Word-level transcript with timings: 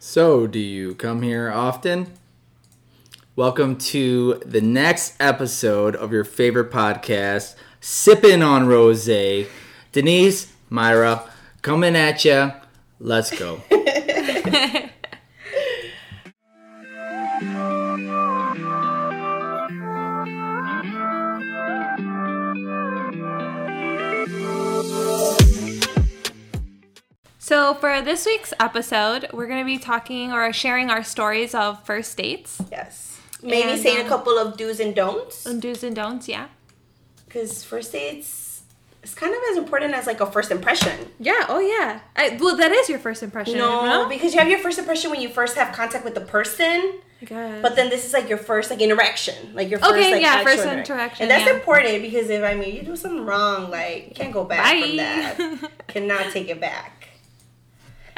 So, 0.00 0.46
do 0.46 0.60
you 0.60 0.94
come 0.94 1.22
here 1.22 1.50
often? 1.50 2.12
Welcome 3.34 3.76
to 3.78 4.40
the 4.46 4.60
next 4.60 5.14
episode 5.18 5.96
of 5.96 6.12
your 6.12 6.22
favorite 6.22 6.70
podcast, 6.70 7.56
Sipping 7.80 8.40
on 8.40 8.68
Rose. 8.68 9.08
Denise, 9.90 10.52
Myra, 10.70 11.24
coming 11.62 11.96
at 11.96 12.24
ya. 12.24 12.52
Let's 13.00 13.36
go. 13.36 13.60
So, 27.68 27.74
for 27.74 28.00
this 28.00 28.24
week's 28.24 28.54
episode, 28.58 29.28
we're 29.30 29.46
going 29.46 29.58
to 29.60 29.66
be 29.66 29.76
talking 29.76 30.32
or 30.32 30.50
sharing 30.54 30.88
our 30.88 31.02
stories 31.04 31.54
of 31.54 31.84
first 31.84 32.16
dates, 32.16 32.62
Yes. 32.72 33.20
Maybe 33.42 33.68
And, 33.68 33.78
saying 33.78 34.00
um, 34.00 34.06
a 34.06 34.08
couple 34.08 34.38
of 34.38 34.56
do's 34.56 34.80
and 34.80 34.94
don'ts. 34.96 35.44
and 35.44 35.60
do's 35.60 35.84
and 35.84 35.94
don'ts. 35.94 36.28
Yeah. 36.30 36.46
Because 37.26 37.62
first 37.64 37.92
dates 37.92 38.62
is 39.02 39.14
kind 39.14 39.34
of 39.34 39.40
as 39.50 39.58
important 39.58 39.92
as 39.92 40.06
like 40.06 40.22
a 40.22 40.26
first 40.32 40.50
impression. 40.50 41.10
Yeah. 41.20 41.44
Oh, 41.50 41.60
yeah. 41.60 42.00
I, 42.16 42.38
well, 42.40 42.56
that 42.56 42.72
is 42.72 42.88
your 42.88 42.98
first 43.00 43.22
impression. 43.22 43.58
No, 43.58 44.06
because 44.08 44.32
you 44.32 44.38
have 44.40 44.48
your 44.48 44.60
first 44.60 44.78
impression 44.78 45.10
when 45.10 45.20
you 45.20 45.28
first 45.28 45.54
have 45.58 45.74
contact 45.76 46.06
with 46.06 46.14
the 46.14 46.22
person. 46.22 47.00
But 47.20 47.60
But 47.60 47.76
then 47.76 47.90
this 47.90 48.06
is 48.06 48.14
like 48.14 48.30
your 48.30 48.38
first 48.38 48.70
like 48.70 48.80
interaction, 48.80 49.52
like 49.54 49.68
your 49.68 49.78
first 49.78 49.92
Okay, 49.92 50.12
like 50.12 50.22
yeah, 50.22 50.42
first 50.42 50.64
interac- 50.64 50.78
interaction, 50.86 51.22
and 51.24 51.30
that's 51.30 51.46
yeah. 51.46 51.56
important 51.58 52.00
because 52.00 52.30
if 52.30 52.42
I 52.44 52.54
mean 52.54 52.76
you 52.76 52.82
do 52.82 52.96
something 52.96 53.26
wrong, 53.26 53.70
like 53.70 54.08
you 54.08 54.14
can't 54.14 54.32
go 54.32 54.44
back 54.44 54.62
Bye. 54.64 54.80
from 54.80 54.96
that. 54.96 55.70
Cannot 55.88 56.32
take 56.32 56.48
it 56.48 56.60
back. 56.60 56.97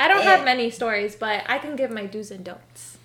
I 0.00 0.08
don't 0.08 0.24
Yeah. 0.24 0.30
have 0.30 0.40
eh. 0.40 0.44
many 0.44 0.70
stories, 0.70 1.14
but 1.14 1.44
I 1.46 1.58
can 1.58 1.76
give 1.76 1.90
my 1.90 2.06
do's 2.06 2.30
and 2.30 2.42
don'ts. 2.42 2.96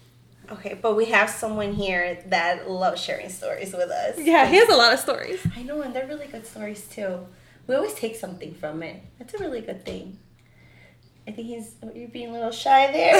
Okay, 0.49 0.77
but 0.81 0.95
we 0.95 1.05
have 1.05 1.29
someone 1.29 1.73
here 1.73 2.19
that 2.27 2.69
loves 2.69 3.01
sharing 3.01 3.29
stories 3.29 3.73
with 3.73 3.89
us. 3.89 4.15
Yeah, 4.17 4.45
he 4.47 4.55
has 4.57 4.69
a 4.69 4.75
lot 4.75 4.93
of 4.93 4.99
stories. 4.99 5.39
I 5.55 5.63
know, 5.63 5.81
and 5.81 5.93
they're 5.93 6.07
really 6.07 6.27
good 6.27 6.45
stories 6.47 6.87
too. 6.87 7.27
We 7.67 7.75
always 7.75 7.95
take 7.95 8.15
something 8.15 8.53
from 8.53 8.81
it. 8.83 9.01
That's 9.19 9.33
a 9.33 9.39
really 9.39 9.61
good 9.61 9.83
thing. 9.83 10.19
I 11.27 11.31
think 11.31 11.47
he's 11.47 11.73
oh, 11.83 11.91
you're 11.93 12.07
being 12.09 12.29
a 12.29 12.33
little 12.33 12.51
shy 12.51 12.91
there. 12.91 13.15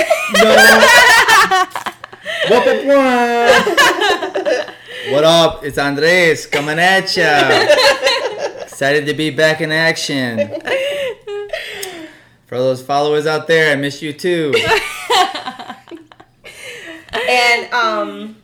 Whoop, 2.50 2.66
whoop, 2.66 2.86
whoop. 2.86 4.70
what 5.12 5.24
up? 5.24 5.64
It's 5.66 5.78
Andres 5.80 6.46
coming 6.46 6.78
at 6.80 7.16
ya. 7.18 7.50
Excited 8.62 9.06
to 9.08 9.14
be 9.16 9.32
back 9.32 9.62
in 9.62 9.72
action. 9.72 10.38
For 12.56 12.62
those 12.62 12.82
followers 12.82 13.28
out 13.28 13.48
there, 13.48 13.74
I 13.74 13.76
miss 13.76 14.02
you 14.02 14.14
too. 14.14 14.54
and 17.30 17.74
um 17.74 18.38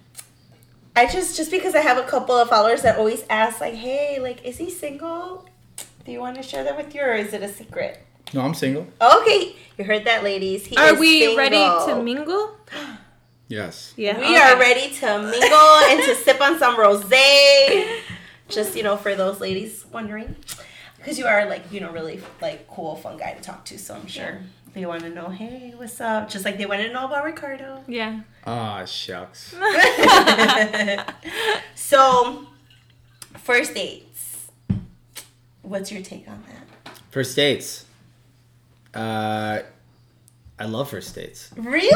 I 0.97 1.05
just 1.05 1.37
just 1.37 1.49
because 1.49 1.75
I 1.75 1.79
have 1.79 1.97
a 1.97 2.03
couple 2.03 2.35
of 2.35 2.49
followers 2.49 2.81
that 2.81 2.97
always 2.97 3.23
ask 3.29 3.61
like, 3.61 3.73
"Hey, 3.73 4.19
like 4.19 4.43
is 4.43 4.57
he 4.57 4.69
single? 4.69 5.47
Do 6.03 6.11
you 6.11 6.19
want 6.19 6.35
to 6.35 6.43
share 6.43 6.65
that 6.65 6.75
with 6.75 6.93
you 6.93 7.03
or 7.03 7.13
is 7.13 7.31
it 7.31 7.41
a 7.41 7.47
secret?" 7.47 8.05
No, 8.33 8.41
I'm 8.41 8.53
single. 8.53 8.85
Okay, 9.01 9.55
you 9.77 9.85
heard 9.85 10.03
that 10.03 10.25
ladies. 10.25 10.65
He 10.65 10.75
Are 10.75 10.93
is 10.93 10.99
we 10.99 11.33
ready 11.37 11.55
to 11.55 12.03
mingle? 12.03 12.57
Yes. 13.47 13.93
Yeah. 13.95 14.19
We 14.19 14.35
are 14.35 14.59
ready 14.59 14.93
to 14.93 15.19
mingle 15.19 15.75
and 15.87 16.03
to 16.03 16.15
sip 16.15 16.41
on 16.41 16.59
some 16.59 16.75
rosé. 16.75 18.01
Just 18.49 18.75
you 18.75 18.83
know, 18.83 18.97
for 18.97 19.15
those 19.15 19.39
ladies 19.39 19.85
wondering, 19.89 20.35
because 21.01 21.19
you 21.19 21.25
are 21.25 21.45
like 21.47 21.71
you 21.71 21.79
know 21.81 21.91
really 21.91 22.21
like 22.41 22.67
cool, 22.67 22.95
fun 22.95 23.17
guy 23.17 23.33
to 23.33 23.41
talk 23.41 23.65
to. 23.65 23.77
So 23.77 23.95
I'm 23.95 24.07
sure 24.07 24.39
they 24.73 24.85
want 24.85 25.01
to 25.03 25.09
know, 25.09 25.27
hey, 25.27 25.73
what's 25.75 25.99
up? 25.99 26.29
Just 26.29 26.45
like 26.45 26.57
they 26.57 26.65
want 26.65 26.81
to 26.81 26.93
know 26.93 27.05
about 27.05 27.25
Ricardo. 27.25 27.83
Yeah. 27.87 28.21
Ah, 28.45 28.85
shucks. 28.85 29.53
so, 31.75 32.45
first 33.37 33.73
dates. 33.73 34.47
What's 35.61 35.91
your 35.91 36.01
take 36.01 36.27
on 36.27 36.43
that? 36.47 36.97
First 37.09 37.35
dates. 37.35 37.85
Uh, 38.93 39.59
I 40.59 40.65
love 40.65 40.89
first 40.89 41.15
dates. 41.15 41.49
Really? 41.55 41.89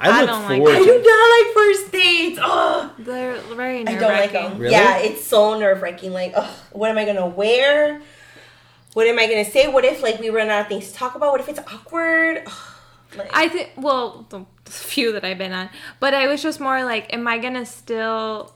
I 0.00 0.10
I 0.10 0.20
look 0.20 0.30
don't 0.30 0.42
like 0.44 0.56
forward 0.58 0.74
I 0.74 0.78
them. 0.78 0.86
to 0.86 1.02
do 1.02 1.04
not 1.04 1.46
like 1.46 1.54
first 1.54 1.92
dates. 1.92 2.38
Oh, 2.42 2.92
They're 2.98 3.36
very 3.54 3.80
I 3.80 3.82
nerve 3.84 4.00
don't 4.00 4.12
like 4.12 4.32
wracking. 4.32 4.50
them. 4.50 4.58
Really? 4.58 4.72
Yeah, 4.72 4.98
it's 4.98 5.24
so 5.24 5.58
nerve 5.58 5.82
wracking. 5.82 6.12
Like, 6.12 6.32
ugh, 6.34 6.50
what 6.72 6.90
am 6.90 6.98
I 6.98 7.04
gonna 7.04 7.26
wear? 7.26 8.00
What 8.94 9.06
am 9.06 9.18
I 9.18 9.26
gonna 9.26 9.44
say? 9.44 9.68
What 9.68 9.84
if 9.84 10.02
like 10.02 10.20
we 10.20 10.30
run 10.30 10.48
out 10.48 10.62
of 10.62 10.68
things 10.68 10.88
to 10.90 10.94
talk 10.94 11.14
about? 11.14 11.32
What 11.32 11.40
if 11.40 11.48
it's 11.48 11.60
awkward? 11.60 12.44
Like, 13.16 13.30
I 13.34 13.48
think, 13.48 13.70
well, 13.76 14.26
the 14.30 14.44
few 14.64 15.12
that 15.12 15.24
I've 15.24 15.38
been 15.38 15.52
on, 15.52 15.68
but 16.00 16.14
I 16.14 16.26
was 16.28 16.42
just 16.42 16.60
more 16.60 16.82
like, 16.84 17.12
am 17.12 17.26
I 17.28 17.38
gonna 17.38 17.66
still 17.66 18.54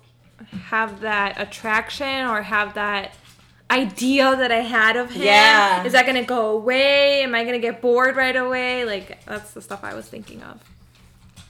have 0.66 1.00
that 1.00 1.40
attraction 1.40 2.26
or 2.26 2.42
have 2.42 2.74
that 2.74 3.14
idea 3.70 4.34
that 4.36 4.52
I 4.52 4.60
had 4.60 4.96
of 4.96 5.10
him? 5.10 5.22
Yeah. 5.22 5.84
Is 5.84 5.92
that 5.92 6.06
gonna 6.06 6.24
go 6.24 6.50
away? 6.50 7.22
Am 7.22 7.34
I 7.34 7.44
gonna 7.44 7.58
get 7.58 7.80
bored 7.80 8.16
right 8.16 8.36
away? 8.36 8.84
Like, 8.84 9.24
that's 9.26 9.52
the 9.52 9.60
stuff 9.62 9.84
I 9.84 9.94
was 9.94 10.06
thinking 10.06 10.42
of. 10.42 10.62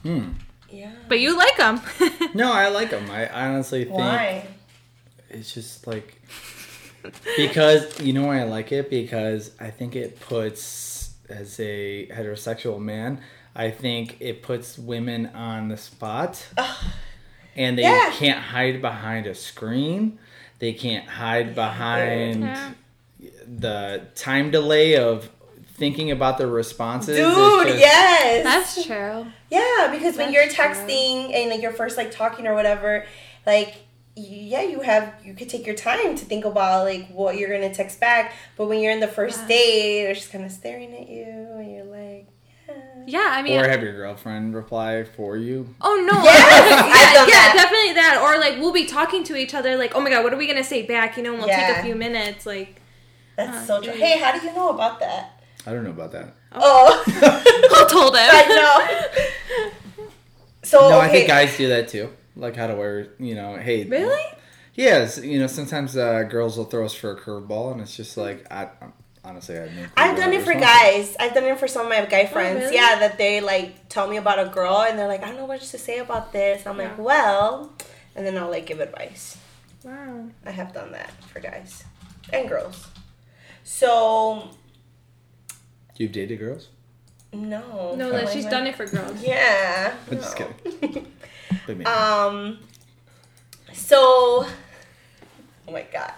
Hmm. 0.03 0.31
yeah. 0.71 0.93
But 1.09 1.21
you 1.21 1.37
like 1.37 1.57
him. 1.57 1.81
No, 2.35 2.53
I 2.53 2.69
like 2.69 2.91
them. 2.91 3.11
I 3.11 3.29
honestly 3.29 3.85
think 3.85 3.97
Why? 3.97 4.47
it's 5.31 5.53
just 5.55 5.87
like 5.87 6.21
because 7.37 8.01
you 8.01 8.13
know 8.13 8.27
why 8.27 8.41
I 8.41 8.45
like 8.45 8.73
it 8.73 8.91
because 8.91 9.51
I 9.61 9.71
think 9.71 9.97
it 9.97 10.21
puts 10.21 11.13
as 11.29 11.59
a 11.61 12.07
heterosexual 12.09 12.79
man, 12.81 13.21
I 13.55 13.71
think 13.71 14.17
it 14.21 14.43
puts 14.43 14.79
women 14.79 15.27
on 15.35 15.69
the 15.69 15.77
spot, 15.77 16.47
and 17.57 17.79
they 17.79 17.83
Yeah. 17.83 18.11
can't 18.13 18.39
hide 18.39 18.81
behind 18.81 19.27
a 19.27 19.35
screen. 19.35 20.19
They 20.59 20.73
can't 20.73 21.07
hide 21.07 21.55
behind 21.55 22.43
Yeah. 22.45 22.71
the 23.47 24.03
time 24.15 24.51
delay 24.51 24.97
of 24.97 25.31
thinking 25.75 26.11
about 26.11 26.39
their 26.39 26.47
responses. 26.47 27.17
Dude, 27.19 27.67
just- 27.67 27.79
yes. 27.81 28.45
That's 28.45 28.87
true. 28.87 29.27
Yeah, 29.51 29.89
because 29.93 30.17
when 30.17 30.33
you're 30.33 30.47
true. 30.49 30.65
texting 30.65 31.35
and 31.35 31.51
like 31.51 31.61
you're 31.61 31.73
first 31.73 31.97
like 31.99 32.11
talking 32.11 32.47
or 32.47 32.55
whatever, 32.55 33.05
like 33.47 33.69
y- 33.69 33.75
yeah, 34.17 34.63
you 34.63 34.81
have 34.81 35.13
you 35.25 35.35
could 35.35 35.49
take 35.51 35.67
your 35.67 35.75
time 35.77 36.17
to 36.17 36.25
think 36.25 36.45
about 36.45 36.85
like 36.85 37.09
what 37.09 37.37
you're 37.37 37.51
gonna 37.51 37.73
text 37.75 38.01
back. 38.01 38.33
But 38.57 38.67
when 38.67 38.81
you're 38.81 38.93
in 38.93 39.01
the 39.01 39.09
first 39.09 39.43
Yeah. 39.43 39.49
date, 39.49 40.03
they're 40.05 40.15
just 40.15 40.33
kind 40.33 40.45
of 40.45 40.51
staring 40.53 40.95
at 40.95 41.09
you, 41.09 41.25
and 41.27 41.71
you're 41.73 41.85
like, 41.85 42.27
yeah. 42.69 42.75
Yeah, 43.07 43.29
I 43.31 43.43
mean, 43.43 43.59
Or 43.61 43.69
have 43.69 43.83
your 43.83 43.93
girlfriend 43.93 44.55
reply 44.55 45.05
for 45.05 45.37
you. 45.37 45.75
Oh 45.81 46.05
no! 46.11 46.23
Yes, 46.25 46.35
yeah, 46.71 47.13
yeah, 47.15 47.27
that. 47.27 47.53
definitely 47.55 47.93
that. 47.95 48.21
Or 48.23 48.39
like 48.41 48.59
we'll 48.61 48.73
be 48.73 48.87
talking 48.87 49.23
to 49.25 49.37
each 49.37 49.55
other, 49.55 49.77
like, 49.77 49.95
oh 49.95 50.01
my 50.01 50.11
god, 50.11 50.25
what 50.25 50.33
are 50.33 50.37
we 50.39 50.47
gonna 50.47 50.65
say 50.65 50.83
back? 50.83 51.17
You 51.17 51.23
know, 51.23 51.33
and 51.35 51.39
we'll 51.41 51.49
take 51.49 51.77
a 51.77 51.83
few 51.83 51.95
minutes. 51.95 52.47
Like, 52.47 52.81
That's 53.37 53.59
Uh, 53.59 53.67
so 53.67 53.81
true. 53.83 53.93
geez. 53.93 54.01
Hey, 54.01 54.19
how 54.19 54.33
do 54.37 54.45
you 54.47 54.53
know 54.55 54.71
about 54.71 54.99
that? 55.01 55.41
I 55.67 55.73
don't 55.73 55.85
know 55.85 55.91
about 55.91 56.13
that. 56.13 56.35
Oh, 56.53 57.03
who 57.07 57.89
told 57.89 58.17
him? 58.17 58.29
I 58.33 58.47
know. 58.49 59.71
So 60.63 60.89
no, 60.89 60.99
okay. 60.99 61.07
I 61.07 61.09
think 61.13 61.29
guys 61.29 61.57
do 61.57 61.69
that 61.69 61.87
too. 61.87 62.11
Like 62.37 62.55
how 62.57 62.67
to 62.67 62.75
wear, 62.75 63.09
you 63.19 63.35
know, 63.35 63.57
hey. 63.57 63.85
Really? 63.85 64.23
Yes, 64.75 65.19
you 65.19 65.39
know, 65.39 65.47
sometimes 65.47 65.97
uh, 65.97 66.25
girls 66.25 66.59
will 66.59 66.67
throw 66.67 66.85
us 66.85 66.93
for 66.93 67.13
a 67.13 67.17
curveball, 67.19 67.73
and 67.73 67.81
it's 67.81 67.97
just 67.97 68.19
like, 68.19 68.47
I 68.53 68.69
honestly, 69.25 69.57
I 69.59 69.63
have 69.63 69.71
no 69.75 69.83
clue 69.83 69.91
I've 69.97 70.17
done 70.17 70.33
it 70.33 70.43
for 70.43 70.53
guys. 70.55 71.17
I've 71.19 71.35
done 71.35 71.45
it 71.45 71.59
for 71.59 71.67
some 71.67 71.87
of 71.87 71.91
my 71.91 72.05
guy 72.05 72.27
friends. 72.27 72.61
really? 72.61 72.75
Yeah, 72.77 72.99
that 73.01 73.19
they 73.19 73.41
like 73.41 73.89
tell 73.89 74.07
me 74.09 74.17
about 74.19 74.39
a 74.39 74.51
girl 74.51 74.85
and 74.89 74.99
they're 74.99 75.09
like, 75.09 75.23
I 75.23 75.27
don't 75.29 75.37
know 75.37 75.47
what 75.47 75.61
to 75.61 75.79
say 75.79 75.99
about 75.99 76.33
this. 76.33 76.67
I'm 76.67 76.79
like, 76.79 76.99
well, 76.99 77.73
and 78.15 78.25
then 78.27 78.37
I'll 78.39 78.51
like 78.51 78.67
give 78.67 78.81
advice. 78.81 79.39
Wow. 79.85 80.29
I 80.45 80.51
have 80.51 80.73
done 80.73 80.93
that 80.93 81.11
for 81.33 81.41
guys 81.41 81.85
and 82.33 82.49
girls. 82.49 82.87
So 83.65 84.51
You've 85.97 86.13
dated 86.13 86.39
girls? 86.39 86.69
no, 87.33 87.95
No, 87.97 88.11
that 88.11 88.29
she's 88.29 88.47
done 88.47 88.67
it 88.67 88.77
for 88.77 88.87
girls. 88.87 89.23
Yeah. 89.23 89.95
I'm 90.11 90.19
just 90.19 90.39
no. 90.39 90.47
kidding. 91.67 91.83
But 91.83 91.85
maybe. 91.85 91.87
Um. 91.87 92.59
So, 93.75 94.47
oh 95.69 95.73
my 95.73 95.85
god. 95.93 96.13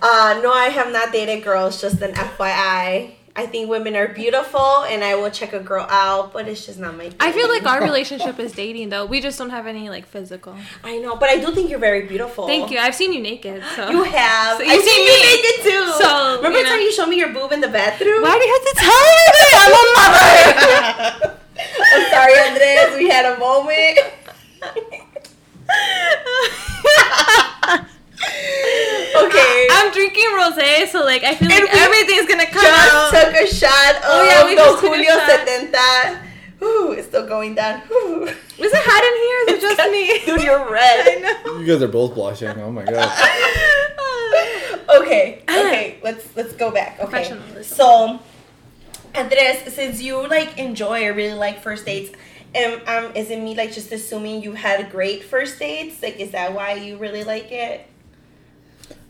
Uh, 0.00 0.40
no, 0.42 0.52
I 0.52 0.66
have 0.66 0.92
not 0.92 1.12
dated 1.12 1.44
girls. 1.44 1.80
Just 1.80 2.00
an 2.02 2.12
FYI. 2.14 3.14
I 3.36 3.46
think 3.46 3.68
women 3.68 3.96
are 3.96 4.06
beautiful, 4.06 4.84
and 4.84 5.02
I 5.02 5.16
will 5.16 5.30
check 5.30 5.52
a 5.54 5.58
girl 5.58 5.86
out, 5.90 6.32
but 6.32 6.46
it's 6.46 6.66
just 6.66 6.78
not 6.78 6.96
my. 6.96 7.08
Thing. 7.10 7.16
I 7.18 7.32
feel 7.32 7.48
like 7.48 7.66
our 7.66 7.82
relationship 7.90 8.38
is 8.38 8.52
dating 8.52 8.90
though. 8.90 9.06
We 9.06 9.20
just 9.20 9.38
don't 9.38 9.50
have 9.50 9.66
any 9.66 9.90
like 9.90 10.06
physical. 10.06 10.54
I 10.84 10.98
know, 10.98 11.16
but 11.16 11.30
I 11.30 11.40
do 11.40 11.52
think 11.52 11.68
you're 11.68 11.80
very 11.80 12.06
beautiful. 12.06 12.46
Thank 12.46 12.70
you. 12.70 12.78
I've 12.78 12.94
seen 12.94 13.12
you 13.12 13.20
naked, 13.20 13.64
so 13.74 13.90
You 13.90 14.04
have. 14.04 14.58
So 14.58 14.64
I've 14.64 14.70
you've 14.72 14.84
seen 14.84 14.94
seen 14.94 15.06
you 15.06 15.12
me. 15.12 15.42
naked 15.42 15.62
too. 15.64 15.92
So, 16.00 16.36
remember 16.36 16.58
you 16.58 16.64
the 16.64 16.70
time 16.70 16.80
you 16.80 16.92
showed 16.92 17.08
me 17.08 17.16
your 17.18 17.32
boob 17.32 17.50
in 17.50 17.60
the 17.60 17.68
bathroom? 17.68 18.22
Why 18.22 18.38
do 18.38 18.44
you 18.46 18.52
have 18.54 18.66
to 18.70 18.74
tell 18.86 19.02
me? 19.18 19.24
I'm 19.58 19.74
a 19.74 21.28
mother. 21.28 21.38
I'm 22.14 22.30
sorry, 22.30 22.34
Andres. 22.48 22.96
We 22.98 23.08
had 23.08 23.26
a 23.26 23.38
moment. 23.38 23.98
okay. 29.16 29.66
I'm 29.70 29.92
drinking 29.92 30.28
rosé, 30.38 30.86
so 30.88 31.04
like 31.04 31.24
I 31.24 31.34
feel 31.34 31.50
And 31.50 31.64
like 31.64 31.72
we 31.72 31.78
everything's 31.80 32.28
gonna 32.28 32.46
come 32.46 32.62
just 32.62 32.94
out. 32.94 33.10
took 33.10 33.34
a 33.34 33.46
shot 33.46 33.96
of 33.96 34.02
Oh, 34.04 34.24
yeah, 34.24 34.44
we 34.44 34.54
the 34.54 34.62
just 34.62 34.80
took 34.80 34.92
a 34.92 34.96
Julio 34.96 35.18
70. 35.26 36.18
Ooh, 36.62 36.92
it's 36.92 37.08
still 37.08 37.26
going 37.26 37.54
down. 37.54 37.80
Whew. 37.88 38.24
Is 38.26 38.32
it 38.58 38.82
hot 38.84 39.02
in 39.04 39.14
here? 39.20 39.38
Or 39.38 39.58
is 39.58 39.64
it 39.64 39.76
just 39.76 39.90
me? 39.90 40.24
Dude, 40.24 40.42
you're 40.44 40.70
red. 40.70 41.06
I 41.06 41.42
know. 41.44 41.58
You 41.58 41.66
guys 41.66 41.82
are 41.82 41.88
both 41.88 42.14
blushing. 42.14 42.48
Oh 42.60 42.70
my 42.70 42.84
god. 42.84 43.10
okay, 45.02 45.42
okay, 45.48 45.98
let's 46.02 46.34
let's 46.36 46.54
go 46.54 46.70
back. 46.70 47.00
Okay, 47.00 47.36
so 47.62 48.20
Andres, 49.14 49.72
since 49.72 50.02
you 50.02 50.26
like 50.28 50.58
enjoy 50.58 51.06
or 51.06 51.14
really 51.14 51.34
like 51.34 51.60
first 51.62 51.86
dates, 51.86 52.10
um, 52.56 52.80
um, 52.86 53.12
is 53.14 53.30
it 53.30 53.40
me 53.40 53.54
like 53.54 53.72
just 53.72 53.90
assuming 53.92 54.42
you 54.42 54.52
had 54.52 54.90
great 54.90 55.24
first 55.24 55.58
dates? 55.58 56.02
Like, 56.02 56.18
is 56.18 56.32
that 56.32 56.52
why 56.54 56.74
you 56.74 56.96
really 56.96 57.24
like 57.24 57.50
it? 57.50 57.88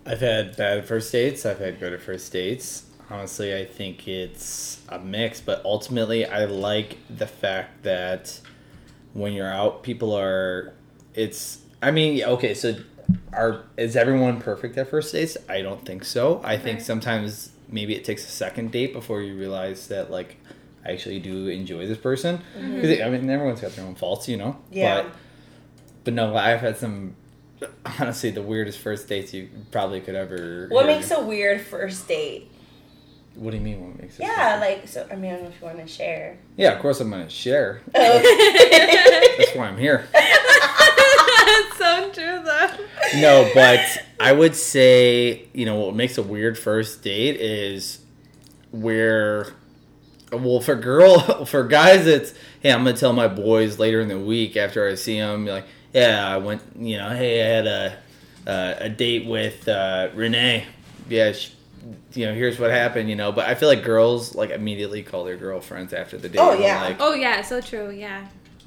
I've 0.06 0.20
had 0.20 0.56
bad 0.56 0.86
first 0.86 1.10
dates. 1.12 1.46
I've 1.46 1.58
had 1.58 1.80
good 1.80 1.98
first 2.02 2.32
dates. 2.32 2.84
Honestly, 3.10 3.54
I 3.56 3.64
think 3.64 4.06
it's 4.08 4.80
a 4.88 4.98
mix, 4.98 5.40
but 5.40 5.64
ultimately, 5.64 6.26
I 6.26 6.44
like 6.46 6.98
the 7.14 7.26
fact 7.26 7.82
that 7.84 8.40
when 9.14 9.32
you're 9.32 9.52
out, 9.52 9.82
people 9.82 10.14
are. 10.14 10.74
It's. 11.14 11.60
I 11.82 11.90
mean, 11.90 12.22
okay, 12.24 12.54
so 12.54 12.76
are 13.32 13.64
is 13.76 13.96
everyone 13.96 14.40
perfect 14.40 14.76
at 14.78 14.88
first 14.88 15.12
dates? 15.12 15.36
I 15.48 15.62
don't 15.62 15.84
think 15.84 16.04
so. 16.04 16.40
I 16.44 16.56
think 16.58 16.80
sometimes 16.80 17.50
maybe 17.68 17.94
it 17.94 18.04
takes 18.04 18.24
a 18.24 18.28
second 18.30 18.70
date 18.72 18.92
before 18.92 19.22
you 19.22 19.36
realize 19.36 19.88
that 19.88 20.10
like 20.10 20.36
I 20.84 20.92
actually 20.92 21.18
do 21.20 21.48
enjoy 21.48 21.86
this 21.86 21.98
person. 21.98 22.38
Mm-hmm. 22.58 22.80
'Cause, 22.80 23.00
I 23.00 23.08
mean, 23.10 23.28
everyone's 23.30 23.60
got 23.60 23.72
their 23.72 23.84
own 23.84 23.94
faults, 23.94 24.28
you 24.28 24.36
know. 24.36 24.56
Yeah. 24.70 25.02
But 25.02 25.12
but 26.04 26.14
no, 26.14 26.36
I've 26.36 26.60
had 26.60 26.76
some. 26.76 27.16
Honestly, 27.98 28.30
the 28.30 28.42
weirdest 28.42 28.78
first 28.78 29.08
dates 29.08 29.32
you 29.32 29.48
probably 29.70 30.00
could 30.00 30.14
ever. 30.14 30.66
What 30.68 30.84
hear. 30.86 30.96
makes 30.96 31.10
a 31.10 31.22
weird 31.22 31.62
first 31.62 32.06
date? 32.06 32.50
What 33.36 33.50
do 33.52 33.56
you 33.56 33.62
mean? 33.62 33.80
What 33.88 34.00
makes 34.00 34.18
it? 34.20 34.22
Yeah, 34.24 34.58
like 34.60 34.86
so. 34.86 35.08
I 35.10 35.16
mean, 35.16 35.30
I 35.32 35.34
don't 35.36 35.44
know 35.44 35.48
if 35.48 35.60
you 35.60 35.66
want 35.66 35.78
to 35.78 35.86
share. 35.86 36.36
Yeah, 36.56 36.72
of 36.72 36.80
course 36.82 37.00
I'm 37.00 37.10
gonna 37.10 37.28
share. 37.30 37.80
Oh. 37.94 39.34
That's 39.38 39.54
why 39.56 39.66
I'm 39.66 39.78
here. 39.78 40.06
That's 42.66 42.76
so 42.76 42.78
true, 42.78 42.86
though. 43.12 43.20
No, 43.20 43.50
but 43.54 43.80
I 44.20 44.32
would 44.32 44.54
say 44.56 45.46
you 45.52 45.66
know 45.66 45.76
what 45.80 45.94
makes 45.94 46.18
a 46.18 46.22
weird 46.22 46.58
first 46.58 47.02
date 47.02 47.36
is 47.36 47.98
where. 48.70 49.52
Well, 50.32 50.60
for 50.60 50.74
girl, 50.74 51.44
for 51.44 51.62
guys, 51.64 52.06
it's 52.06 52.34
hey, 52.60 52.72
I'm 52.72 52.84
gonna 52.84 52.96
tell 52.96 53.12
my 53.12 53.28
boys 53.28 53.78
later 53.78 54.00
in 54.00 54.08
the 54.08 54.18
week 54.18 54.56
after 54.56 54.88
I 54.88 54.96
see 54.96 55.18
them, 55.18 55.46
like, 55.46 55.66
yeah, 55.92 56.26
I 56.28 56.38
went, 56.38 56.62
you 56.76 56.96
know, 56.96 57.10
hey, 57.10 57.40
I 57.40 57.46
had 57.46 57.66
a 57.66 57.98
uh, 58.46 58.74
a 58.78 58.88
date 58.88 59.26
with 59.26 59.68
uh, 59.68 60.08
Renee. 60.14 60.66
Yeah, 61.08 61.32
she, 61.32 61.52
you 62.14 62.26
know, 62.26 62.34
here's 62.34 62.58
what 62.58 62.70
happened, 62.70 63.08
you 63.08 63.16
know. 63.16 63.32
But 63.32 63.48
I 63.48 63.54
feel 63.54 63.68
like 63.68 63.84
girls 63.84 64.34
like 64.34 64.50
immediately 64.50 65.02
call 65.02 65.24
their 65.24 65.36
girlfriends 65.36 65.92
after 65.92 66.18
the 66.18 66.28
date. 66.28 66.38
Oh, 66.38 66.54
yeah. 66.54 66.82
like, 66.82 66.96
Oh 67.00 67.14
yeah, 67.14 67.42
so 67.42 67.60
true. 67.60 67.90
Yeah. 67.90 68.26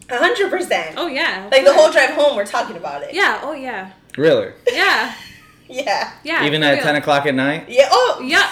A 0.10 0.18
hundred 0.18 0.50
percent. 0.50 0.96
Oh 0.98 1.08
yeah. 1.08 1.48
Like 1.52 1.64
the 1.66 1.74
whole 1.74 1.92
drive 1.92 2.12
home, 2.12 2.36
we're 2.36 2.46
talking 2.46 2.78
about 2.78 3.04
it. 3.04 3.14
Yeah. 3.14 3.42
Oh 3.44 3.54
yeah. 3.54 3.92
really, 4.18 4.52
Yeah. 4.72 5.14
Yeah. 5.70 6.14
Yeah. 6.24 6.46
even 6.46 6.64
at 6.64 6.76
real. 6.76 6.84
ten 6.84 6.96
o'clock 6.96 7.26
at 7.26 7.36
night. 7.36 7.66
Yeah. 7.70 7.90
Oh. 7.92 8.22
Yeah. 8.26 8.50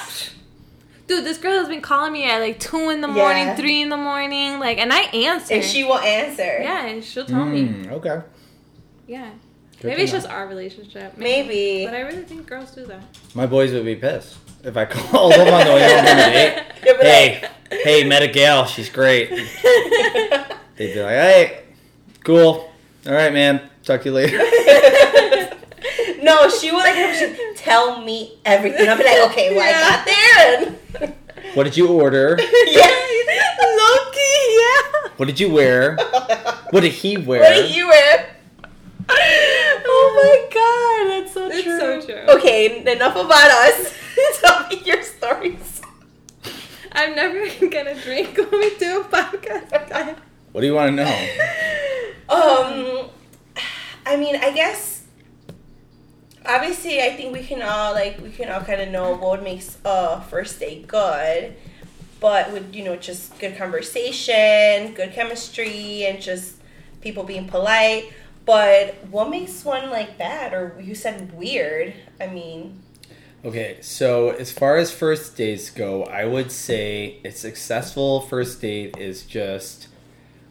Dude, 1.08 1.24
this 1.24 1.38
girl 1.38 1.60
has 1.60 1.68
been 1.70 1.82
calling 1.82 2.12
me 2.12 2.30
at 2.30 2.40
like 2.40 2.60
two 2.60 2.90
in 2.90 3.00
the 3.00 3.08
morning, 3.08 3.46
Yeah. 3.46 3.56
three 3.56 3.82
in 3.82 3.90
the 3.90 3.96
morning, 3.98 4.60
like, 4.60 4.80
and 4.80 4.92
I 4.92 5.02
answer. 5.02 5.54
And 5.54 5.64
she 5.64 5.84
will 5.84 6.00
answer. 6.00 6.44
Yeah, 6.62 6.86
and 6.88 7.04
she'll 7.04 7.26
tell 7.26 7.46
me. 7.46 7.68
Mm, 7.68 7.92
okay. 7.94 8.22
Yeah. 9.08 9.30
Good 9.80 9.90
Maybe 9.90 10.02
it's 10.04 10.12
know. 10.14 10.18
just 10.20 10.30
our 10.32 10.48
relationship. 10.48 11.16
Maybe. 11.18 11.86
But 11.86 11.94
I 11.94 12.02
really 12.02 12.24
think 12.24 12.48
girls 12.48 12.72
do 12.72 12.86
that. 12.88 13.04
My 13.36 13.46
boys 13.46 13.72
would 13.72 13.86
be 13.86 13.96
pissed 13.96 14.36
if 14.64 14.76
I 14.76 14.86
called 14.96 15.34
them 15.34 15.54
on 15.54 15.68
the 15.68 15.74
way 15.74 15.84
home 15.94 16.06
from 16.06 16.18
a 16.18 16.32
date. 16.34 16.64
Hey, 17.02 17.48
hey, 17.84 18.04
met 18.04 18.24
a 18.24 18.28
gal. 18.28 18.66
She's 18.66 18.90
great. 18.90 19.30
Like- 20.78 20.78
They'd 20.78 20.94
be 20.94 21.02
like, 21.02 21.10
hey, 21.12 21.64
cool. 22.24 22.72
All 23.08 23.14
right, 23.14 23.32
man. 23.34 23.62
Talk 23.84 24.02
to 24.02 24.10
you 24.10 24.14
later. 24.16 24.38
no, 26.24 26.50
she 26.50 26.72
would 26.72 26.80
like 26.80 27.14
she'd 27.16 27.38
tell 27.56 28.02
me 28.04 28.40
everything. 28.46 28.90
I'll 28.90 28.98
be 28.98 29.04
like, 29.04 29.30
okay, 29.32 29.56
well, 29.56 29.70
Yeah. 29.70 29.78
I 29.78 29.90
got 29.90 30.06
there. 31.02 31.08
And 31.08 31.16
What 31.56 31.64
did 31.66 31.78
you 31.78 31.88
order? 31.88 32.38
yeah. 32.68 33.06
Loki, 33.78 34.20
yeah. 34.58 35.10
What 35.18 35.26
did 35.28 35.40
you 35.40 35.52
wear? 35.52 35.98
What 36.72 36.82
did 36.82 36.92
he 36.94 37.18
wear? 37.18 37.42
What 37.42 37.68
do 37.68 37.74
you 37.74 37.88
wear? 37.88 38.30
Oh 39.08 40.12
my 40.18 40.48
god, 40.52 41.24
that's 41.24 41.34
so 41.34 41.48
It's 41.48 41.64
true. 41.64 41.80
so 41.80 42.06
true. 42.06 42.36
Okay, 42.38 42.82
enough 42.92 43.16
about 43.16 43.52
us. 43.52 43.94
Tell 44.42 44.68
me 44.68 44.82
your 44.84 45.04
stories. 45.04 45.82
I'm 46.92 47.14
never 47.16 47.46
gonna 47.70 47.94
drink 48.02 48.36
when 48.38 48.50
we 48.60 48.76
do 48.78 49.02
a 49.02 49.04
podcast. 49.04 50.22
What 50.56 50.62
do 50.62 50.68
you 50.68 50.74
want 50.74 50.96
to 50.96 51.04
know? 51.04 51.28
Um, 52.28 53.10
I 54.06 54.16
mean, 54.16 54.38
I 54.38 54.52
guess 54.52 55.04
obviously, 56.44 57.02
I 57.02 57.12
think 57.12 57.34
we 57.34 57.44
can 57.44 57.62
all 57.62 57.94
like 57.94 58.20
we 58.20 58.32
can 58.32 58.50
all 58.50 58.62
kind 58.62 58.82
of 58.82 58.90
know 58.90 59.16
what 59.16 59.44
makes 59.44 59.78
a 59.86 60.22
first 60.22 60.60
date 60.60 60.88
good, 60.88 61.56
but 62.20 62.52
with 62.52 62.74
you 62.74 62.84
know 62.86 62.96
just 62.96 63.38
good 63.38 63.58
conversation, 63.58 64.94
good 64.94 65.12
chemistry, 65.12 66.06
and 66.06 66.20
just 66.20 66.56
people 67.02 67.26
being 67.26 67.48
polite. 67.48 68.12
But 68.46 68.96
what 69.12 69.30
makes 69.30 69.64
one 69.64 69.92
like 69.92 70.18
bad, 70.18 70.54
or 70.54 70.82
you 70.82 70.96
said 70.96 71.32
weird? 71.34 71.94
I 72.20 72.28
mean, 72.28 72.82
Okay, 73.44 73.78
so 73.82 74.30
as 74.30 74.52
far 74.52 74.78
as 74.78 74.90
first 74.90 75.36
dates 75.36 75.70
go, 75.70 76.06
I 76.06 76.26
would 76.26 76.52
say 76.52 77.20
a 77.24 77.30
successful 77.30 78.22
first 78.22 78.62
date 78.62 78.98
is 78.98 79.24
just 79.24 79.90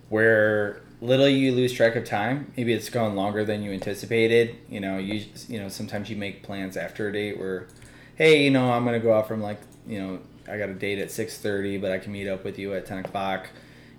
where 0.08 0.82
little 1.00 1.28
you 1.28 1.52
lose 1.52 1.72
track 1.72 1.96
of 1.96 2.04
time. 2.04 2.52
Maybe 2.56 2.72
it's 2.72 2.88
gone 2.88 3.14
longer 3.14 3.44
than 3.44 3.62
you 3.62 3.72
anticipated. 3.72 4.56
You 4.68 4.80
know, 4.80 4.98
you 4.98 5.24
you 5.48 5.58
know 5.58 5.68
sometimes 5.68 6.10
you 6.10 6.16
make 6.16 6.42
plans 6.42 6.76
after 6.76 7.08
a 7.08 7.12
date 7.12 7.38
where, 7.38 7.68
hey, 8.16 8.44
you 8.44 8.50
know, 8.50 8.72
I'm 8.72 8.84
gonna 8.84 9.00
go 9.00 9.14
out 9.14 9.28
from 9.28 9.42
like 9.42 9.60
you 9.86 10.00
know 10.00 10.18
I 10.50 10.58
got 10.58 10.68
a 10.68 10.74
date 10.74 10.98
at 10.98 11.10
six 11.10 11.38
thirty, 11.38 11.78
but 11.78 11.90
I 11.90 11.98
can 11.98 12.12
meet 12.12 12.28
up 12.28 12.44
with 12.44 12.58
you 12.58 12.74
at 12.74 12.86
ten 12.86 12.98
o'clock. 12.98 13.48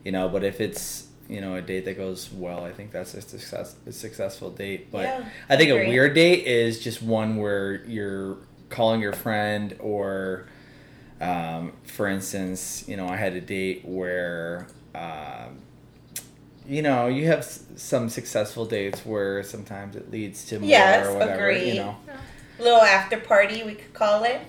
You 0.04 0.12
know, 0.12 0.30
but 0.30 0.44
if 0.44 0.62
it's 0.62 1.08
you 1.28 1.42
know 1.42 1.56
a 1.56 1.62
date 1.62 1.86
that 1.86 1.98
goes 1.98 2.32
well, 2.32 2.64
I 2.64 2.72
think 2.72 2.92
that's 2.92 3.14
a 3.14 3.22
success 3.22 3.76
a 3.86 3.92
successful 3.92 4.52
date. 4.52 4.92
But 4.92 5.04
Yeah, 5.04 5.26
I 5.50 5.58
think 5.58 5.72
a 5.72 5.88
weird 5.88 6.14
date 6.14 6.46
is 6.46 6.80
just 6.80 7.02
one 7.02 7.38
where 7.38 7.84
you're 7.86 8.38
calling 8.70 9.02
your 9.02 9.14
friend 9.14 9.76
or 9.80 10.48
um, 11.22 11.74
for 11.84 12.08
instance 12.08 12.84
you 12.88 12.98
know 12.98 13.08
i 13.08 13.16
had 13.16 13.34
a 13.34 13.42
date 13.42 13.86
where 13.86 14.68
um, 14.94 15.60
you 16.68 16.82
know 16.82 17.08
you 17.08 17.28
have 17.28 17.40
s- 17.40 17.64
some 17.76 18.10
successful 18.10 18.66
dates 18.66 19.06
where 19.06 19.44
sometimes 19.44 19.96
it 19.96 20.12
leads 20.12 20.46
to 20.46 20.60
more 20.60 20.70
Yes, 20.70 21.08
or 21.08 21.14
whatever 21.18 21.50
agreed. 21.50 21.70
you 21.74 21.76
know 21.82 21.98
little 22.60 22.82
after 22.82 23.18
party 23.20 23.64
we 23.64 23.76
could 23.76 23.94
call 23.94 24.24
it. 24.24 24.40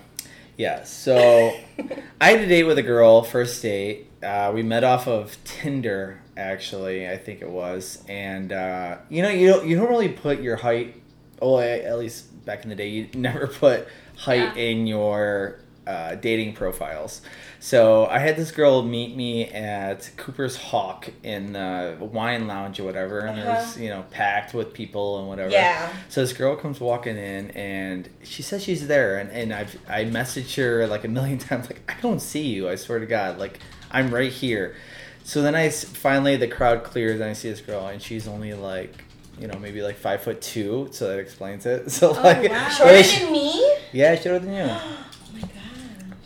yeah 0.56 0.85
so 0.85 1.54
i 2.20 2.30
had 2.30 2.40
a 2.40 2.46
date 2.46 2.62
with 2.64 2.78
a 2.78 2.82
girl 2.82 3.23
first 3.23 3.61
date 3.62 4.06
uh, 4.23 4.50
we 4.54 4.62
met 4.62 4.82
off 4.85 5.06
of 5.06 5.37
tinder 5.44 6.20
actually 6.37 7.08
i 7.08 7.16
think 7.16 7.42
it 7.42 7.49
was 7.50 8.02
and 8.08 8.52
uh, 8.52 8.96
you 9.08 9.23
know 9.23 9.28
you 9.28 9.49
don't, 9.49 9.66
you 9.66 9.76
don't 9.76 9.88
really 9.88 10.08
put 10.08 10.40
your 10.40 10.56
height 10.56 11.00
oh 11.42 11.58
at 11.58 11.99
least 11.99 12.44
back 12.46 12.62
in 12.62 12.70
the 12.70 12.76
day 12.76 12.88
you 12.88 13.08
never 13.14 13.46
put 13.46 13.88
height 14.16 14.56
Yeah. 14.56 14.62
in 14.62 14.87
your 14.87 15.58
uh, 15.86 16.14
dating 16.16 16.52
profiles 16.52 17.22
so 17.60 18.06
i 18.06 18.18
had 18.18 18.36
this 18.36 18.50
girl 18.50 18.82
meet 18.82 19.16
me 19.16 19.46
at 19.46 20.10
cooper's 20.16 20.56
hawk 20.56 21.08
in 21.22 21.52
the 21.52 21.96
wine 22.00 22.46
lounge 22.48 22.80
or 22.80 22.84
whatever 22.84 23.20
and 23.20 23.38
Uh-huh. 23.38 23.52
there's 23.60 23.78
you 23.78 23.88
know 23.88 24.04
packed 24.10 24.52
with 24.52 24.72
people 24.74 25.20
and 25.20 25.28
whatever 25.28 25.50
Yeah. 25.50 25.88
so 26.08 26.20
this 26.22 26.32
girl 26.32 26.56
comes 26.56 26.80
walking 26.80 27.16
in 27.16 27.50
and 27.52 28.08
she 28.24 28.42
says 28.42 28.64
she's 28.64 28.86
there 28.88 29.18
and, 29.18 29.30
and 29.30 29.52
I've 29.52 29.78
I 29.88 30.04
messaged 30.06 30.56
her 30.56 30.86
like 30.88 31.04
a 31.04 31.08
million 31.08 31.38
times 31.48 31.66
like 31.70 31.80
I 31.88 32.00
don't 32.00 32.20
see 32.20 32.42
you 32.46 32.68
I 32.68 32.74
swear 32.74 32.98
to 32.98 33.06
God 33.06 33.38
like 33.38 33.60
I'm 33.90 34.12
right 34.12 34.32
here. 34.32 34.74
So 35.22 35.42
then 35.42 35.54
I 35.54 35.70
finally 35.70 36.36
the 36.36 36.48
crowd 36.48 36.82
clears 36.82 37.20
and 37.20 37.30
I 37.30 37.32
see 37.32 37.48
this 37.50 37.60
girl 37.60 37.86
and 37.86 38.02
she's 38.02 38.26
only 38.28 38.54
like 38.54 39.04
you 39.38 39.46
know 39.46 39.58
maybe 39.60 39.82
like 39.82 39.96
five 39.96 40.20
foot 40.22 40.40
two 40.42 40.88
so 40.90 41.08
that 41.08 41.18
explains 41.20 41.64
it. 41.66 41.90
So 41.98 42.10
like 42.12 42.50
wow. 42.50 42.68
Shorter 42.70 43.02
she- 43.04 43.20
than 43.24 43.32
me? 43.32 43.76
yeah 43.92 44.16
shorter 44.16 44.40
than 44.40 44.54
you. 44.54 44.76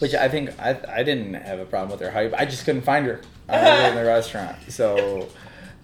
Which 0.01 0.15
I 0.15 0.29
think 0.29 0.51
I, 0.59 0.79
I 0.89 1.03
didn't 1.03 1.35
have 1.35 1.61
a 1.61 1.65
problem 1.65 1.91
with 1.91 2.01
her 2.01 2.11
height. 2.11 2.35
I 2.37 2.45
just 2.45 2.65
couldn't 2.65 2.83
find 2.83 3.07
her. 3.07 3.21
I 3.49 3.63
was 3.83 3.89
in 3.91 3.95
the 3.97 4.05
restaurant. 4.05 4.57
So 4.69 5.29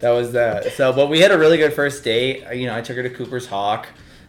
that 0.00 0.10
was 0.10 0.32
that. 0.32 0.72
So, 0.72 0.92
but 0.92 1.08
we 1.08 1.20
had 1.20 1.30
a 1.30 1.38
really 1.38 1.56
good 1.58 1.72
first 1.72 2.02
date. 2.02 2.44
You 2.54 2.66
know, 2.66 2.74
I 2.76 2.80
took 2.80 2.96
her 2.96 3.02
to 3.02 3.10
Cooper's 3.10 3.46
Hawk. 3.46 3.86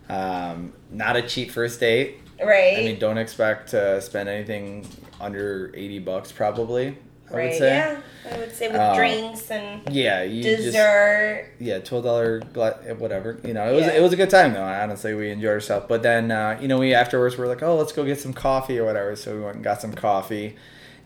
Um, 0.10 0.74
not 0.91 1.15
a 1.15 1.22
cheap 1.22 1.51
first 1.51 1.79
date. 1.79 2.20
Right. 2.41 2.77
I 2.77 2.82
mean, 2.84 3.00
don't 3.00 3.17
expect 3.17 3.70
to 3.70 4.01
spend 4.01 4.29
anything 4.29 4.88
under 5.20 5.72
eighty 5.74 6.00
bucks, 6.00 6.32
probably. 6.32 6.98
I 7.29 7.34
right. 7.36 7.50
would 7.50 7.57
say. 7.57 7.75
Yeah. 7.75 8.00
I 8.34 8.38
would 8.39 8.53
say 8.53 8.67
with 8.67 8.77
Uh, 8.77 8.93
drinks 8.96 9.50
and 9.51 9.81
Yeah, 9.89 10.22
you 10.24 10.43
just 10.43 10.63
dessert. 10.63 11.46
yeah, 11.60 11.79
twelve 11.79 12.03
dollar 12.03 12.39
gla- 12.39 12.77
whatever. 12.98 13.38
You 13.43 13.53
know, 13.53 13.69
it 13.72 13.75
was 13.75 13.86
Yeah. 13.86 13.93
it 13.93 14.01
was 14.01 14.12
a 14.12 14.17
good 14.17 14.29
time 14.29 14.53
though. 14.53 14.63
Honestly, 14.63 15.13
we 15.13 15.31
enjoyed 15.31 15.51
ourselves. 15.51 15.86
But 15.88 16.03
then 16.03 16.29
uh, 16.31 16.57
you 16.62 16.67
know, 16.67 16.77
we 16.77 16.93
afterwards 16.93 17.38
were 17.38 17.48
like, 17.48 17.63
oh, 17.63 17.75
let's 17.77 17.93
go 17.93 18.03
get 18.03 18.19
some 18.19 18.34
coffee 18.34 18.79
or 18.79 18.86
whatever. 18.86 19.15
So 19.15 19.36
we 19.36 19.41
went 19.43 19.55
and 19.55 19.63
got 19.63 19.81
some 19.81 19.93
coffee, 19.93 20.55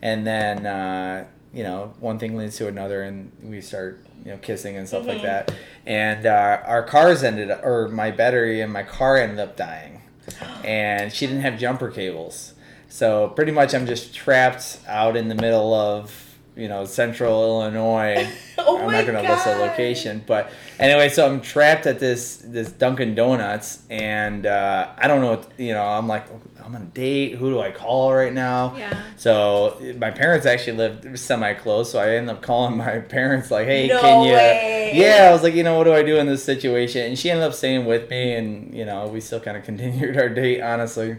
and 0.00 0.26
then 0.26 0.66
uh, 0.66 1.24
you 1.54 1.62
know, 1.62 1.92
one 2.00 2.18
thing 2.18 2.36
leads 2.36 2.56
to 2.56 2.66
another, 2.66 3.02
and 3.02 3.30
we 3.42 3.60
start, 3.60 4.00
you 4.24 4.30
know, 4.32 4.38
kissing 4.38 4.76
and 4.76 4.88
stuff 4.88 5.06
like 5.06 5.18
Mhm. 5.18 5.22
that. 5.22 5.52
And 5.86 6.24
uh, 6.26 6.58
our 6.64 6.82
cars 6.82 7.22
ended, 7.22 7.50
up, 7.50 7.64
or 7.64 7.88
my 7.88 8.10
battery 8.10 8.60
in 8.62 8.70
my 8.70 8.82
car 8.82 9.16
ended 9.18 9.38
up 9.38 9.54
dying, 9.56 10.00
and 10.64 11.12
she 11.12 11.26
didn't 11.26 11.42
have 11.42 11.58
jumper 11.58 11.90
cables. 11.90 12.54
So 12.92 13.28
pretty 13.28 13.52
much, 13.52 13.74
I'm 13.74 13.86
just 13.86 14.14
trapped 14.14 14.78
out 14.86 15.16
in 15.16 15.28
the 15.28 15.34
middle 15.34 15.72
of, 15.72 16.12
you 16.54 16.68
know, 16.68 16.84
central 16.84 17.62
Illinois. 17.62 18.28
Oh 18.64 18.78
I'm 18.78 18.92
not 18.92 19.06
gonna 19.06 19.22
list 19.22 19.46
a 19.46 19.56
location, 19.56 20.22
but 20.24 20.52
anyway, 20.78 21.08
so 21.08 21.26
I'm 21.26 21.40
trapped 21.40 21.86
at 21.86 21.98
this 21.98 22.36
this 22.44 22.70
Dunkin' 22.70 23.16
Donuts, 23.16 23.82
and 23.90 24.46
uh, 24.46 24.90
I 24.96 25.08
don't 25.08 25.20
know. 25.20 25.30
What, 25.30 25.50
you 25.58 25.72
know, 25.72 25.82
I'm 25.82 26.06
like, 26.06 26.26
I'm 26.64 26.74
on 26.76 26.82
a 26.82 26.84
date. 26.84 27.34
Who 27.34 27.50
do 27.50 27.60
I 27.60 27.72
call 27.72 28.14
right 28.14 28.32
now? 28.32 28.76
Yeah. 28.76 29.02
So 29.16 29.80
my 29.98 30.12
parents 30.12 30.46
actually 30.46 30.76
lived 30.76 31.18
semi 31.18 31.54
close, 31.54 31.90
so 31.90 31.98
I 31.98 32.10
ended 32.16 32.36
up 32.36 32.42
calling 32.42 32.76
my 32.76 32.98
parents 33.00 33.50
like, 33.50 33.66
"Hey, 33.66 33.88
No 33.88 34.00
can 34.00 34.26
you?" 34.26 34.32
way. 34.34 34.92
Yeah, 34.94 35.26
I 35.28 35.32
was 35.32 35.42
like, 35.42 35.54
you 35.54 35.64
know, 35.64 35.76
what 35.76 35.84
do 35.84 35.92
I 35.92 36.04
do 36.04 36.18
in 36.18 36.26
this 36.26 36.44
situation? 36.44 37.04
And 37.06 37.18
she 37.18 37.30
ended 37.30 37.44
up 37.44 37.54
staying 37.54 37.84
with 37.84 38.08
me, 38.10 38.34
and 38.34 38.72
you 38.72 38.84
know, 38.84 39.08
we 39.08 39.20
still 39.20 39.40
kind 39.40 39.56
of 39.56 39.64
continued 39.70 40.16
our 40.16 40.28
date, 40.28 40.60
honestly. 40.60 41.16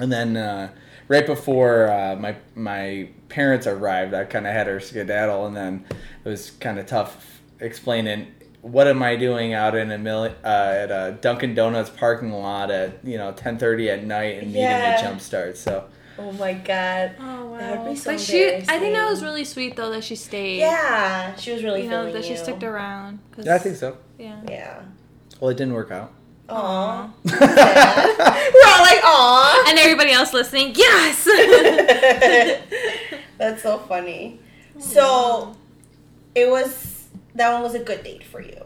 And 0.00 0.10
then 0.10 0.36
uh, 0.36 0.70
right 1.08 1.26
before 1.26 1.90
uh, 1.90 2.16
my 2.16 2.36
my 2.54 3.08
parents 3.28 3.66
arrived, 3.66 4.14
I 4.14 4.24
kind 4.24 4.46
of 4.46 4.52
had 4.52 4.66
her 4.66 4.80
skedaddle, 4.80 5.46
and 5.46 5.56
then 5.56 5.84
it 6.24 6.28
was 6.28 6.50
kind 6.52 6.78
of 6.78 6.86
tough 6.86 7.40
explaining 7.60 8.28
what 8.62 8.88
am 8.88 9.02
I 9.02 9.14
doing 9.16 9.54
out 9.54 9.74
in 9.76 9.90
a 9.92 9.98
mil- 9.98 10.34
uh, 10.44 10.46
at 10.46 10.90
a 10.90 11.16
Dunkin' 11.20 11.54
Donuts 11.54 11.90
parking 11.90 12.32
lot 12.32 12.70
at 12.70 13.04
you 13.04 13.16
know 13.18 13.32
ten 13.32 13.58
thirty 13.58 13.88
at 13.90 14.04
night 14.04 14.38
and 14.38 14.48
needing 14.48 14.62
Yeah. 14.62 14.98
a 14.98 15.02
jump 15.02 15.20
start. 15.20 15.56
So 15.56 15.84
Oh 16.18 16.32
my 16.32 16.54
god. 16.54 17.14
Oh 17.20 17.44
wow. 17.46 17.58
That 17.58 17.82
would 17.84 17.90
be 17.90 17.96
so 17.96 18.12
but 18.12 18.20
she, 18.20 18.54
I 18.54 18.78
think 18.78 18.94
that 18.94 19.08
was 19.08 19.22
really 19.22 19.44
sweet 19.44 19.76
though 19.76 19.90
that 19.90 20.02
she 20.02 20.16
stayed. 20.16 20.58
Yeah, 20.60 21.36
she 21.36 21.52
was 21.52 21.62
really 21.62 21.82
You 21.84 21.90
know 21.90 21.98
feeling 22.00 22.14
that 22.14 22.24
she 22.24 22.30
you. 22.32 22.36
stuck 22.38 22.62
around. 22.62 23.18
'cause- 23.32 23.44
yeah, 23.46 23.54
I 23.54 23.58
think 23.58 23.76
so. 23.76 23.98
Yeah. 24.18 24.40
Yeah. 24.48 24.82
Well, 25.40 25.50
it 25.50 25.58
didn't 25.58 25.74
work 25.74 25.90
out. 25.90 26.12
Aw. 26.48 27.10
We're 27.24 27.32
all 27.32 28.82
like, 28.82 29.00
aw. 29.04 29.64
And 29.68 29.78
everybody 29.78 30.12
else 30.12 30.32
listening, 30.32 30.72
yes. 30.76 31.24
That's 33.38 33.62
so 33.62 33.78
funny. 33.78 34.38
So, 34.78 35.56
it 36.34 36.48
was 36.48 37.08
that 37.34 37.52
one 37.52 37.62
was 37.62 37.74
a 37.74 37.78
good 37.80 38.02
date 38.04 38.24
for 38.24 38.40
you. 38.40 38.64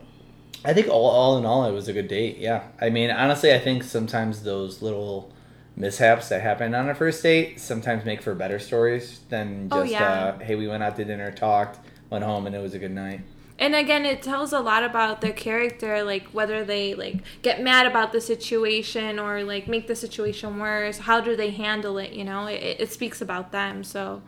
I 0.65 0.75
think 0.75 0.89
all, 0.89 1.07
all 1.07 1.39
in 1.39 1.47
all, 1.47 1.65
it 1.65 1.73
was 1.73 1.89
a 1.89 1.93
good 1.93 2.09
date. 2.09 2.39
Yeah. 2.39 2.65
I 2.81 2.91
mean, 2.91 3.11
honestly, 3.11 3.53
I 3.53 3.59
think 3.59 3.83
sometimes 3.83 4.43
those 4.43 4.83
little 4.83 5.33
mishaps 5.77 6.29
that 6.29 6.43
happen 6.43 6.75
on 6.75 6.91
a 6.91 6.95
first 6.95 7.23
date 7.23 7.59
sometimes 7.59 8.05
make 8.05 8.21
for 8.21 8.35
better 8.35 8.59
stories 8.59 9.21
than 9.31 9.69
Oh, 9.73 9.81
just, 9.81 9.93
yeah. 9.93 10.07
uh, 10.07 10.39
hey, 10.39 10.55
we 10.57 10.69
went 10.69 10.83
out 10.83 10.97
to 10.97 11.05
dinner, 11.05 11.33
talked, 11.33 11.79
went 12.11 12.25
home, 12.25 12.47
and 12.47 12.55
it 12.55 12.61
was 12.61 12.75
a 12.75 12.79
good 12.79 12.91
night. 12.91 13.21
And 13.61 13.75
again, 13.75 14.07
it 14.07 14.23
tells 14.23 14.53
a 14.53 14.61
lot 14.61 14.83
about 14.83 15.21
their 15.21 15.33
character, 15.33 16.03
like 16.03 16.27
whether 16.29 16.65
they 16.65 16.95
like 16.95 17.19
get 17.43 17.63
mad 17.63 17.87
about 17.87 18.11
the 18.13 18.21
situation 18.21 19.19
or 19.19 19.45
like 19.45 19.69
make 19.69 19.87
the 19.87 19.95
situation 19.95 20.59
worse. 20.59 20.99
How 20.99 21.21
do 21.21 21.37
they 21.37 21.51
handle 21.51 21.99
it? 21.99 22.13
You 22.13 22.25
know, 22.25 22.47
it, 22.47 22.81
it 22.81 22.91
speaks 22.91 23.21
about 23.21 23.53
them. 23.53 23.85
So, 23.85 24.23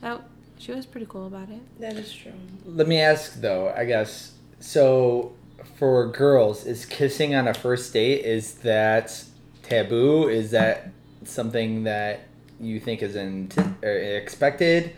that 0.00 0.20
she 0.58 0.72
was 0.72 0.84
pretty 0.84 1.06
cool 1.08 1.26
about 1.26 1.48
it. 1.48 1.60
That 1.80 1.94
is 1.94 2.12
true. 2.12 2.32
Let 2.64 2.86
me 2.86 3.00
ask, 3.00 3.40
though, 3.40 3.72
I 3.76 3.84
guess, 3.84 4.32
so 4.60 5.32
for 5.76 6.08
girls, 6.08 6.66
is 6.66 6.84
kissing 6.84 7.34
on 7.34 7.48
a 7.48 7.54
first 7.54 7.92
date, 7.92 8.24
is 8.24 8.54
that 8.54 9.24
taboo? 9.62 10.28
Is 10.28 10.50
that 10.52 10.90
something 11.24 11.84
that 11.84 12.20
you 12.60 12.78
think 12.78 13.02
is 13.02 13.16
in, 13.16 13.50
or 13.82 13.90
expected? 13.90 14.94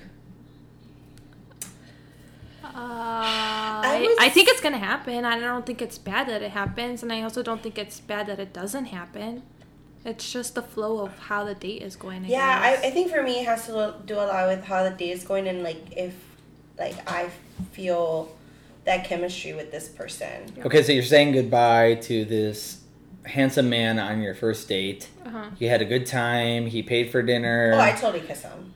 Uh, 2.63 3.64
I, 3.85 4.01
was- 4.01 4.17
I 4.21 4.29
think 4.29 4.49
it's 4.49 4.61
gonna 4.61 4.79
happen. 4.79 5.25
I 5.25 5.39
don't 5.39 5.65
think 5.67 5.81
it's 5.83 5.99
bad 5.99 6.29
that 6.29 6.43
it 6.43 6.51
happens, 6.53 7.03
and 7.03 7.13
I 7.13 7.23
also 7.23 7.43
don't 7.43 7.63
think 7.63 7.79
it's 7.79 8.01
bad 8.01 8.27
that 8.27 8.39
it 8.41 8.53
doesn't 8.53 8.87
happen. 8.87 9.43
It's 10.05 10.31
just 10.31 10.55
the 10.55 10.63
flow 10.63 11.01
of 11.05 11.19
how 11.19 11.45
the 11.45 11.55
date 11.55 11.81
is 11.83 11.97
going. 11.97 12.25
I 12.27 12.29
Yeah, 12.29 12.61
I. 12.63 12.87
I 12.87 12.91
think 12.91 13.11
for 13.11 13.23
me 13.23 13.41
it 13.41 13.47
has 13.47 13.67
to 13.67 13.95
do 14.05 14.15
a 14.17 14.27
lot 14.27 14.49
with 14.49 14.65
how 14.65 14.83
the 14.83 14.91
date 14.91 15.11
is 15.13 15.25
going 15.25 15.49
and 15.49 15.63
like 15.63 15.83
if 15.97 16.15
like 16.79 16.95
I 17.11 17.31
feel 17.73 18.35
that 18.85 19.05
chemistry 19.05 19.55
with 19.55 19.71
this 19.71 19.89
person. 19.89 20.53
Okay, 20.65 20.83
so 20.83 20.93
you're 20.93 21.03
saying 21.03 21.33
goodbye 21.33 21.95
to 22.03 22.25
this 22.27 22.83
handsome 23.25 23.71
man 23.71 23.99
on 23.99 24.21
your 24.21 24.35
first 24.35 24.69
date. 24.69 25.09
Uh-huh. 25.25 25.47
You 25.59 25.71
had 25.71 25.81
a 25.81 25.87
good 25.87 26.05
time. 26.05 26.67
He 26.67 26.83
paid 26.83 27.11
for 27.11 27.23
dinner. 27.23 27.73
Oh, 27.75 27.81
I 27.81 27.93
totally 27.93 28.21
kiss 28.21 28.43
him. 28.43 28.75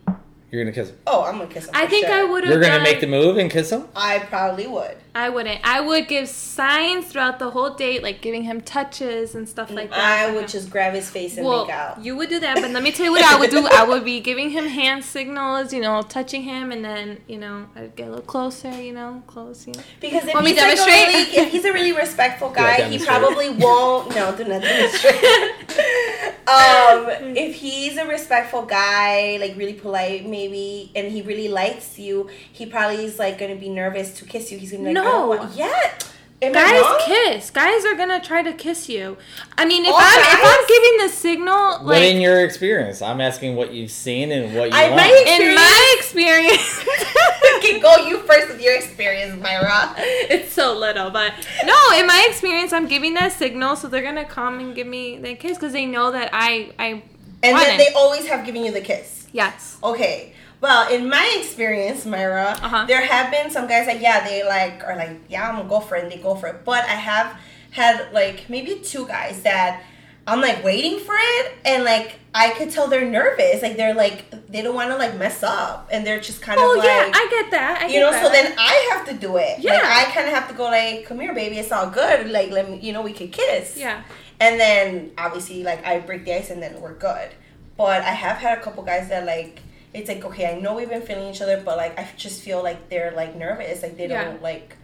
You're 0.50 0.62
gonna 0.64 0.74
kiss 0.74 0.88
him. 0.90 0.96
Oh, 1.06 1.24
I'm 1.24 1.38
gonna 1.38 1.50
kiss 1.50 1.66
him. 1.66 1.72
I 1.74 1.84
for 1.84 1.90
think 1.90 2.06
sure. 2.06 2.14
I 2.16 2.24
would 2.24 2.44
have. 2.44 2.52
You're 2.52 2.60
gonna 2.60 2.74
done, 2.76 2.82
make 2.82 3.00
the 3.00 3.06
move 3.06 3.36
and 3.36 3.50
kiss 3.50 3.70
him. 3.70 3.86
I 3.94 4.18
probably 4.20 4.66
would. 4.66 4.96
I 5.18 5.30
wouldn't. 5.30 5.60
I 5.64 5.80
would 5.80 6.06
give 6.06 6.28
signs 6.28 7.06
throughout 7.06 7.40
the 7.40 7.50
whole 7.50 7.74
date, 7.74 8.04
like 8.04 8.20
giving 8.20 8.44
him 8.44 8.60
touches 8.60 9.34
and 9.34 9.48
stuff 9.48 9.68
like 9.68 9.90
that. 9.90 9.98
I 9.98 10.32
would 10.32 10.46
just 10.46 10.70
grab 10.70 10.94
his 10.94 11.10
face 11.10 11.36
and 11.36 11.44
well, 11.44 11.66
make 11.66 11.74
out. 11.74 12.04
you 12.04 12.14
would 12.16 12.28
do 12.28 12.38
that, 12.38 12.54
but 12.60 12.70
let 12.70 12.84
me 12.84 12.92
tell 12.92 13.06
you 13.06 13.10
what 13.10 13.24
I 13.24 13.36
would 13.36 13.50
do. 13.50 13.66
I 13.66 13.82
would 13.82 14.04
be 14.04 14.20
giving 14.20 14.50
him 14.50 14.66
hand 14.68 15.04
signals, 15.04 15.72
you 15.72 15.80
know, 15.80 16.02
touching 16.02 16.42
him, 16.44 16.70
and 16.70 16.84
then, 16.84 17.18
you 17.26 17.36
know, 17.36 17.66
I'd 17.74 17.96
get 17.96 18.06
a 18.06 18.10
little 18.10 18.24
closer, 18.24 18.70
you 18.80 18.92
know, 18.92 19.20
close, 19.26 19.66
you 19.66 19.72
know. 19.72 19.82
Because 20.00 20.24
if 20.28 20.34
Want 20.34 20.44
me 20.44 20.52
he's, 20.52 20.60
like 20.62 20.74
a 20.74 20.76
demonstrate? 20.76 21.08
really, 21.08 21.36
if 21.46 21.52
he's 21.52 21.64
a 21.64 21.72
really 21.72 21.92
respectful 21.92 22.52
Yeah, 22.54 22.78
guy, 22.78 22.88
he 22.88 23.04
probably 23.04 23.50
won't. 23.50 24.14
No, 24.14 24.36
do 24.36 24.44
not 24.44 24.62
demonstrate. 24.62 25.14
um, 26.48 27.36
if 27.36 27.56
he's 27.56 27.96
a 27.96 28.06
respectful 28.06 28.62
guy, 28.62 29.36
like 29.40 29.56
really 29.56 29.74
polite, 29.74 30.26
maybe, 30.28 30.92
and 30.94 31.10
he 31.10 31.22
really 31.22 31.48
likes 31.48 31.98
you, 31.98 32.28
he 32.52 32.66
probably 32.66 33.04
is 33.04 33.18
like 33.18 33.36
gonna 33.38 33.56
be 33.56 33.68
nervous 33.68 34.16
to 34.18 34.24
kiss 34.24 34.52
you. 34.52 34.58
He's 34.58 34.70
gonna 34.70 34.84
be 34.84 34.94
like, 34.94 35.04
No. 35.04 35.07
I 35.08 35.12
don't 35.12 35.28
want- 35.28 35.54
yeah. 35.56 35.94
Am 36.40 36.52
Guys 36.52 36.84
kiss. 37.04 37.50
Guys 37.50 37.84
are 37.84 37.96
gonna 37.96 38.20
try 38.20 38.42
to 38.44 38.52
kiss 38.52 38.88
you. 38.88 39.16
I 39.56 39.64
mean, 39.64 39.84
if 39.84 39.90
All 39.92 39.98
I'm 40.00 40.20
if? 40.20 40.40
I'm 40.44 40.66
giving 40.68 40.98
the 40.98 41.08
signal, 41.08 41.78
what 41.84 42.00
in 42.00 42.20
your 42.20 42.44
experience? 42.44 43.02
I'm 43.02 43.20
asking 43.20 43.56
what 43.56 43.72
you've 43.72 43.90
seen 43.90 44.30
and 44.30 44.54
what 44.54 44.70
you 44.70 44.76
I- 44.76 44.84
want. 44.84 44.96
my- 45.02 45.24
in 45.26 45.54
my 45.56 45.94
experience, 45.98 46.84
okay, 47.56 47.80
go 47.80 47.96
you 48.06 48.18
first 48.18 48.46
with 48.50 48.60
your 48.62 48.76
experience, 48.76 49.34
Myra. 49.42 49.94
it's 49.98 50.52
so 50.52 50.78
little, 50.78 51.10
but 51.10 51.32
no, 51.64 51.74
in 51.98 52.06
my 52.06 52.24
experience, 52.30 52.72
I'm 52.72 52.86
giving 52.86 53.14
that 53.14 53.32
signal, 53.32 53.74
so 53.74 53.88
they're 53.88 54.02
gonna 54.02 54.24
come 54.24 54.60
and 54.60 54.76
give 54.76 54.86
me 54.86 55.18
the 55.18 55.34
kiss 55.34 55.58
because 55.58 55.72
they 55.72 55.86
know 55.86 56.12
that 56.12 56.30
I 56.32 56.70
I 56.78 57.02
And 57.42 57.52
want 57.54 57.66
then 57.66 57.80
it. 57.80 57.84
they 57.88 57.92
always 57.94 58.26
have 58.28 58.46
given 58.46 58.64
you 58.64 58.70
the 58.70 58.80
kiss. 58.80 59.26
yes. 59.32 59.76
Okay. 59.82 60.34
Well, 60.60 60.92
in 60.92 61.08
my 61.08 61.36
experience, 61.38 62.04
Myra, 62.04 62.56
Uh-huh. 62.60 62.84
there 62.86 63.00
have 63.02 63.30
been 63.30 63.50
some 63.50 63.66
guys 63.68 63.86
that 63.86 64.00
yeah, 64.00 64.26
they 64.26 64.42
like 64.44 64.82
are 64.84 64.96
like, 64.96 65.20
yeah, 65.28 65.48
I'm 65.48 65.56
gonna 65.56 65.68
go 65.68 65.80
for 65.80 65.96
it 65.96 66.02
and 66.04 66.12
they 66.12 66.18
go 66.18 66.34
for 66.34 66.48
it. 66.48 66.64
But 66.64 66.84
I 66.84 66.94
have 66.94 67.38
had 67.70 68.12
like 68.12 68.48
maybe 68.50 68.80
two 68.80 69.06
guys 69.06 69.42
that 69.42 69.82
I'm 70.26 70.40
like 70.40 70.62
waiting 70.64 70.98
for 70.98 71.14
it 71.16 71.52
and 71.64 71.84
like 71.84 72.18
I 72.34 72.50
could 72.50 72.70
tell 72.70 72.88
they're 72.88 73.08
nervous. 73.08 73.62
Like 73.62 73.76
they're 73.76 73.94
like 73.94 74.30
they 74.50 74.62
don't 74.62 74.74
wanna 74.74 74.96
like 74.96 75.16
mess 75.16 75.42
up 75.42 75.88
and 75.92 76.04
they're 76.06 76.20
just 76.20 76.42
kind 76.42 76.58
Oh 76.60 76.72
of 76.72 76.78
like 76.78 76.86
yeah, 76.86 77.10
I 77.14 77.28
get 77.30 77.50
that. 77.52 77.82
I 77.82 77.86
you 77.86 77.92
get 77.94 78.00
know, 78.00 78.10
that. 78.10 78.24
so 78.26 78.30
then 78.32 78.54
I 78.58 78.88
have 78.92 79.06
to 79.08 79.14
do 79.14 79.36
it. 79.36 79.60
Yeah. 79.60 79.74
Like 79.74 79.84
I 79.84 80.10
kinda 80.10 80.30
have 80.30 80.48
to 80.48 80.54
go 80.54 80.64
like, 80.64 81.06
come 81.06 81.20
here 81.20 81.34
baby, 81.34 81.58
it's 81.58 81.70
all 81.72 81.88
good. 81.88 82.30
Like 82.30 82.50
let 82.50 82.68
me 82.68 82.78
you 82.80 82.92
know, 82.92 83.02
we 83.02 83.12
could 83.12 83.30
kiss. 83.32 83.76
yeah. 83.76 84.02
And 84.40 84.58
then 84.60 85.12
obviously 85.16 85.62
like 85.62 85.86
I 85.86 86.00
break 86.00 86.24
the 86.24 86.34
ice 86.34 86.50
and 86.50 86.60
then 86.62 86.80
we're 86.80 86.94
good. 86.94 87.30
But 87.76 88.02
I 88.02 88.10
have 88.10 88.36
had 88.38 88.58
a 88.58 88.60
couple 88.60 88.82
guys 88.82 89.08
that 89.10 89.24
like 89.24 89.60
it's 89.98 90.08
like 90.08 90.24
okay, 90.24 90.46
I 90.54 90.60
know 90.60 90.74
we've 90.74 90.88
been 90.88 91.02
feeling 91.02 91.28
each 91.32 91.42
other, 91.42 91.60
but 91.64 91.76
like 91.76 91.98
I 91.98 92.08
just 92.16 92.42
feel 92.42 92.62
like 92.62 92.88
they're 92.88 93.12
like 93.12 93.34
nervous, 93.36 93.82
like 93.82 93.96
they 93.96 94.08
Yeah. 94.08 94.24
don't 94.24 94.42
like 94.42 94.76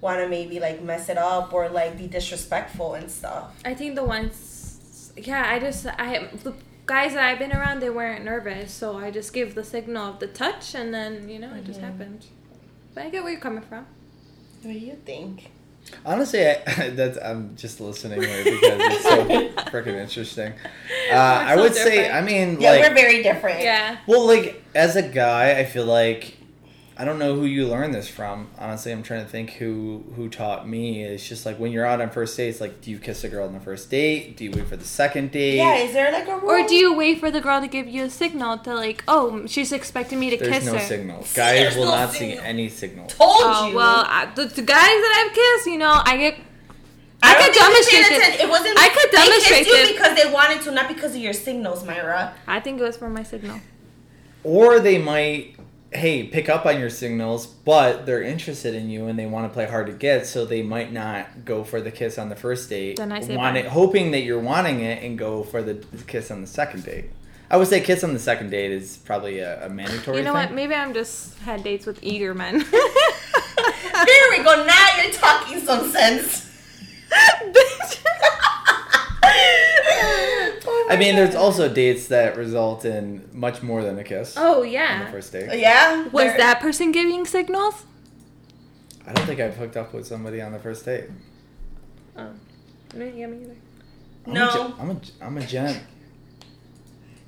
want 0.00 0.18
to 0.20 0.28
maybe 0.28 0.60
like 0.60 0.80
mess 0.82 1.08
it 1.08 1.18
up 1.18 1.52
or 1.52 1.68
like 1.68 1.98
be 1.98 2.06
disrespectful 2.06 2.94
and 2.94 3.10
stuff. 3.10 3.60
I 3.64 3.74
think 3.74 3.96
the 3.96 4.04
ones, 4.04 5.12
yeah, 5.16 5.44
I 5.46 5.58
just 5.58 5.86
I 5.86 6.28
the 6.42 6.54
guys 6.86 7.12
that 7.14 7.22
I've 7.28 7.38
been 7.38 7.52
around, 7.52 7.80
they 7.80 7.90
weren't 7.90 8.24
nervous, 8.24 8.72
so 8.72 8.96
I 8.96 9.10
just 9.10 9.32
give 9.32 9.54
the 9.54 9.64
signal 9.64 10.04
of 10.12 10.18
the 10.20 10.26
touch, 10.26 10.74
and 10.74 10.92
then 10.94 11.28
you 11.28 11.38
know 11.38 11.52
it 11.54 11.64
just 11.64 11.80
Mhm. 11.80 11.84
happened. 11.84 12.26
But 12.94 13.04
I 13.04 13.10
get 13.10 13.22
where 13.22 13.32
you're 13.32 13.40
coming 13.40 13.62
from. 13.62 13.86
What 14.62 14.72
do 14.72 14.78
you 14.78 14.96
think? 15.04 15.50
Honestly, 16.04 16.46
I, 16.46 16.90
that's 16.90 17.18
I'm 17.18 17.56
just 17.56 17.80
listening 17.80 18.22
here 18.22 18.44
because 18.44 18.60
it's 18.80 19.02
so 19.04 19.24
freaking 19.70 20.00
interesting. 20.00 20.52
Uh, 21.10 21.16
I 21.16 21.56
so 21.56 21.62
would 21.62 21.74
say. 21.74 22.08
I 22.08 22.20
mean, 22.20 22.60
Yeah, 22.60 22.70
like, 22.70 22.82
we're 22.88 22.94
very 22.94 23.22
different. 23.24 23.62
Yeah. 23.62 23.96
well, 24.06 24.24
like 24.28 24.62
as 24.76 24.94
a 24.94 25.02
guy, 25.02 25.58
I 25.58 25.64
feel 25.64 25.84
like 25.84 26.36
I 27.00 27.04
don't 27.06 27.18
know 27.18 27.34
who 27.34 27.46
you 27.46 27.66
learned 27.66 27.94
this 27.94 28.08
from. 28.08 28.48
Honestly, 28.58 28.92
I'm 28.92 29.02
trying 29.02 29.24
to 29.24 29.30
think 29.30 29.52
who 29.52 30.04
who 30.16 30.28
taught 30.28 30.68
me. 30.68 31.02
It's 31.02 31.26
just 31.26 31.46
like 31.46 31.58
when 31.58 31.72
you're 31.72 31.86
out 31.86 32.02
on 32.02 32.10
first 32.10 32.36
dates, 32.36 32.60
like, 32.60 32.82
do 32.82 32.90
you 32.90 32.98
kiss 32.98 33.24
a 33.24 33.30
girl 33.30 33.46
on 33.46 33.54
the 33.54 33.60
first 33.60 33.88
date? 33.90 34.36
Do 34.36 34.44
you 34.44 34.50
wait 34.50 34.66
for 34.66 34.76
the 34.76 34.84
second 34.84 35.30
date? 35.32 35.56
Yeah, 35.56 35.76
is 35.76 35.94
there 35.94 36.12
like 36.12 36.28
a 36.28 36.36
rule? 36.36 36.50
Or 36.50 36.66
do 36.68 36.74
you 36.74 36.92
wait 36.94 37.18
for 37.18 37.30
the 37.30 37.40
girl 37.40 37.58
to 37.62 37.68
give 37.68 37.88
you 37.88 38.04
a 38.04 38.10
signal 38.10 38.58
to 38.58 38.74
like, 38.74 39.02
oh, 39.08 39.46
she's 39.46 39.72
expecting 39.72 40.20
me 40.20 40.28
to 40.28 40.36
There's 40.36 40.56
kiss 40.56 40.66
no 40.66 40.74
her? 40.74 40.80
signal. 40.80 41.24
See, 41.24 41.36
Guys 41.36 41.74
will 41.74 41.86
no 41.86 41.92
not 41.92 42.12
see 42.12 42.34
any 42.36 42.68
signal. 42.68 43.06
Told 43.06 43.30
Oh 43.44 43.68
you. 43.70 43.76
well, 43.76 44.04
I, 44.06 44.26
the, 44.34 44.44
the 44.44 44.60
guys 44.60 44.76
that 44.76 45.24
I've 45.26 45.34
kissed, 45.34 45.68
you 45.68 45.78
know, 45.78 46.02
I 46.04 46.18
get. 46.18 46.34
I, 47.22 47.30
I 47.30 47.32
don't 47.32 47.44
could 47.46 47.54
think 47.54 47.56
you 47.56 48.02
paid 48.02 48.08
demonstrate 48.10 48.34
it. 48.34 48.40
It 48.44 48.48
wasn't. 48.50 48.78
I 48.78 48.88
could 48.90 49.10
demonstrate 49.10 49.64
they 49.64 49.64
kissed 49.64 49.84
it. 49.84 49.88
you 49.88 49.94
because 49.96 50.22
they 50.22 50.30
wanted 50.30 50.60
to, 50.64 50.70
not 50.72 50.88
because 50.88 51.14
of 51.14 51.20
your 51.22 51.32
signals, 51.32 51.82
Myra. 51.82 52.34
I 52.46 52.60
think 52.60 52.78
it 52.78 52.82
was 52.82 52.98
for 52.98 53.08
my 53.08 53.22
signal. 53.22 53.58
Or 54.44 54.80
they 54.80 54.98
might 54.98 55.56
hey, 55.92 56.24
pick 56.24 56.48
up 56.48 56.66
on 56.66 56.78
your 56.78 56.90
signals, 56.90 57.46
but 57.46 58.06
they're 58.06 58.22
interested 58.22 58.74
in 58.74 58.90
you 58.90 59.06
and 59.06 59.18
they 59.18 59.26
want 59.26 59.50
to 59.50 59.52
play 59.52 59.66
hard 59.66 59.86
to 59.88 59.92
get, 59.92 60.26
so 60.26 60.44
they 60.44 60.62
might 60.62 60.92
not 60.92 61.44
go 61.44 61.64
for 61.64 61.80
the 61.80 61.90
kiss 61.90 62.18
on 62.18 62.28
the 62.28 62.36
first 62.36 62.68
date. 62.70 62.96
Then 62.96 63.12
I 63.12 63.20
say 63.20 63.36
want 63.36 63.54
bye. 63.54 63.60
it, 63.60 63.66
hoping 63.66 64.12
that 64.12 64.20
you're 64.20 64.40
wanting 64.40 64.80
it 64.80 65.02
and 65.02 65.18
go 65.18 65.42
for 65.42 65.62
the 65.62 65.84
kiss 66.06 66.30
on 66.30 66.40
the 66.40 66.46
second 66.46 66.84
date. 66.84 67.06
I 67.50 67.56
would 67.56 67.66
say 67.66 67.80
kiss 67.80 68.04
on 68.04 68.12
the 68.12 68.20
second 68.20 68.50
date 68.50 68.70
is 68.70 68.98
probably 68.98 69.40
a, 69.40 69.66
a 69.66 69.68
mandatory. 69.68 70.18
You 70.18 70.22
know 70.22 70.32
thing. 70.32 70.48
what? 70.48 70.52
Maybe 70.52 70.74
I'm 70.74 70.94
just 70.94 71.36
had 71.40 71.64
dates 71.64 71.84
with 71.84 71.98
eager 72.02 72.32
men. 72.32 72.60
Here 72.70 74.26
we 74.30 74.44
go. 74.44 74.64
Now 74.64 74.86
you're 75.02 75.12
talking 75.12 75.60
some 75.60 75.90
sense. 75.90 76.46
I 80.90 80.96
mean, 80.98 81.14
there's 81.16 81.34
also 81.36 81.72
dates 81.72 82.08
that 82.08 82.36
result 82.36 82.84
in 82.84 83.28
much 83.32 83.62
more 83.62 83.82
than 83.82 83.98
a 83.98 84.04
kiss 84.04 84.34
oh 84.36 84.56
on 84.56 84.62
the 84.62 84.68
yeah. 84.70 85.10
first 85.10 85.32
date. 85.32 85.48
Oh, 85.50 85.54
yeah. 85.54 86.04
Was 86.08 86.24
there- 86.24 86.36
that 86.38 86.60
person 86.60 86.90
giving 86.92 87.24
signals? 87.26 87.84
I 89.06 89.12
don't 89.12 89.26
think 89.26 89.40
I've 89.40 89.56
hooked 89.56 89.76
up 89.76 89.92
with 89.94 90.06
somebody 90.06 90.40
on 90.40 90.52
the 90.52 90.58
first 90.58 90.84
date. 90.84 91.04
Oh, 92.16 92.28
no, 92.94 93.04
yeah, 93.04 93.26
me 93.26 93.38
either. 93.44 93.56
I'm 94.26 94.32
No. 94.34 94.48
a, 94.48 94.52
gen- 94.52 94.74
I'm 94.78 94.90
a, 94.90 95.00
I'm 95.22 95.38
a 95.38 95.46
gent. 95.46 95.82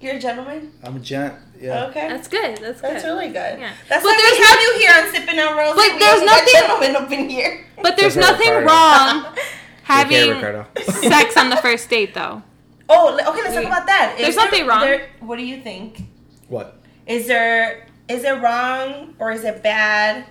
You're 0.01 0.17
a 0.17 0.19
gentleman. 0.21 0.73
I'm 0.83 0.97
a 0.97 1.01
gent. 1.01 1.35
Yeah. 1.61 1.87
Okay. 1.87 2.09
That's 2.09 2.27
good. 2.29 2.57
That's 2.59 2.81
good. 2.81 2.91
That's 2.91 3.05
really 3.05 3.29
good. 3.29 3.59
Yeah. 3.61 3.73
That's 3.89 4.03
But 4.03 4.09
why 4.11 4.17
there's 4.21 4.39
we 4.39 4.45
have 4.45 4.59
you 4.61 4.79
here 4.79 4.93
on 4.99 5.15
Sipping 5.15 5.41
on 5.41 5.57
Rose. 5.57 5.77
But 5.77 5.99
there's 5.99 6.23
nothing- 6.25 6.53
gentlemen 6.53 6.97
up 6.97 7.13
in 7.13 7.29
here. 7.31 7.65
But 7.81 7.97
there's 7.97 8.17
nothing 8.17 8.53
wrong 8.65 9.25
Take 9.25 9.35
care, 9.35 9.45
having 9.93 10.31
Ricardo. 10.31 10.67
sex 10.85 11.37
on 11.43 11.51
the 11.51 11.57
first 11.57 11.89
date, 11.91 12.15
though. 12.15 12.43
Oh, 12.89 13.15
okay. 13.15 13.43
Let's 13.43 13.55
talk 13.55 13.65
about 13.65 13.87
that. 13.87 14.15
There's 14.17 14.31
Is 14.31 14.37
there- 14.37 14.45
nothing 14.45 14.67
wrong. 14.67 14.81
there- 14.83 15.09
what 15.21 15.37
do 15.39 15.45
you 15.45 15.61
think? 15.61 16.03
What? 16.49 16.79
Is 17.07 17.27
there 17.27 17.87
is 18.09 18.25
it 18.25 18.41
wrong 18.43 19.15
or 19.19 19.33
is 19.33 19.45
it 19.45 19.63
bad 19.63 20.27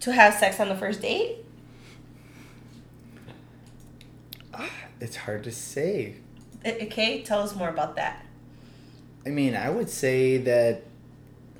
to 0.00 0.12
have 0.12 0.34
sex 0.34 0.58
on 0.60 0.68
the 0.68 0.74
first 0.76 1.02
date? 1.02 1.36
Ah, 4.54 4.70
it's 5.00 5.16
hard 5.16 5.44
to 5.44 5.50
say. 5.50 6.16
Okay, 6.64 7.22
tell 7.22 7.40
us 7.42 7.54
more 7.54 7.68
about 7.68 7.96
that. 7.96 8.24
I 9.26 9.30
mean, 9.30 9.54
I 9.56 9.68
would 9.70 9.88
say 9.90 10.36
that 10.38 10.82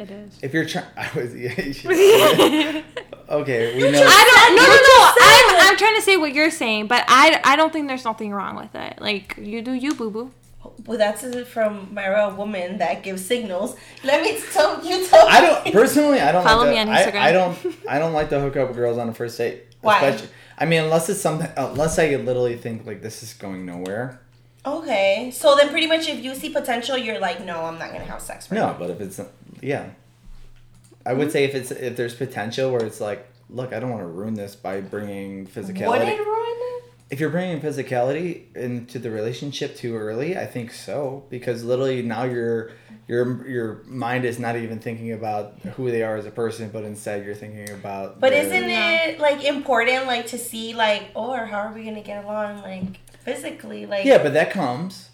It 0.03 0.11
is. 0.11 0.39
if 0.43 0.53
you're 0.53 0.65
trying, 0.67 0.87
I 0.97 1.09
was. 1.15 1.35
Yeah, 1.35 1.61
you 1.61 1.73
should 1.73 1.91
I 1.93 2.85
okay, 3.31 3.75
we 3.77 3.83
know. 3.83 3.93
don't. 3.93 4.57
No, 4.57 4.63
You 4.63 4.69
no, 4.69 4.75
no. 4.75 5.13
I'm, 5.21 5.71
I'm 5.71 5.77
trying 5.77 5.95
to 5.97 6.03
say 6.03 6.17
what 6.17 6.33
you're 6.35 6.51
saying, 6.51 6.89
but 6.89 7.05
I, 7.09 7.41
I 7.45 7.57
don't 7.57 7.73
think 7.73 7.89
there's 7.89 8.05
nothing 8.05 8.33
wrong 8.33 8.57
with 8.57 8.75
it. 8.75 9.01
Like 9.01 9.37
you 9.39 9.63
do, 9.63 9.73
you 9.73 9.95
boo 9.95 10.11
boo. 10.11 10.31
Well, 10.87 10.99
that's 10.99 11.25
from 11.49 11.93
Myra, 11.95 12.29
a 12.31 12.35
woman 12.35 12.79
that 12.79 13.03
gives 13.03 13.25
signals. 13.25 13.77
Let 14.05 14.23
me 14.23 14.41
tell 14.53 14.85
you. 14.85 15.07
Tell 15.07 15.29
I 15.29 15.41
don't 15.41 15.73
personally. 15.73 16.21
I 16.21 16.33
don't 16.33 16.43
Follow 16.45 16.65
like 16.67 16.71
me 16.71 16.85
to, 16.85 16.91
on 16.91 16.97
Instagram. 16.97 17.21
I, 17.21 17.29
I 17.29 17.33
don't. 17.33 17.59
I 17.89 17.99
don't 17.99 18.13
like 18.13 18.31
to 18.31 18.41
hook 18.41 18.57
up 18.57 18.69
with 18.69 18.77
girls 18.77 18.99
on 18.99 19.09
a 19.09 19.15
first 19.15 19.39
date. 19.39 19.65
Why? 19.83 20.01
Especially- 20.05 20.35
I 20.59 20.65
mean, 20.65 20.85
unless 20.85 21.09
it's 21.09 21.21
something. 21.21 21.49
Unless 21.57 21.99
I 21.99 22.15
literally 22.17 22.57
think 22.57 22.87
like 22.87 23.03
this 23.03 23.23
is 23.23 23.35
going 23.35 23.67
nowhere. 23.67 24.21
Okay, 24.65 25.31
so 25.35 25.57
then 25.57 25.71
pretty 25.71 25.87
much 25.89 26.09
if 26.09 26.23
you 26.23 26.35
see 26.35 26.49
potential, 26.49 26.97
you're 26.97 27.19
like, 27.19 27.45
no, 27.45 27.65
I'm 27.65 27.79
not 27.79 27.93
gonna 27.93 28.05
have 28.05 28.21
sex 28.21 28.51
right 28.51 28.57
No, 28.59 28.69
now. 28.69 28.77
but 28.79 28.91
if 28.91 29.01
it's 29.01 29.21
yeah, 29.61 29.91
I 31.05 31.15
would 31.15 31.29
hmm? 31.29 31.31
say 31.33 31.45
if 31.45 31.55
it's 31.55 31.71
if 31.73 31.97
there's 31.97 32.15
potential 32.15 32.71
where 32.71 32.85
it's 32.85 33.01
like, 33.01 33.27
look, 33.51 33.73
I 33.73 33.81
don't 33.81 33.91
want 33.91 34.03
to 34.03 34.07
ruin 34.07 34.35
this 34.35 34.55
by 34.55 34.81
bringing 34.81 35.47
physicality. 35.47 35.89
Would 35.89 36.03
it 36.09 36.21
ruin 36.21 36.47
it? 36.47 36.85
If 37.11 37.21
you're 37.21 37.31
bringing 37.31 37.61
physicality 37.61 38.55
into 38.57 38.99
the 38.99 39.11
relationship 39.11 39.77
too 39.77 39.97
early, 39.97 40.39
I 40.39 40.47
think 40.47 40.73
so 40.73 41.25
because 41.29 41.65
literally 41.65 42.03
now 42.03 42.23
your 42.25 42.71
your 43.09 43.47
your 43.49 43.83
mind 43.87 44.25
is 44.25 44.39
not 44.39 44.55
even 44.57 44.79
thinking 44.79 45.13
about 45.13 45.59
who 45.77 45.91
they 45.91 46.03
are 46.05 46.17
as 46.17 46.25
a 46.25 46.31
person, 46.31 46.71
but 46.73 46.85
instead 46.85 47.25
you're 47.27 47.35
thinking 47.35 47.69
about. 47.71 48.21
But 48.21 48.31
their- 48.31 48.45
isn't 48.45 48.71
it 48.71 49.19
like 49.19 49.45
important, 49.45 50.07
like 50.07 50.29
to 50.29 50.39
see, 50.39 50.73
like, 50.73 51.11
oh, 51.17 51.33
or 51.33 51.47
how 51.47 51.59
are 51.59 51.73
we 51.75 51.85
gonna 51.85 52.01
get 52.01 52.25
along, 52.25 52.63
like 52.63 52.85
physically, 53.23 53.87
like, 53.87 54.05
Yeah, 54.05 54.19
but 54.23 54.33
that 54.35 54.51
comes. 54.51 55.09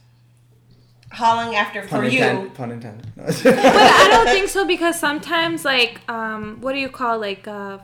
how 1.11 1.37
long 1.37 1.55
after 1.55 1.83
for 1.83 1.89
Pun, 2.03 2.11
you? 2.13 2.51
pun 2.55 2.71
intended. 2.73 3.07
But 3.17 3.47
I 3.47 4.09
don't 4.11 4.27
think 4.27 4.49
so 4.49 4.67
because 4.67 4.99
sometimes 5.01 5.65
like 5.65 6.01
um 6.09 6.59
what 6.61 6.73
do 6.75 6.79
you 6.79 6.89
call 6.91 7.19
like 7.19 7.49
uh 7.49 7.79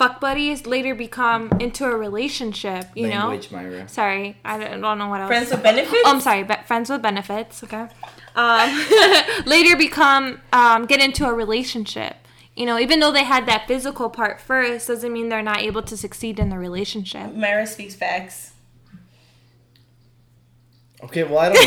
fuck 0.00 0.20
buddies 0.20 0.66
later 0.66 0.94
become 0.94 1.50
into 1.60 1.84
a 1.84 1.94
relationship, 1.96 2.84
you 2.94 3.06
Language, 3.08 3.50
know? 3.52 3.58
Myra. 3.58 3.88
Sorry, 3.88 4.36
I 4.44 4.56
don't, 4.58 4.80
don't 4.80 4.98
know 4.98 5.08
what 5.08 5.20
else. 5.20 5.28
Friends 5.28 5.50
with 5.50 5.62
benefits. 5.62 6.02
Oh, 6.06 6.10
I'm 6.12 6.20
sorry, 6.20 6.42
but 6.42 6.66
friends 6.66 6.88
with 6.88 7.02
benefits, 7.02 7.62
okay? 7.64 7.86
Um, 8.34 8.68
later 9.46 9.76
become 9.76 10.40
um, 10.54 10.86
get 10.86 11.00
into 11.02 11.26
a 11.26 11.34
relationship. 11.34 12.16
You 12.56 12.64
know, 12.66 12.78
even 12.78 13.00
though 13.00 13.12
they 13.12 13.24
had 13.24 13.44
that 13.46 13.66
physical 13.68 14.08
part 14.10 14.40
first, 14.40 14.88
doesn't 14.88 15.12
mean 15.12 15.28
they're 15.28 15.42
not 15.42 15.58
able 15.60 15.82
to 15.82 15.96
succeed 15.96 16.38
in 16.38 16.48
the 16.48 16.58
relationship. 16.58 17.34
Myra 17.34 17.66
speaks 17.66 17.94
facts. 17.94 18.49
Okay, 21.04 21.24
well, 21.24 21.38
I 21.38 21.48
don't 21.52 21.64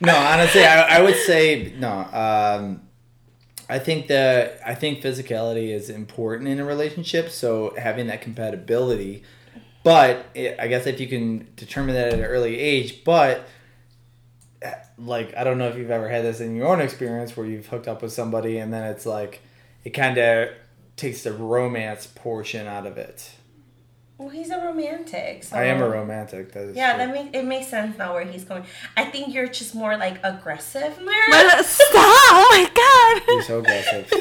know. 0.00 0.12
no, 0.12 0.16
honestly, 0.16 0.64
I, 0.64 0.98
I 0.98 1.02
would 1.02 1.16
say 1.16 1.74
no. 1.78 1.90
Um, 1.90 2.82
I 3.68 3.78
think 3.78 4.08
that 4.08 4.60
I 4.64 4.74
think 4.74 5.02
physicality 5.02 5.68
is 5.68 5.90
important 5.90 6.48
in 6.48 6.58
a 6.58 6.64
relationship. 6.64 7.30
So 7.30 7.74
having 7.76 8.06
that 8.06 8.22
compatibility, 8.22 9.22
but 9.84 10.26
it, 10.34 10.58
I 10.58 10.68
guess 10.68 10.86
if 10.86 11.00
you 11.00 11.06
can 11.06 11.48
determine 11.56 11.94
that 11.94 12.08
at 12.08 12.14
an 12.14 12.24
early 12.24 12.58
age, 12.58 13.04
but 13.04 13.46
like 14.96 15.36
I 15.36 15.44
don't 15.44 15.58
know 15.58 15.68
if 15.68 15.76
you've 15.76 15.90
ever 15.90 16.08
had 16.08 16.24
this 16.24 16.40
in 16.40 16.56
your 16.56 16.68
own 16.68 16.80
experience 16.80 17.36
where 17.36 17.46
you've 17.46 17.66
hooked 17.66 17.88
up 17.88 18.02
with 18.02 18.12
somebody 18.12 18.58
and 18.58 18.72
then 18.72 18.84
it's 18.84 19.06
like 19.06 19.42
it 19.84 19.90
kind 19.90 20.18
of 20.18 20.48
takes 20.96 21.22
the 21.22 21.32
romance 21.32 22.06
portion 22.06 22.66
out 22.66 22.86
of 22.86 22.98
it. 22.98 23.30
Well, 24.18 24.30
he's 24.30 24.50
a 24.50 24.58
romantic. 24.58 25.44
So. 25.44 25.56
I 25.56 25.66
am 25.66 25.80
a 25.80 25.88
romantic. 25.88 26.50
That 26.52 26.64
is 26.64 26.76
Yeah, 26.76 26.94
true. 26.96 27.06
that 27.06 27.14
makes 27.14 27.30
it 27.38 27.44
makes 27.44 27.68
sense 27.68 27.96
now 27.96 28.14
where 28.14 28.24
he's 28.24 28.42
going. 28.42 28.64
I 28.96 29.04
think 29.04 29.32
you're 29.32 29.46
just 29.46 29.76
more 29.76 29.96
like 29.96 30.18
aggressive, 30.24 30.98
Myra. 31.00 31.22
But 31.30 31.46
uh, 31.54 31.62
stop! 31.62 31.88
Oh 31.94 32.48
my 32.50 32.64
god! 32.74 33.22
You're 33.28 33.42
so 33.44 33.58
aggressive. 33.60 34.10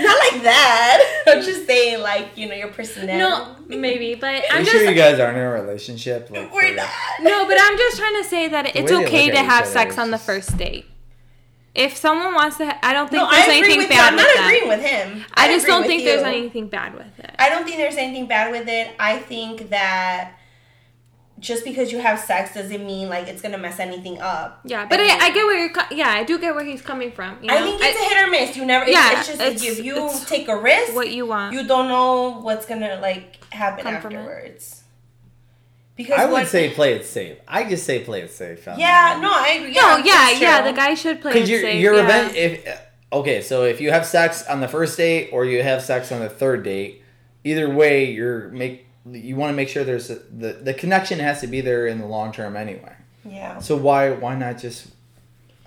Not 0.00 0.18
like 0.32 0.42
that. 0.42 1.22
I'm 1.28 1.40
just 1.42 1.66
saying, 1.66 2.02
like 2.02 2.36
you 2.36 2.46
know, 2.46 2.54
your 2.54 2.68
personality. 2.68 3.16
no, 3.18 3.56
maybe, 3.78 4.14
but 4.16 4.44
Are 4.50 4.52
I'm 4.52 4.58
you 4.60 4.64
just 4.66 4.76
sure 4.76 4.90
you 4.90 4.94
guys 4.94 5.18
aren't 5.18 5.38
in 5.38 5.44
a 5.44 5.50
relationship? 5.50 6.28
Like, 6.30 6.52
we're 6.52 6.74
not. 6.74 6.90
no, 7.22 7.46
but 7.46 7.56
I'm 7.58 7.78
just 7.78 7.96
trying 7.98 8.22
to 8.22 8.28
say 8.28 8.48
that 8.48 8.76
it's 8.76 8.92
okay 8.92 9.30
to 9.30 9.38
have 9.38 9.66
sex 9.66 9.96
on 9.96 10.10
the 10.10 10.18
first 10.18 10.58
date. 10.58 10.84
If 11.74 11.96
someone 11.96 12.34
wants 12.34 12.58
to, 12.58 12.66
ha- 12.66 12.78
I 12.82 12.92
don't 12.92 13.08
think 13.10 13.22
No, 13.22 13.30
there's 13.30 13.48
I 13.48 13.52
anything 13.56 13.78
with 13.78 13.88
you. 13.90 13.96
bad 13.96 14.08
I'm 14.10 14.16
with 14.16 14.24
not 14.26 14.34
that. 14.36 14.44
agreeing 14.44 14.68
with 14.68 14.82
him. 14.84 15.24
I 15.34 15.48
just 15.48 15.66
don't 15.66 15.86
think 15.86 16.04
there's 16.04 16.22
anything 16.22 16.68
bad 16.68 16.94
with 16.94 17.18
it. 17.18 17.34
I 17.38 17.48
don't 17.48 17.64
think 17.64 17.78
there's 17.78 17.96
anything 17.96 18.26
bad 18.26 18.52
with 18.52 18.68
it. 18.68 18.90
I 19.00 19.16
think 19.18 19.70
that 19.70 20.34
just 21.38 21.64
because 21.64 21.90
you 21.90 21.98
have 21.98 22.20
sex 22.20 22.54
doesn't 22.54 22.86
mean 22.86 23.08
like 23.08 23.26
it's 23.26 23.40
gonna 23.42 23.58
mess 23.58 23.80
anything 23.80 24.20
up. 24.20 24.60
Yeah, 24.64 24.86
but 24.86 25.00
I, 25.00 25.04
I 25.26 25.30
get 25.30 25.44
where 25.46 25.58
you're. 25.58 25.72
Co- 25.72 25.94
yeah, 25.96 26.10
I 26.10 26.22
do 26.24 26.38
get 26.38 26.54
where 26.54 26.62
he's 26.64 26.82
coming 26.82 27.10
from. 27.10 27.38
You 27.40 27.48
know? 27.48 27.54
I 27.56 27.62
think 27.62 27.80
it's 27.82 28.00
a 28.00 28.04
hit 28.14 28.22
or 28.28 28.30
miss. 28.30 28.56
You 28.56 28.64
never. 28.66 28.84
It's, 28.84 28.92
Yeah, 28.92 29.18
it's 29.18 29.26
just 29.28 29.40
it's- 29.40 29.64
if 29.64 29.82
you 29.84 30.10
take 30.26 30.48
a 30.48 30.56
risk, 30.56 30.94
what 30.94 31.10
you 31.10 31.26
want. 31.26 31.54
you 31.54 31.66
don't 31.66 31.88
know 31.88 32.38
what's 32.42 32.66
gonna 32.66 32.98
like 33.00 33.42
happen 33.52 33.82
Come 33.82 34.00
from 34.02 34.12
it. 34.12 34.16
afterwards. 34.18 34.81
Because 36.02 36.20
I 36.20 36.24
would 36.26 36.32
what, 36.32 36.48
say 36.48 36.70
play 36.70 36.94
it 36.94 37.04
safe. 37.04 37.38
I 37.48 37.68
just 37.68 37.84
say 37.84 38.00
play 38.04 38.20
it 38.22 38.30
safe. 38.30 38.66
Yeah, 38.66 39.18
no, 39.22 39.30
I 39.32 39.48
agree. 39.58 39.72
no, 39.72 39.80
Yeah, 39.80 39.98
yeah, 39.98 40.04
that's 40.04 40.40
yeah. 40.40 40.60
true. 40.62 40.70
The 40.70 40.76
guy 40.76 40.94
should 40.94 41.20
play 41.20 41.30
it 41.30 41.34
Because 41.34 41.50
your 41.50 41.60
safe. 41.62 41.80
your 41.80 41.94
yeah. 41.94 42.04
event 42.04 42.36
if 42.36 42.80
okay, 43.12 43.42
so 43.42 43.64
if 43.64 43.80
you 43.80 43.90
have 43.90 44.06
sex 44.06 44.46
on 44.46 44.60
the 44.60 44.68
first 44.68 44.96
date 44.96 45.30
or 45.32 45.44
you 45.44 45.62
have 45.62 45.82
sex 45.82 46.10
on 46.12 46.20
the 46.20 46.28
third 46.28 46.62
date, 46.62 47.02
either 47.44 47.68
way, 47.70 48.10
you're 48.10 48.48
make 48.50 48.86
you 49.10 49.34
want 49.36 49.50
to 49.50 49.56
make 49.56 49.68
sure 49.68 49.82
there's 49.84 50.10
a, 50.10 50.16
the 50.16 50.52
the 50.52 50.74
connection 50.74 51.18
has 51.18 51.40
to 51.40 51.46
be 51.46 51.60
there 51.60 51.86
in 51.86 51.98
the 51.98 52.06
long 52.06 52.32
term 52.32 52.56
anyway. 52.56 52.94
Yeah, 53.24 53.58
So 53.60 53.76
why 53.76 54.10
why 54.10 54.34
not 54.36 54.58
just 54.58 54.88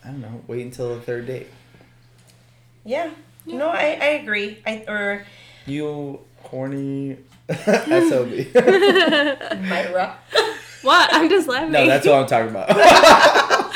I 0.04 0.08
don't 0.08 0.21
know 0.21 0.41
wait 0.48 0.62
until 0.65 0.93
the 0.95 1.02
third 1.02 1.26
date? 1.28 1.48
yeah. 2.84 3.10
No, 3.48 3.69
I, 3.69 3.98
I 4.02 4.06
agree. 4.21 4.58
I 4.65 4.84
or 4.88 5.26
You 5.67 6.21
horny 6.41 7.17
sob. 7.49 8.29
Myra. 9.62 10.17
What? 10.81 11.10
I'm 11.12 11.27
just 11.29 11.47
laughing. 11.47 11.71
no, 11.71 11.88
that's 11.88 12.05
what 12.05 12.13
I'm 12.13 12.27
talking 12.27 12.49
about. 12.51 12.69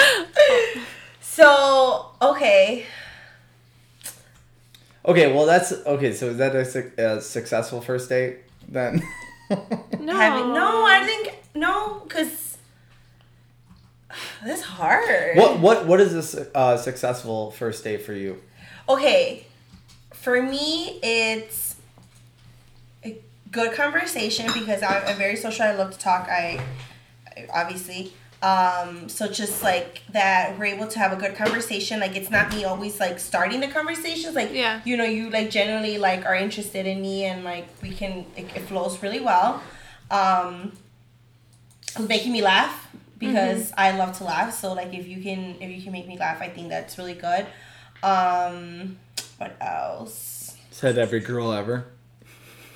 So 1.22 2.12
okay, 2.22 2.86
okay, 5.06 5.32
well 5.34 5.46
that's 5.46 5.72
okay. 5.72 6.14
So 6.14 6.28
is 6.28 6.38
that 6.38 6.54
a, 6.54 6.66
suc- 6.66 6.98
a 7.00 7.22
successful 7.22 7.80
first 7.80 8.10
date 8.10 8.40
then? 8.68 9.02
no. 9.50 10.14
having 10.16 10.54
no, 10.54 10.86
I 10.86 11.06
think 11.06 11.40
no, 11.56 12.02
because 12.06 12.58
this 14.44 14.62
hard. 14.62 15.38
What 15.38 15.60
what 15.60 15.86
what 15.86 16.02
is 16.02 16.14
a 16.14 16.24
su- 16.24 16.46
uh, 16.54 16.76
successful 16.76 17.52
first 17.52 17.86
date 17.86 18.02
for 18.02 18.14
you? 18.14 18.42
Okay, 18.90 19.46
for 20.14 20.42
me, 20.42 21.00
it's 21.02 21.69
a 21.69 21.69
good 23.52 23.74
conversation 23.74 24.48
because 24.54 24.82
I'm, 24.84 25.04
I'm 25.08 25.18
very 25.18 25.36
social. 25.36 25.66
I 25.66 25.74
love 25.74 25.92
to 25.92 26.00
talk. 26.00 26.28
I, 26.30 26.60
I 27.36 27.48
obviously, 27.54 28.14
Um, 28.42 29.10
so 29.10 29.28
just 29.28 29.64
like 29.64 30.02
that, 30.14 30.58
we're 30.58 30.66
able 30.76 30.88
to 30.88 30.98
have 31.00 31.12
a 31.12 31.18
good 31.18 31.36
conversation. 31.36 32.00
Like 32.00 32.16
it's 32.16 32.30
not 32.32 32.50
me 32.56 32.64
always 32.64 32.98
like 33.00 33.20
starting 33.20 33.60
the 33.60 33.68
conversations. 33.68 34.34
Like 34.34 34.54
Yeah. 34.54 34.80
you 34.86 34.96
know, 34.96 35.04
you 35.04 35.30
like 35.30 35.50
generally 35.50 35.98
like 35.98 36.26
are 36.26 36.36
interested 36.36 36.86
in 36.88 37.02
me, 37.02 37.26
and 37.26 37.44
like 37.44 37.68
we 37.84 37.92
can 37.92 38.26
it, 38.38 38.46
it 38.56 38.62
flows 38.70 39.04
really 39.04 39.20
well. 39.20 39.62
Um, 40.10 40.72
it's 41.98 42.00
making 42.00 42.32
me 42.32 42.42
laugh 42.42 42.88
because 43.18 43.74
I 43.78 43.92
love 43.98 44.18
to 44.20 44.24
laugh. 44.24 44.54
So 44.58 44.72
like 44.74 44.94
if 44.94 45.06
you 45.06 45.22
can 45.22 45.56
if 45.60 45.70
you 45.70 45.82
can 45.84 45.92
make 45.92 46.08
me 46.08 46.18
laugh, 46.18 46.40
I 46.42 46.48
think 46.48 46.70
that's 46.70 46.98
really 46.98 47.16
good. 47.16 47.46
Um, 48.04 48.98
what 49.38 49.58
else? 49.60 50.56
Said 50.72 50.98
every 50.98 51.20
girl 51.20 51.52
ever. 51.52 51.88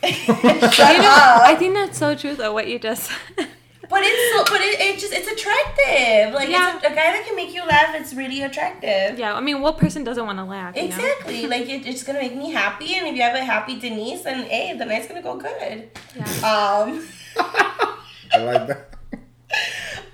Shut 0.03 0.95
You 0.95 1.01
know, 1.01 1.09
up. 1.09 1.41
I 1.41 1.55
think 1.57 1.73
that's 1.73 1.97
so 1.97 2.15
true 2.15 2.35
though. 2.35 2.53
What 2.53 2.67
you 2.67 2.79
just 2.79 3.03
said. 3.09 3.47
But 3.89 4.01
it's 4.03 4.35
so, 4.35 4.43
but 4.51 4.61
it, 4.61 4.79
it 4.79 4.99
just 4.99 5.13
it's 5.13 5.27
attractive. 5.27 6.33
Like 6.33 6.49
Yeah. 6.49 6.75
it's 6.77 6.83
a, 6.85 6.87
a 6.87 6.95
guy 6.95 7.11
that 7.13 7.23
can 7.27 7.35
make 7.35 7.53
you 7.53 7.63
laugh. 7.65 7.93
It's 7.95 8.13
really 8.13 8.41
attractive. 8.41 9.19
yeah, 9.19 9.35
I 9.35 9.39
mean, 9.41 9.61
what 9.61 9.77
person 9.77 10.03
doesn't 10.03 10.25
want 10.25 10.39
to 10.39 10.45
laugh? 10.45 10.75
You 10.75 10.83
know? 10.83 10.87
Exactly. 10.95 11.45
like 11.47 11.69
it, 11.69 11.85
it's 11.85 12.01
gonna 12.03 12.19
make 12.19 12.35
me 12.35 12.51
happy, 12.51 12.95
and 12.95 13.05
if 13.07 13.15
you 13.15 13.21
have 13.21 13.35
a 13.35 13.43
happy 13.43 13.79
Denise, 13.79 14.21
then 14.23 14.45
hey, 14.45 14.75
the 14.77 14.85
night's 14.85 15.07
gonna 15.07 15.21
go 15.21 15.37
good. 15.37 15.89
Yeah. 16.15 16.23
Um. 16.25 17.05
I 17.37 18.37
like 18.39 18.67
that. 18.67 18.89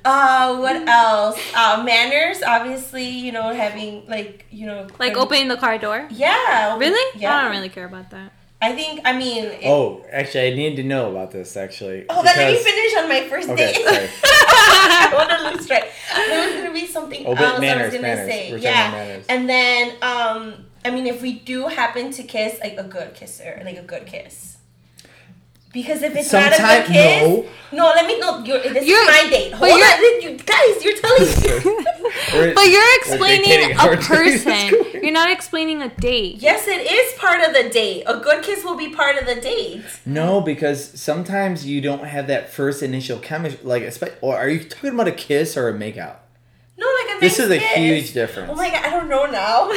Uh, 0.03 0.57
what 0.57 0.75
else? 0.87 1.39
Uh, 1.55 1.81
manners. 1.85 2.41
Obviously, 2.45 3.05
you 3.07 3.31
know, 3.31 3.53
having 3.53 4.05
like 4.07 4.45
you 4.51 4.65
know, 4.65 4.87
Like 4.99 5.15
opening 5.15 5.47
the 5.47 5.57
car 5.57 5.77
door. 5.77 6.07
Yeah. 6.09 6.71
open- 6.73 6.79
Really? 6.79 7.19
Yeah. 7.21 7.35
I 7.37 7.41
don't 7.43 7.51
really 7.51 7.69
care 7.69 7.85
about 7.85 8.09
that. 8.09 8.33
I 8.61 8.73
think. 8.73 9.01
I 9.05 9.17
mean. 9.17 9.45
It, 9.45 9.65
Oh, 9.65 10.05
actually, 10.11 10.51
I 10.51 10.55
need 10.55 10.75
to 10.77 10.83
know 10.83 11.09
about 11.11 11.31
this. 11.31 11.55
Actually. 11.55 12.05
Oh, 12.09 12.21
then 12.23 12.35
let 12.37 12.51
me 12.51 12.57
finish 12.59 12.97
on 12.97 13.07
my 13.09 13.27
first 13.29 13.49
Okay, 13.49 13.71
date. 13.73 13.85
I 14.23 15.11
want 15.13 15.29
to 15.29 15.43
look 15.49 15.61
straight. 15.61 15.83
There 16.15 16.45
was 16.47 16.55
gonna 16.61 16.73
be 16.73 16.85
something 16.85 17.25
Oh, 17.25 17.33
else 17.33 17.57
I 17.57 17.59
manners, 17.59 17.85
was 17.85 17.93
gonna 17.95 18.07
manners. 18.15 18.29
say. 18.31 18.51
We're 18.51 18.57
yeah, 18.57 19.19
and 19.29 19.49
then 19.49 19.91
um, 20.01 20.65
I 20.83 20.91
mean, 20.91 21.07
if 21.07 21.21
we 21.21 21.39
do 21.39 21.67
happen 21.67 22.11
to 22.11 22.23
kiss, 22.23 22.59
like 22.61 22.77
a 22.77 22.83
good 22.83 23.13
kisser, 23.13 23.61
like 23.63 23.77
a 23.77 23.81
good 23.83 24.05
kiss. 24.05 24.57
Because 25.71 26.01
if 26.01 26.15
it's 26.15 26.33
not 26.33 26.51
a 26.51 26.55
Sometime- 26.55 26.81
good 26.87 26.91
kiss, 26.93 27.21
no. 27.27 27.45
no, 27.73 27.85
let 27.95 28.07
me 28.07 28.19
know. 28.19 28.43
You're, 28.43 28.59
this 28.59 28.85
You're- 28.87 29.01
is 29.03 29.07
my 29.23 29.29
date. 29.29 29.53
Hold 29.53 29.69
you're- 29.69 29.83
on, 29.83 30.21
you 30.21 30.37
guys, 30.39 30.83
you're 30.83 30.97
telling 30.97 31.27
me. 31.75 31.85
But 32.55 32.67
you're 32.69 32.95
explaining 32.99 33.71
a 33.71 33.73
how 33.75 33.89
our 33.89 33.95
date 33.95 34.01
is 34.01 34.43
person. 34.43 34.85
You're 35.03 35.11
not 35.13 35.31
explaining 35.31 35.81
a 35.81 35.89
date. 35.89 36.37
yes, 36.39 36.67
it 36.67 36.91
is 36.91 37.17
part 37.19 37.41
of 37.47 37.53
the 37.53 37.69
date. 37.69 38.03
A 38.07 38.17
good 38.19 38.43
kiss 38.43 38.63
will 38.65 38.75
be 38.75 38.89
part 38.89 39.15
of 39.17 39.25
the 39.27 39.35
date. 39.39 39.83
No, 40.05 40.41
because 40.41 40.99
sometimes 40.99 41.65
you 41.65 41.79
don't 41.81 42.03
have 42.03 42.27
that 42.27 42.49
first 42.49 42.81
initial 42.83 43.17
chemistry. 43.19 43.59
Like, 43.63 43.83
espe- 43.83 44.13
or 44.21 44.35
are 44.37 44.49
you 44.49 44.63
talking 44.63 44.89
about 44.95 45.07
a 45.07 45.11
kiss 45.13 45.55
or 45.55 45.69
a 45.69 45.73
makeout? 45.73 46.17
No, 46.77 46.85
like 47.05 47.17
a 47.17 47.19
This 47.21 47.37
nice 47.39 47.45
is 47.47 47.51
a 47.51 47.57
huge 47.59 48.13
difference. 48.13 48.49
Oh 48.51 48.55
my 48.55 48.69
god, 48.69 48.85
I 48.85 48.89
don't 48.89 49.07
know 49.09 49.25
now. 49.27 49.69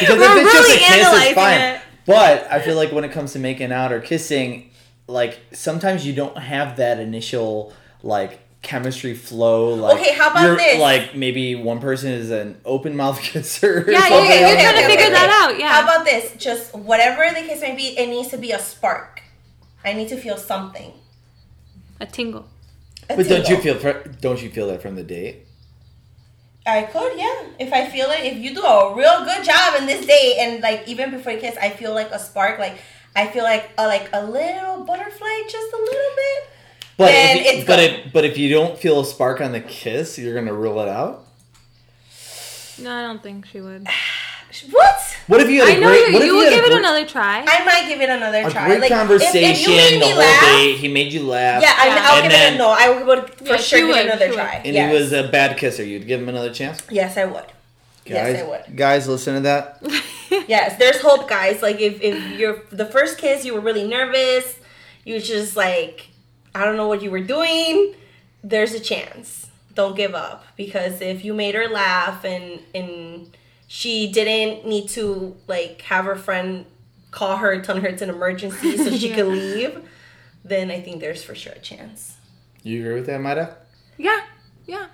Because 0.00 0.18
We're 0.18 0.38
if 0.38 0.44
it's 0.46 0.54
really 0.54 0.68
just 0.68 0.70
a 0.70 0.78
kiss, 0.78 0.90
analyzing 1.06 1.26
it's 1.28 1.34
fine. 1.34 1.60
it. 1.60 1.80
But 2.08 2.50
I 2.50 2.60
feel 2.60 2.74
like 2.76 2.90
when 2.90 3.04
it 3.04 3.12
comes 3.12 3.32
to 3.34 3.38
making 3.38 3.70
out 3.70 3.92
or 3.92 4.00
kissing, 4.00 4.70
like 5.06 5.38
sometimes 5.52 6.04
you 6.06 6.12
don't 6.12 6.36
have 6.38 6.76
that 6.78 6.98
initial 6.98 7.72
like 8.02 8.40
chemistry 8.62 9.14
flow. 9.14 9.74
Like, 9.74 10.00
Okay, 10.00 10.14
how 10.14 10.30
about 10.30 10.42
you're- 10.42 10.56
this? 10.56 10.80
Like 10.80 11.14
maybe 11.14 11.54
one 11.54 11.78
person 11.80 12.10
is 12.10 12.30
an 12.30 12.60
open 12.64 12.96
mouth 12.96 13.20
kisser. 13.22 13.84
or 13.86 13.90
Yeah, 13.90 14.00
something. 14.08 14.30
you're 14.40 14.56
trying 14.56 14.74
to 14.74 14.86
figure 14.88 15.04
okay. 15.06 15.12
that 15.12 15.30
out. 15.50 15.58
Yeah. 15.58 15.68
How 15.68 15.82
about 15.84 16.04
this? 16.04 16.34
Just 16.36 16.74
whatever 16.74 17.22
the 17.32 17.46
case 17.46 17.60
may 17.60 17.76
be, 17.76 17.96
it 17.98 18.08
needs 18.08 18.28
to 18.30 18.38
be 18.38 18.50
a 18.52 18.58
spark. 18.58 19.22
I 19.84 19.92
need 19.92 20.08
to 20.08 20.16
feel 20.16 20.36
something. 20.36 20.92
a 22.00 22.06
tingle. 22.06 22.48
A 23.10 23.16
But 23.16 23.28
don't 23.28 23.48
you 23.48 23.56
feel 23.58 23.78
don't 24.20 24.42
you 24.42 24.50
feel 24.50 24.66
that 24.68 24.82
from 24.82 24.96
the 24.96 25.02
date? 25.04 25.46
I 26.68 26.82
could, 26.84 27.18
yeah. 27.18 27.44
If 27.58 27.72
I 27.72 27.88
feel 27.88 28.10
it, 28.10 28.20
if 28.24 28.38
you 28.38 28.54
do 28.54 28.62
a 28.62 28.94
real 28.94 29.24
good 29.24 29.44
job 29.44 29.74
in 29.78 29.86
this 29.86 30.06
date, 30.06 30.36
and 30.38 30.62
like 30.62 30.86
even 30.86 31.10
before 31.10 31.32
you 31.32 31.40
kiss, 31.40 31.56
I 31.56 31.70
feel 31.70 31.94
like 31.94 32.10
a 32.10 32.18
spark. 32.18 32.58
Like 32.58 32.78
I 33.16 33.26
feel 33.26 33.44
like 33.44 33.70
a, 33.78 33.86
like 33.86 34.08
a 34.12 34.24
little 34.24 34.84
butterfly, 34.84 35.42
just 35.48 35.72
a 35.72 35.76
little 35.76 36.16
bit. 36.16 36.50
But 36.96 37.06
Then 37.06 37.36
if 37.38 37.44
you, 37.44 37.50
it's 37.52 37.66
but 37.66 37.76
good. 37.76 37.90
if, 38.06 38.12
but 38.12 38.24
if 38.24 38.38
you 38.38 38.48
don't 38.48 38.78
feel 38.78 39.00
a 39.00 39.04
spark 39.04 39.40
on 39.40 39.52
the 39.52 39.60
kiss, 39.60 40.18
you're 40.18 40.34
gonna 40.34 40.54
rule 40.54 40.80
it 40.80 40.88
out. 40.88 41.24
No, 42.80 42.92
I 42.94 43.02
don't 43.02 43.22
think 43.22 43.46
she 43.46 43.60
would. 43.60 43.86
What? 44.70 44.96
What 45.26 45.40
if 45.42 45.50
you 45.50 45.60
had 45.60 45.68
a 45.68 45.72
I 45.72 45.80
know 45.80 45.88
great? 45.88 46.06
you, 46.08 46.12
what 46.14 46.22
if 46.22 46.26
you 46.26 46.32
you 46.32 46.36
would 46.38 46.44
had 46.44 46.52
a 46.52 46.56
give 46.56 46.64
it 46.64 46.68
great- 46.68 46.78
another 46.78 47.06
try. 47.06 47.44
I 47.46 47.64
might 47.64 47.86
give 47.88 48.00
it 48.00 48.08
another 48.08 48.38
a 48.46 48.50
try. 48.50 48.66
great 48.66 48.80
like, 48.80 48.90
conversation, 48.90 49.42
if, 49.50 49.60
you 49.60 49.68
made 49.68 50.00
the 50.00 50.06
whole 50.06 50.16
laugh, 50.18 50.40
date. 50.40 50.76
He 50.78 50.88
made 50.88 51.12
you 51.12 51.22
laugh. 51.24 51.62
yeah, 51.62 51.74
I, 51.78 51.86
Yeah. 51.86 52.06
I'll 52.08 52.14
And 52.14 52.22
give 52.24 52.32
then- 52.32 52.52
it 52.52 52.56
a 52.56 52.58
no. 52.58 52.68
I 52.70 53.02
would 53.02 53.30
for 53.34 53.44
Yeah, 53.44 53.56
sure 53.56 53.58
she 53.58 53.76
give 53.76 53.84
it 53.84 53.92
would, 53.92 54.06
another 54.06 54.24
she 54.24 54.30
would. 54.30 54.36
try. 54.36 54.62
And 54.64 54.74
yes. 54.74 54.90
he 54.92 54.98
was 54.98 55.12
a 55.12 55.28
bad 55.28 55.56
kisser. 55.58 55.84
You'd 55.84 56.06
give 56.06 56.20
him 56.22 56.28
another 56.30 56.52
chance. 56.52 56.80
yes, 56.90 57.16
I 57.18 57.24
would. 57.26 57.44
Guys, 58.06 58.14
Yes, 58.34 58.42
I 58.42 58.48
would. 58.48 58.76
guys, 58.76 59.08
listen 59.08 59.34
to 59.34 59.40
that. 59.40 59.82
Yes, 60.46 60.78
there's 60.78 61.00
hope, 61.00 61.26
guys. 61.28 61.62
Like 61.62 61.80
if 61.80 62.00
if 62.02 62.38
you're 62.38 62.62
the 62.70 62.84
first 62.86 63.16
kiss, 63.18 63.44
you 63.46 63.52
were 63.54 63.60
really 63.60 63.86
nervous. 63.86 64.58
You 65.04 65.14
was 65.14 65.26
just 65.28 65.56
like, 65.56 66.08
I 66.54 66.64
don't 66.66 66.76
know 66.76 66.86
what 66.88 67.02
you 67.02 67.10
were 67.10 67.20
doing. 67.20 67.94
There's 68.44 68.72
a 68.74 68.80
chance. 68.80 69.46
Don't 69.74 69.96
give 69.96 70.14
up 70.14 70.44
because 70.56 71.00
if 71.00 71.24
you 71.24 71.32
made 71.34 71.54
her 71.54 71.66
laugh 71.68 72.24
and 72.24 72.60
and 72.74 73.34
she 73.68 74.10
didn't 74.10 74.66
need 74.66 74.88
to 74.88 75.36
like 75.46 75.82
have 75.82 76.06
her 76.06 76.16
friend 76.16 76.64
call 77.10 77.36
her 77.36 77.60
telling 77.60 77.82
her 77.82 77.88
it's 77.88 78.02
an 78.02 78.08
emergency 78.10 78.76
so 78.76 78.90
she 78.96 79.08
Yeah. 79.10 79.14
could 79.16 79.26
leave, 79.28 79.88
then 80.44 80.70
I 80.70 80.80
think 80.80 81.00
there's 81.00 81.22
for 81.22 81.34
sure 81.34 81.52
a 81.52 81.58
chance. 81.60 82.16
You 82.62 82.80
agree 82.80 82.94
with 82.94 83.06
that, 83.06 83.20
Myra? 83.20 83.56
yeah, 83.98 84.20
yeah. 84.66 84.86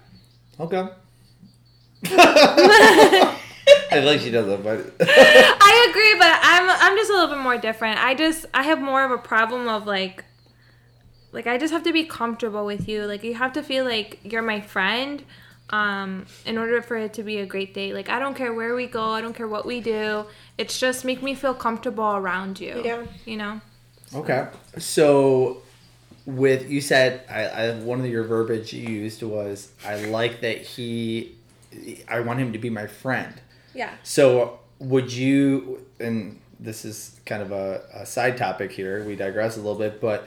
Okay. 0.61 0.87
I 2.07 3.37
feel 3.91 4.05
like 4.05 4.21
she 4.21 4.31
doesn't, 4.31 4.63
but 4.63 4.79
I 5.01 5.87
agree, 5.91 6.15
but 6.19 6.39
I'm 6.43 6.69
I'm 6.71 6.97
just 6.97 7.11
a 7.11 7.15
little 7.15 7.29
bit 7.35 7.39
more 7.43 7.57
different. 7.59 8.03
I 8.03 8.15
just 8.15 8.47
I 8.53 8.63
have 8.65 8.81
more 8.81 9.05
of 9.05 9.11
a 9.11 9.19
problem 9.19 9.69
of 9.69 9.87
like 9.87 10.25
like 11.33 11.47
I 11.47 11.59
just 11.59 11.73
have 11.73 11.83
to 11.85 11.93
be 11.93 12.05
comfortable 12.05 12.67
with 12.67 12.89
you. 12.89 13.05
Like 13.07 13.23
you 13.25 13.35
have 13.35 13.53
to 13.55 13.63
feel 13.63 13.85
like 13.85 14.21
you're 14.25 14.43
my 14.43 14.61
friend 14.61 15.23
um 15.71 16.27
in 16.45 16.59
order 16.59 16.83
for 16.83 16.97
it 16.97 17.15
to 17.15 17.23
be 17.23 17.39
a 17.39 17.47
great 17.47 17.75
date. 17.75 17.95
Like 17.95 18.09
I 18.09 18.19
don't 18.19 18.35
care 18.35 18.53
where 18.53 18.75
we 18.75 18.87
go, 18.87 19.11
I 19.11 19.21
don't 19.21 19.35
care 19.35 19.49
what 19.49 19.67
we 19.67 19.81
do. 19.81 20.27
It's 20.59 20.79
just 20.79 21.05
make 21.05 21.23
me 21.23 21.35
feel 21.35 21.55
comfortable 21.55 22.17
around 22.17 22.61
you. 22.61 22.83
Yeah. 22.85 23.05
You 23.25 23.37
know? 23.37 23.61
okay. 24.15 24.49
So, 24.79 25.63
with 26.27 26.71
you 26.71 26.81
said, 26.81 27.23
I, 27.29 27.45
I 27.45 27.75
one 27.81 28.01
of 28.01 28.07
your 28.07 28.25
verbiage 28.25 28.73
you 28.73 28.89
used 28.89 29.23
was, 29.23 29.73
I 29.85 30.05
like 30.07 30.41
that 30.41 30.59
he, 30.59 31.35
I 32.09 32.21
want 32.21 32.39
him 32.41 32.53
to 32.53 32.59
be 32.59 32.71
my 32.71 32.87
friend. 32.87 33.35
Yeah. 33.75 33.91
So, 34.03 34.61
would 34.79 35.13
you, 35.13 35.85
and 36.01 36.41
this 36.61 36.85
is 36.85 37.21
kind 37.27 37.43
of 37.43 37.53
a, 37.53 37.83
a 37.93 38.07
side 38.07 38.37
topic 38.37 38.73
here, 38.73 39.05
we 39.05 39.17
digress 39.17 39.57
a 39.57 39.61
little 39.61 39.79
bit, 39.79 40.01
but 40.01 40.27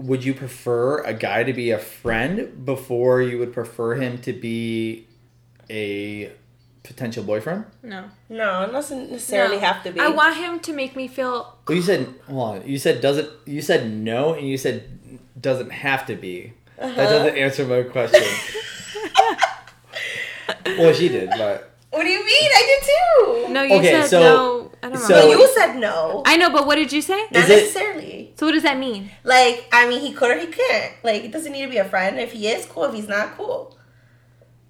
would 0.00 0.24
you 0.24 0.34
prefer 0.34 1.02
a 1.04 1.12
guy 1.12 1.44
to 1.44 1.52
be 1.52 1.70
a 1.70 1.78
friend 1.78 2.64
before 2.64 3.20
you 3.22 3.38
would 3.38 3.52
prefer 3.52 3.94
him 3.96 4.18
to 4.22 4.32
be 4.32 5.06
a 5.68 6.32
potential 6.82 7.22
boyfriend? 7.22 7.66
No. 7.82 8.04
No, 8.28 8.62
it 8.62 8.72
doesn't 8.72 9.10
necessarily 9.10 9.56
No. 9.56 9.62
have 9.62 9.82
to 9.84 9.92
be. 9.92 10.00
I 10.00 10.08
want 10.08 10.36
him 10.36 10.60
to 10.60 10.72
make 10.72 10.96
me 10.96 11.06
feel 11.08 11.56
Well, 11.68 11.76
you 11.76 11.82
said, 11.82 12.14
hold 12.26 12.56
on, 12.62 12.66
you 12.68 12.78
said 12.78 13.00
doesn't, 13.00 13.28
you 13.46 13.60
said 13.62 13.90
no, 13.92 14.34
and 14.34 14.48
you 14.48 14.56
said 14.56 14.88
doesn't 15.40 15.70
have 15.70 16.06
to 16.06 16.16
be. 16.16 16.52
That 16.78 16.90
uh-huh. 16.98 17.10
doesn't 17.12 17.36
answer 17.36 17.66
my 17.66 17.82
question. 17.82 18.22
well, 20.78 20.92
she 20.94 21.08
did, 21.08 21.30
but 21.30 21.74
what 21.90 22.04
do 22.04 22.08
you 22.08 22.24
mean? 22.24 22.50
I 22.54 22.62
did 22.70 23.46
too. 23.48 23.52
No, 23.52 23.62
you 23.62 23.74
Okay, 23.76 23.90
said 24.02 24.06
so- 24.06 24.20
no. 24.20 24.72
I 24.82 24.88
don't 24.88 24.94
know. 24.94 25.06
so- 25.08 25.14
No, 25.14 25.38
you 25.38 25.48
said 25.54 25.76
no. 25.76 26.22
I 26.24 26.36
know, 26.36 26.50
but 26.50 26.66
what 26.66 26.76
did 26.76 26.90
you 26.92 27.02
say? 27.02 27.20
Not 27.30 27.44
Is 27.44 27.50
it- 27.50 27.62
necessarily. 27.64 28.09
So 28.40 28.46
what 28.46 28.52
does 28.52 28.62
that 28.62 28.78
mean? 28.78 29.10
Like, 29.22 29.68
I 29.70 29.86
mean, 29.86 30.00
he 30.00 30.14
could 30.14 30.30
or 30.30 30.38
he 30.40 30.46
can't. 30.46 30.94
Like, 31.04 31.24
it 31.24 31.30
doesn't 31.30 31.52
need 31.52 31.60
to 31.66 31.68
be 31.70 31.76
a 31.76 31.84
friend. 31.84 32.18
If 32.18 32.32
he 32.32 32.48
is, 32.48 32.64
cool. 32.64 32.84
If 32.84 32.94
he's 32.94 33.06
not, 33.06 33.36
cool. 33.36 33.76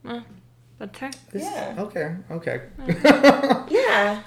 That's 0.03 0.99
her. 0.99 1.11
this- 1.31 1.43
Yeah. 1.45 1.75
okay, 1.79 2.17
okay. 2.33 2.63
Mm. 2.81 3.71
Yeah. 3.71 4.23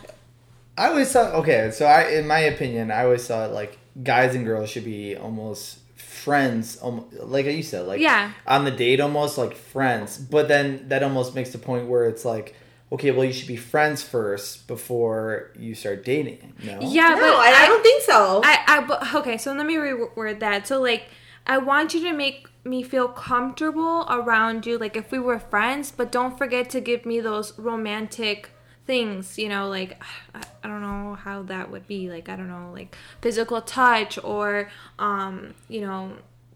I 0.77 0.87
always 0.87 1.11
thought 1.11 1.33
okay, 1.35 1.71
so 1.73 1.85
I 1.85 2.03
in 2.19 2.25
my 2.25 2.39
opinion, 2.39 2.89
I 2.89 3.03
always 3.03 3.27
thought 3.27 3.51
like 3.51 3.77
guys 4.01 4.33
and 4.33 4.45
girls 4.45 4.69
should 4.69 4.85
be 4.85 5.17
almost 5.17 5.79
friends, 5.97 6.77
almo- 6.81 7.07
like 7.19 7.45
you 7.45 7.63
said, 7.63 7.85
like 7.85 7.99
Yeah. 7.99 8.31
on 8.47 8.63
the 8.63 8.71
date 8.71 9.01
almost 9.01 9.37
like 9.37 9.55
friends. 9.57 10.17
But 10.17 10.47
then 10.47 10.87
that 10.87 11.03
almost 11.03 11.35
makes 11.35 11.49
the 11.51 11.57
point 11.57 11.87
where 11.89 12.05
it's 12.07 12.23
like, 12.23 12.55
okay, 12.93 13.11
well 13.11 13.25
you 13.25 13.33
should 13.33 13.47
be 13.47 13.55
friends 13.55 14.03
first 14.03 14.67
before 14.67 15.51
you 15.57 15.73
start 15.75 16.05
dating. 16.05 16.53
No, 16.63 16.79
Yeah, 16.81 17.09
no, 17.09 17.15
but 17.15 17.23
I, 17.23 17.63
I 17.63 17.67
don't 17.67 17.83
think 17.83 18.03
so. 18.03 18.41
I, 18.43 18.59
I, 18.67 18.81
but, 18.81 19.15
okay, 19.15 19.37
so 19.37 19.53
let 19.53 19.65
me 19.65 19.75
reword 19.75 20.39
that. 20.39 20.67
So, 20.67 20.81
like, 20.81 21.07
I 21.45 21.57
want 21.57 21.93
you 21.93 22.01
to 22.01 22.13
make 22.13 22.47
me 22.63 22.83
feel 22.83 23.09
comfortable 23.09 24.05
around 24.09 24.65
you, 24.65 24.77
like 24.77 24.95
if 24.95 25.11
we 25.11 25.19
were 25.19 25.39
friends, 25.39 25.91
but 25.91 26.11
don't 26.11 26.37
forget 26.37 26.69
to 26.69 26.79
give 26.79 27.05
me 27.05 27.19
those 27.19 27.57
romantic 27.59 28.51
things, 28.85 29.37
you 29.37 29.49
know, 29.49 29.67
like, 29.67 30.01
I, 30.33 30.43
I 30.63 30.67
don't 30.67 30.81
know 30.81 31.15
how 31.15 31.43
that 31.43 31.71
would 31.71 31.87
be. 31.87 32.09
Like, 32.09 32.29
I 32.29 32.35
don't 32.35 32.47
know, 32.47 32.71
like 32.71 32.95
physical 33.21 33.61
touch 33.61 34.17
or, 34.23 34.69
um, 34.99 35.53
you 35.67 35.81
know, 35.81 36.13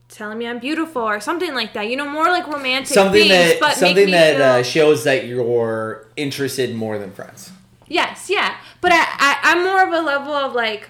telling 0.09 0.37
me 0.37 0.47
I'm 0.47 0.59
beautiful 0.59 1.01
or 1.01 1.19
something 1.19 1.53
like 1.53 1.73
that. 1.73 1.89
You 1.89 1.97
know, 1.97 2.07
more 2.09 2.25
like 2.27 2.47
romantic 2.47 2.87
something 2.93 3.27
things, 3.27 3.51
that 3.51 3.59
but 3.59 3.67
make 3.69 3.75
something 3.77 4.05
me 4.05 4.11
that 4.11 4.35
feel, 4.35 4.43
uh, 4.45 4.63
shows 4.63 5.03
that 5.03 5.25
you're 5.27 6.07
interested 6.15 6.75
more 6.75 6.97
than 6.97 7.11
friends. 7.11 7.51
Yes, 7.87 8.29
yeah. 8.29 8.57
But 8.81 8.91
I, 8.93 8.97
I 8.99 9.39
I'm 9.43 9.63
more 9.63 9.83
of 9.87 9.93
a 9.93 10.05
level 10.05 10.33
of 10.33 10.53
like 10.53 10.89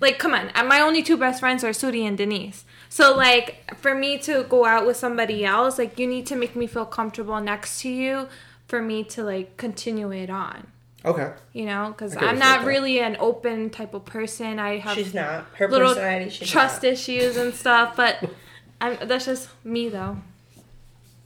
like 0.00 0.18
come 0.18 0.34
on. 0.34 0.50
uh, 0.54 0.64
My 0.64 0.80
only 0.80 1.02
two 1.02 1.16
best 1.16 1.40
friends 1.40 1.62
are 1.64 1.70
Sudi 1.70 2.06
and 2.06 2.16
Denise. 2.16 2.64
So 2.88 3.14
like 3.14 3.74
for 3.76 3.94
me 3.94 4.18
to 4.18 4.44
go 4.44 4.64
out 4.64 4.86
with 4.86 4.96
somebody 4.96 5.44
else, 5.44 5.78
like 5.78 5.98
you 5.98 6.06
need 6.06 6.26
to 6.26 6.36
make 6.36 6.56
me 6.56 6.66
feel 6.66 6.86
comfortable 6.86 7.40
next 7.40 7.80
to 7.82 7.88
you 7.88 8.28
for 8.66 8.80
me 8.82 9.04
to 9.04 9.22
like 9.22 9.56
continue 9.56 10.10
it 10.12 10.30
on. 10.30 10.66
Okay. 11.04 11.32
You 11.54 11.64
know, 11.66 11.94
because 11.96 12.14
I 12.16 12.20
can 12.20 12.28
I'm 12.30 12.38
not 12.38 12.60
that. 12.60 12.66
really 12.66 12.98
an 13.00 13.16
open 13.20 13.70
type 13.70 13.94
of 13.94 14.04
person. 14.04 14.58
I 14.58 14.78
have 14.78 14.96
She's 14.96 15.14
not. 15.14 15.46
Her 15.54 15.66
little 15.68 15.94
personality. 15.94 16.30
She's 16.30 16.48
trust 16.50 16.82
not. 16.82 16.92
issues 16.92 17.36
and 17.36 17.54
stuff, 17.54 17.96
but 17.96 18.22
I'm, 18.80 18.96
that's 19.08 19.26
just 19.26 19.48
me 19.64 19.88
though. 19.88 20.16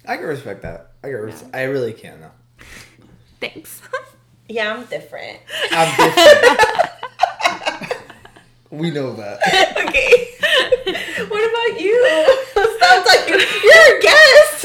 I 0.07 0.17
can 0.17 0.27
respect 0.27 0.63
that. 0.63 0.91
I 1.03 1.09
can 1.09 1.17
res- 1.17 1.45
I 1.55 1.63
really 1.65 1.93
can 1.93 2.21
though. 2.21 2.65
Thanks. 3.41 3.81
Yeah, 4.47 4.75
I'm 4.75 4.85
different. 4.85 5.39
I'm 5.73 5.89
different. 5.97 6.59
we 8.71 8.91
know 8.91 9.17
that. 9.17 9.41
okay. 9.89 10.29
what 11.33 11.41
about 11.49 11.81
you? 11.81 11.97
Sounds 12.53 13.07
like 13.09 13.27
you- 13.27 13.41
you're 13.41 13.97
a 13.97 14.03
guest. 14.03 14.65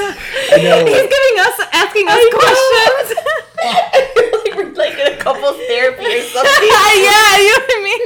I 0.52 0.60
know. 0.60 0.84
He's 0.84 1.08
giving 1.08 1.36
us 1.40 1.56
asking 1.72 2.08
us 2.08 2.12
I 2.12 2.28
questions. 2.36 3.08
I 3.64 4.12
feel 4.12 4.30
like 4.44 4.54
we're 4.54 4.74
like 4.76 4.98
in 4.98 5.14
a 5.14 5.16
couples 5.16 5.56
therapy 5.66 6.04
or 6.04 6.22
something. 6.28 6.68
yeah, 6.68 7.40
you 7.40 7.48
know 7.48 7.64
what 7.64 7.72
I 7.72 7.80
mean. 7.82 8.04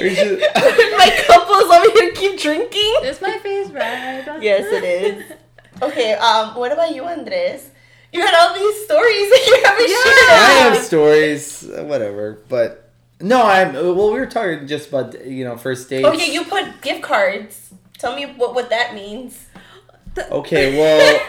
We 0.00 0.14
should- 0.14 0.40
My 0.98 1.10
couples 1.26 1.70
over 1.70 1.90
here 1.98 2.12
keep 2.12 2.38
drinking. 2.40 2.94
Is 3.02 3.20
my 3.20 3.38
face 3.38 3.70
red? 3.70 4.26
Yes, 4.42 4.66
it 4.72 4.84
is. 4.84 5.32
Okay, 5.82 6.14
um, 6.14 6.54
what 6.54 6.72
about 6.72 6.94
you, 6.94 7.04
Andres? 7.04 7.70
You 8.12 8.20
had 8.20 8.34
all 8.34 8.54
these 8.54 8.84
stories 8.84 9.28
that 9.30 9.42
you 9.46 9.62
haven't 9.64 9.88
Yeah. 9.90 10.34
I 10.46 10.50
have 10.70 10.76
stories, 10.84 11.68
uh, 11.68 11.82
whatever, 11.84 12.38
but 12.48 12.90
no, 13.20 13.42
I'm. 13.42 13.72
Well, 13.74 14.12
we 14.12 14.20
were 14.20 14.26
talking 14.26 14.66
just 14.68 14.88
about 14.88 15.26
you 15.26 15.44
know 15.44 15.56
first 15.56 15.88
dates. 15.90 16.06
Okay, 16.06 16.32
you 16.32 16.44
put 16.44 16.80
gift 16.80 17.02
cards. 17.02 17.70
Tell 17.98 18.14
me 18.14 18.26
what, 18.26 18.54
what 18.54 18.70
that 18.70 18.94
means. 18.94 19.46
Okay, 20.30 20.78
well, 20.78 21.20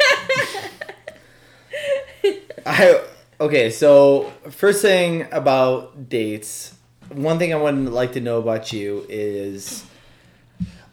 I 2.65 3.01
okay. 3.39 3.69
So 3.71 4.31
first 4.51 4.81
thing 4.81 5.27
about 5.31 6.07
dates. 6.09 6.74
One 7.09 7.37
thing 7.39 7.53
I 7.53 7.57
would 7.57 7.75
like 7.91 8.13
to 8.13 8.21
know 8.21 8.39
about 8.39 8.73
you 8.73 9.05
is 9.09 9.85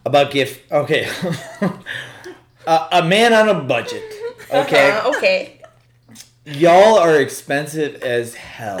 about 0.05 0.31
gift. 0.31 0.71
Okay, 0.71 1.07
a, 2.67 2.87
a 2.91 3.03
man 3.03 3.33
on 3.33 3.49
a 3.49 3.55
budget. 3.61 4.03
Okay, 4.51 4.91
Uh-huh, 4.91 5.13
okay. 5.17 5.61
y'all 6.45 6.99
are 6.99 7.19
expensive 7.19 8.03
as 8.03 8.35
hell. 8.35 8.77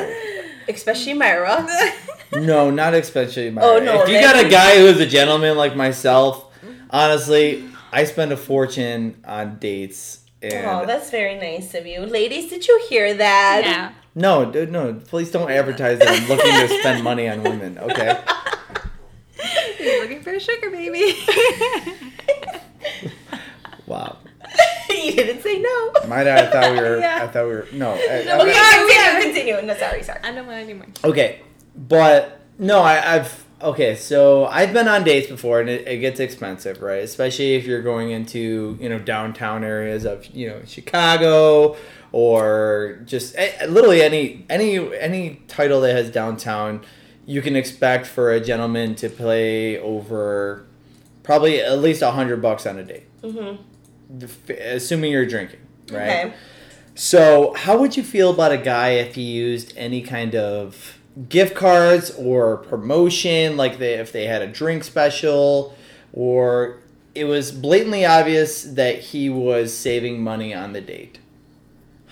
Especially 0.67 1.13
Myra. 1.15 1.67
No, 2.33 2.69
not 2.69 2.93
especially 2.95 3.49
my. 3.51 3.61
Oh, 3.61 3.79
no, 3.79 4.03
If 4.03 4.09
you 4.09 4.19
got 4.19 4.43
a 4.43 4.49
guy 4.49 4.77
who's 4.77 4.99
a 4.99 5.05
gentleman 5.07 5.55
like 5.57 5.75
myself, 5.75 6.45
honestly, 6.89 7.63
I 7.91 8.03
spend 8.05 8.31
a 8.33 8.37
fortune 8.37 9.21
on 9.25 9.57
dates. 9.59 10.19
And 10.41 10.65
Oh, 10.67 10.85
that's 10.85 11.09
very 11.11 11.35
nice 11.35 11.73
of 11.75 11.85
you. 11.87 12.01
Ladies, 12.01 12.49
did 12.49 12.67
you 12.67 12.83
hear 12.89 13.13
that? 13.15 13.61
yeah. 13.63 13.91
No, 14.15 14.51
dude, 14.51 14.71
no, 14.71 14.93
please 15.07 15.31
don't 15.31 15.49
advertise 15.51 15.99
that 15.99 16.07
I'm 16.09 16.27
looking 16.27 16.51
to 16.51 16.79
spend 16.79 17.03
money 17.09 17.27
on 17.29 17.43
women. 17.43 17.77
Okay. 17.79 18.19
He's 19.77 20.01
looking 20.01 20.21
for 20.21 20.31
a 20.33 20.39
sugar 20.39 20.69
baby. 20.69 21.17
Wow. 23.85 24.17
you 24.89 25.11
didn't 25.11 25.41
say 25.41 25.59
no. 25.59 25.91
My 26.07 26.23
dad, 26.23 26.47
I 26.47 26.51
thought 26.51 26.71
we 26.73 26.79
were. 26.79 26.99
Yeah. 26.99 27.23
I 27.23 27.27
thought 27.27 27.45
we 27.45 27.51
were. 27.51 27.67
No. 27.73 27.91
I- 27.93 28.23
No, 28.25 28.39
okay. 28.41 28.51
Okay, 28.51 28.51
Yeah, 28.51 29.19
continue, 29.21 29.53
continue. 29.55 29.61
No, 29.67 29.77
sorry, 29.77 30.03
sorry. 30.03 30.19
I 30.23 30.31
don't 30.31 30.47
want 30.47 30.59
anymore. 30.59 30.87
Okay, 31.03 31.41
but 31.75 32.39
no, 32.57 32.79
I, 32.81 33.15
I've 33.15 33.45
okay. 33.61 33.95
So 33.95 34.45
I've 34.45 34.71
been 34.73 34.87
on 34.87 35.03
dates 35.03 35.27
before, 35.27 35.59
and 35.59 35.69
it, 35.69 35.87
it 35.87 35.97
gets 35.97 36.19
expensive, 36.21 36.81
right? 36.81 37.03
Especially 37.03 37.55
if 37.55 37.65
you're 37.65 37.81
going 37.81 38.11
into 38.11 38.77
you 38.79 38.87
know 38.89 38.99
downtown 38.99 39.63
areas 39.65 40.05
of 40.05 40.25
you 40.27 40.47
know 40.49 40.61
Chicago 40.65 41.75
or 42.13 42.99
just 43.05 43.35
eh, 43.37 43.65
literally 43.65 44.01
any 44.01 44.45
any 44.49 44.77
any 44.97 45.41
title 45.49 45.81
that 45.81 45.93
has 45.93 46.09
downtown. 46.09 46.81
You 47.25 47.41
can 47.41 47.55
expect 47.57 48.05
for 48.05 48.31
a 48.31 48.39
gentleman 48.39 48.95
to 48.95 49.09
play 49.09 49.77
over 49.79 50.65
probably 51.23 51.59
at 51.59 51.79
least 51.79 52.01
a 52.01 52.11
hundred 52.11 52.41
bucks 52.41 52.65
on 52.65 52.77
a 52.77 52.83
date, 52.83 53.03
Mm-hmm. 53.21 54.21
assuming 54.59 55.11
you're 55.11 55.25
drinking, 55.25 55.59
right? 55.91 56.25
Okay. 56.25 56.33
So, 56.95 57.53
how 57.55 57.77
would 57.77 57.97
you 57.97 58.03
feel 58.03 58.29
about 58.31 58.51
a 58.51 58.57
guy 58.57 58.89
if 58.89 59.15
he 59.15 59.21
used 59.23 59.73
any 59.75 60.01
kind 60.01 60.35
of 60.35 60.99
gift 61.29 61.55
cards 61.55 62.11
or 62.11 62.57
promotion, 62.57 63.57
like 63.57 63.79
they, 63.79 63.95
if 63.95 64.11
they 64.11 64.25
had 64.27 64.41
a 64.43 64.47
drink 64.47 64.83
special, 64.83 65.75
or 66.11 66.77
it 67.15 67.23
was 67.23 67.51
blatantly 67.51 68.05
obvious 68.05 68.63
that 68.63 68.99
he 68.99 69.29
was 69.29 69.73
saving 69.75 70.21
money 70.21 70.53
on 70.53 70.73
the 70.73 70.81
date? 70.81 71.17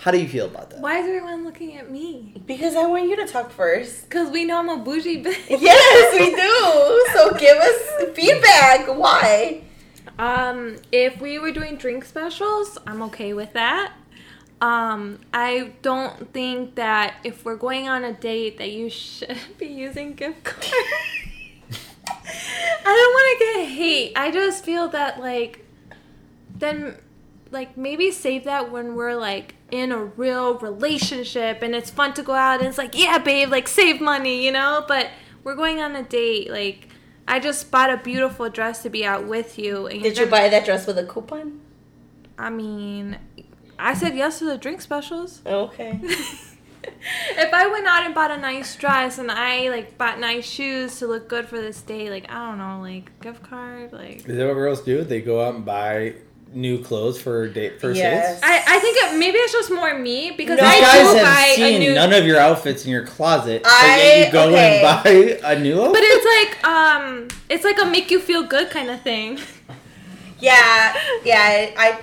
How 0.01 0.09
do 0.09 0.17
you 0.17 0.27
feel 0.27 0.47
about 0.47 0.71
that? 0.71 0.79
Why 0.79 0.97
is 0.97 1.05
everyone 1.05 1.43
looking 1.43 1.77
at 1.77 1.91
me? 1.91 2.33
Because 2.47 2.75
I 2.75 2.87
want 2.87 3.07
you 3.07 3.15
to 3.17 3.27
talk 3.27 3.51
first. 3.51 4.09
Because 4.09 4.31
we 4.31 4.45
know 4.45 4.57
I'm 4.57 4.69
a 4.69 4.77
bougie 4.77 5.23
bitch. 5.23 5.47
Yes, 5.61 6.19
we 6.19 6.35
do. 6.35 7.05
So 7.13 7.37
give 7.37 7.55
us 7.55 8.15
feedback. 8.15 8.87
Why? 8.97 9.61
Um, 10.17 10.77
if 10.91 11.21
we 11.21 11.37
were 11.37 11.51
doing 11.51 11.75
drink 11.75 12.03
specials, 12.03 12.79
I'm 12.87 13.03
okay 13.03 13.33
with 13.33 13.53
that. 13.53 13.93
Um, 14.59 15.19
I 15.35 15.73
don't 15.83 16.33
think 16.33 16.73
that 16.75 17.17
if 17.23 17.45
we're 17.45 17.55
going 17.55 17.87
on 17.87 18.03
a 18.03 18.11
date 18.11 18.57
that 18.57 18.71
you 18.71 18.89
should 18.89 19.37
be 19.59 19.67
using 19.67 20.15
gift 20.15 20.43
cards. 20.45 20.67
I 22.83 22.83
don't 22.85 23.13
want 23.13 23.39
to 23.39 23.45
get 23.45 23.69
hate. 23.69 24.13
I 24.15 24.31
just 24.31 24.65
feel 24.65 24.87
that 24.87 25.19
like 25.19 25.63
then 26.57 26.95
like 27.51 27.77
maybe 27.77 28.11
save 28.11 28.45
that 28.45 28.71
when 28.71 28.95
we're 28.95 29.15
like 29.15 29.55
in 29.71 29.91
a 29.91 30.03
real 30.03 30.57
relationship 30.59 31.61
and 31.61 31.75
it's 31.75 31.89
fun 31.89 32.13
to 32.15 32.23
go 32.23 32.33
out 32.33 32.59
and 32.59 32.67
it's 32.67 32.77
like, 32.77 32.97
yeah, 32.97 33.17
babe, 33.17 33.49
like 33.49 33.67
save 33.67 34.01
money, 34.01 34.43
you 34.45 34.51
know? 34.51 34.83
But 34.87 35.09
we're 35.43 35.55
going 35.55 35.79
on 35.81 35.95
a 35.95 36.03
date, 36.03 36.49
like 36.49 36.87
I 37.27 37.39
just 37.39 37.71
bought 37.71 37.89
a 37.89 37.97
beautiful 37.97 38.49
dress 38.49 38.81
to 38.83 38.89
be 38.89 39.05
out 39.05 39.27
with 39.27 39.57
you. 39.59 39.87
And 39.87 40.01
Did 40.01 40.17
you're 40.17 40.25
you 40.25 40.31
gonna- 40.31 40.43
buy 40.43 40.49
that 40.49 40.65
dress 40.65 40.87
with 40.87 40.97
a 40.97 41.05
coupon? 41.05 41.59
I 42.37 42.49
mean, 42.49 43.17
I 43.77 43.93
said 43.93 44.15
yes 44.15 44.39
to 44.39 44.45
the 44.45 44.57
drink 44.57 44.81
specials. 44.81 45.41
Okay. 45.45 45.99
if 46.83 47.53
I 47.53 47.67
went 47.67 47.85
out 47.85 48.05
and 48.05 48.15
bought 48.15 48.31
a 48.31 48.37
nice 48.37 48.75
dress 48.75 49.19
and 49.19 49.29
I 49.29 49.69
like 49.69 49.97
bought 49.97 50.19
nice 50.19 50.45
shoes 50.45 50.97
to 50.99 51.07
look 51.07 51.27
good 51.29 51.45
for 51.47 51.61
this 51.61 51.81
day, 51.81 52.09
like 52.09 52.29
I 52.31 52.49
don't 52.49 52.57
know, 52.57 52.79
like 52.81 53.19
gift 53.21 53.43
card, 53.43 53.93
like 53.93 54.27
Is 54.27 54.37
that 54.37 54.47
what 54.47 54.53
girls 54.55 54.81
do? 54.81 55.03
They 55.03 55.21
go 55.21 55.45
out 55.45 55.53
and 55.55 55.63
buy 55.65 56.15
new 56.53 56.83
clothes 56.83 57.19
for 57.21 57.47
date 57.47 57.79
first 57.79 57.97
Yes. 57.97 58.33
dates? 58.35 58.43
I, 58.43 58.75
I 58.75 58.79
think 58.79 58.97
it, 58.97 59.17
maybe 59.17 59.37
it's 59.37 59.53
just 59.53 59.71
more 59.71 59.97
me 59.97 60.31
because 60.35 60.59
No. 60.59 60.65
I 60.65 60.79
guys 60.81 60.91
do 61.11 61.17
have 61.17 61.25
buy 61.25 61.45
a 61.45 61.55
seen 61.55 61.79
new. 61.79 61.93
none 61.93 62.13
of 62.13 62.25
your 62.25 62.37
outfits 62.39 62.85
in 62.85 62.91
your 62.91 63.05
closet, 63.05 63.63
but 63.63 63.71
I- 63.71 63.97
yet 63.97 64.25
you 64.27 64.31
go 64.33 64.49
okay. 64.49 64.81
and 64.83 65.03
buy 65.41 65.49
a 65.49 65.59
new 65.59 65.81
outfit. 65.81 65.93
but 65.93 66.01
it's 66.03 66.25
like 66.61 66.67
um, 66.67 67.27
it's 67.49 67.63
like 67.63 67.81
a 67.81 67.85
make 67.85 68.11
you 68.11 68.19
feel 68.19 68.43
good 68.43 68.69
kind 68.69 68.89
of 68.89 69.01
thing. 69.01 69.39
Yeah, 70.39 70.95
yeah, 71.23 71.69
I, 71.77 71.99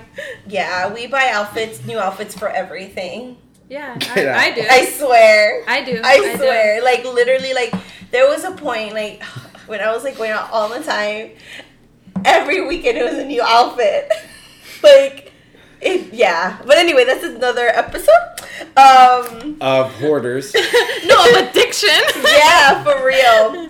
yeah. 0.46 0.92
We 0.94 1.08
buy 1.08 1.30
outfits, 1.32 1.84
new 1.84 1.98
outfits 1.98 2.36
for 2.38 2.48
everything. 2.48 3.36
Yeah, 3.68 3.96
I, 4.14 4.28
I 4.50 4.54
do. 4.54 4.62
I 4.70 4.84
swear. 4.86 5.64
I 5.66 5.82
do. 5.84 6.00
I 6.04 6.16
do. 6.18 6.36
swear. 6.36 6.82
Like 6.82 7.04
literally, 7.04 7.52
like 7.52 7.74
there 8.12 8.28
was 8.28 8.44
a 8.44 8.52
point, 8.52 8.94
like 8.94 9.22
when 9.66 9.80
I 9.80 9.92
was 9.92 10.04
like 10.04 10.16
going 10.16 10.30
out 10.30 10.50
all 10.52 10.68
the 10.68 10.82
time. 10.84 11.30
Every 12.24 12.66
weekend 12.66 12.98
it 12.98 13.04
was 13.04 13.18
a 13.18 13.24
new 13.24 13.42
outfit. 13.42 14.10
like, 14.82 15.32
it. 15.80 16.12
Yeah. 16.12 16.60
But 16.66 16.78
anyway, 16.78 17.04
that's 17.04 17.24
another 17.24 17.68
episode. 17.68 18.12
Um. 18.76 19.56
of 19.60 19.92
hoarders. 20.00 20.54
no 21.06 21.16
of 21.30 21.48
addiction. 21.48 21.88
Yeah, 22.24 22.82
for 22.84 23.04
real. 23.06 23.68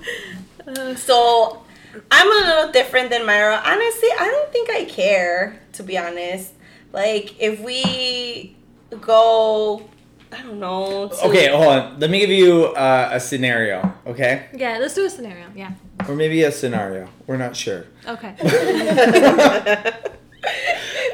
Uh, 0.66 0.94
So 0.94 1.62
I'm 2.10 2.26
a 2.30 2.46
little 2.46 2.72
different 2.72 3.10
than 3.10 3.24
Myra. 3.26 3.60
Honestly, 3.64 4.08
I 4.18 4.26
don't 4.26 4.52
think 4.52 4.70
I 4.70 4.84
care, 4.84 5.60
to 5.74 5.82
be 5.82 5.98
honest. 5.98 6.52
Like, 6.92 7.34
if 7.40 7.60
we 7.60 8.56
go, 9.00 9.88
I 10.32 10.42
don't 10.42 10.58
know. 10.60 11.08
to- 11.08 11.24
Okay, 11.26 11.48
hold 11.48 11.66
on. 11.68 11.98
Let 12.00 12.08
me 12.10 12.20
give 12.20 12.30
you 12.30 12.66
uh, 12.66 13.10
a 13.12 13.20
scenario, 13.20 13.92
okay? 14.06 14.46
yeah, 14.54 14.78
let's 14.78 14.94
do 14.94 15.04
a 15.04 15.10
scenario. 15.10 15.46
Yeah. 15.54 15.72
Or 16.08 16.14
maybe 16.14 16.42
a 16.44 16.52
scenario. 16.52 17.08
We're 17.26 17.36
not 17.36 17.54
sure. 17.56 17.84
Okay. 18.06 18.34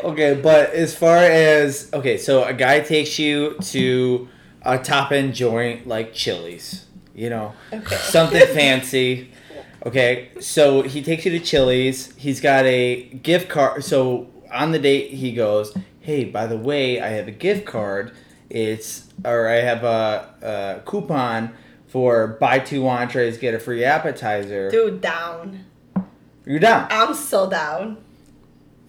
Okay, 0.04 0.34
but 0.40 0.70
as 0.70 0.94
far 0.94 1.16
as 1.16 1.90
okay, 1.92 2.18
so 2.18 2.44
a 2.44 2.52
guy 2.52 2.80
takes 2.80 3.18
you 3.18 3.56
to 3.72 4.28
a 4.62 4.78
top 4.78 5.12
end 5.12 5.34
joint 5.34 5.86
like 5.86 6.12
Chili's, 6.12 6.84
you 7.14 7.30
know, 7.30 7.54
Okay. 7.72 7.96
something 7.96 8.46
fancy, 8.54 9.30
Okay, 9.86 10.30
so 10.40 10.80
he 10.80 11.02
takes 11.02 11.26
you 11.26 11.30
to 11.32 11.40
Chili's. 11.40 12.14
He's 12.16 12.40
got 12.40 12.64
a 12.64 13.02
gift 13.22 13.50
card. 13.50 13.84
So 13.84 14.28
on 14.50 14.72
the 14.72 14.78
date, 14.78 15.10
he 15.10 15.32
goes, 15.32 15.76
"Hey, 16.00 16.24
by 16.24 16.46
the 16.46 16.56
way, 16.56 17.00
I 17.02 17.08
have 17.08 17.28
a 17.28 17.32
gift 17.32 17.66
card. 17.66 18.12
It's 18.48 19.08
or 19.24 19.46
I 19.46 19.56
have 19.56 19.84
a, 19.84 20.80
a 20.80 20.88
coupon 20.88 21.50
for 21.86 22.28
buy 22.40 22.60
two 22.60 22.88
entrees 22.88 23.36
get 23.36 23.52
a 23.52 23.58
free 23.58 23.84
appetizer." 23.84 24.70
Dude, 24.70 25.02
down. 25.02 25.66
You're 26.46 26.60
down, 26.60 26.88
I'm 26.90 27.14
so 27.14 27.48
down. 27.48 27.98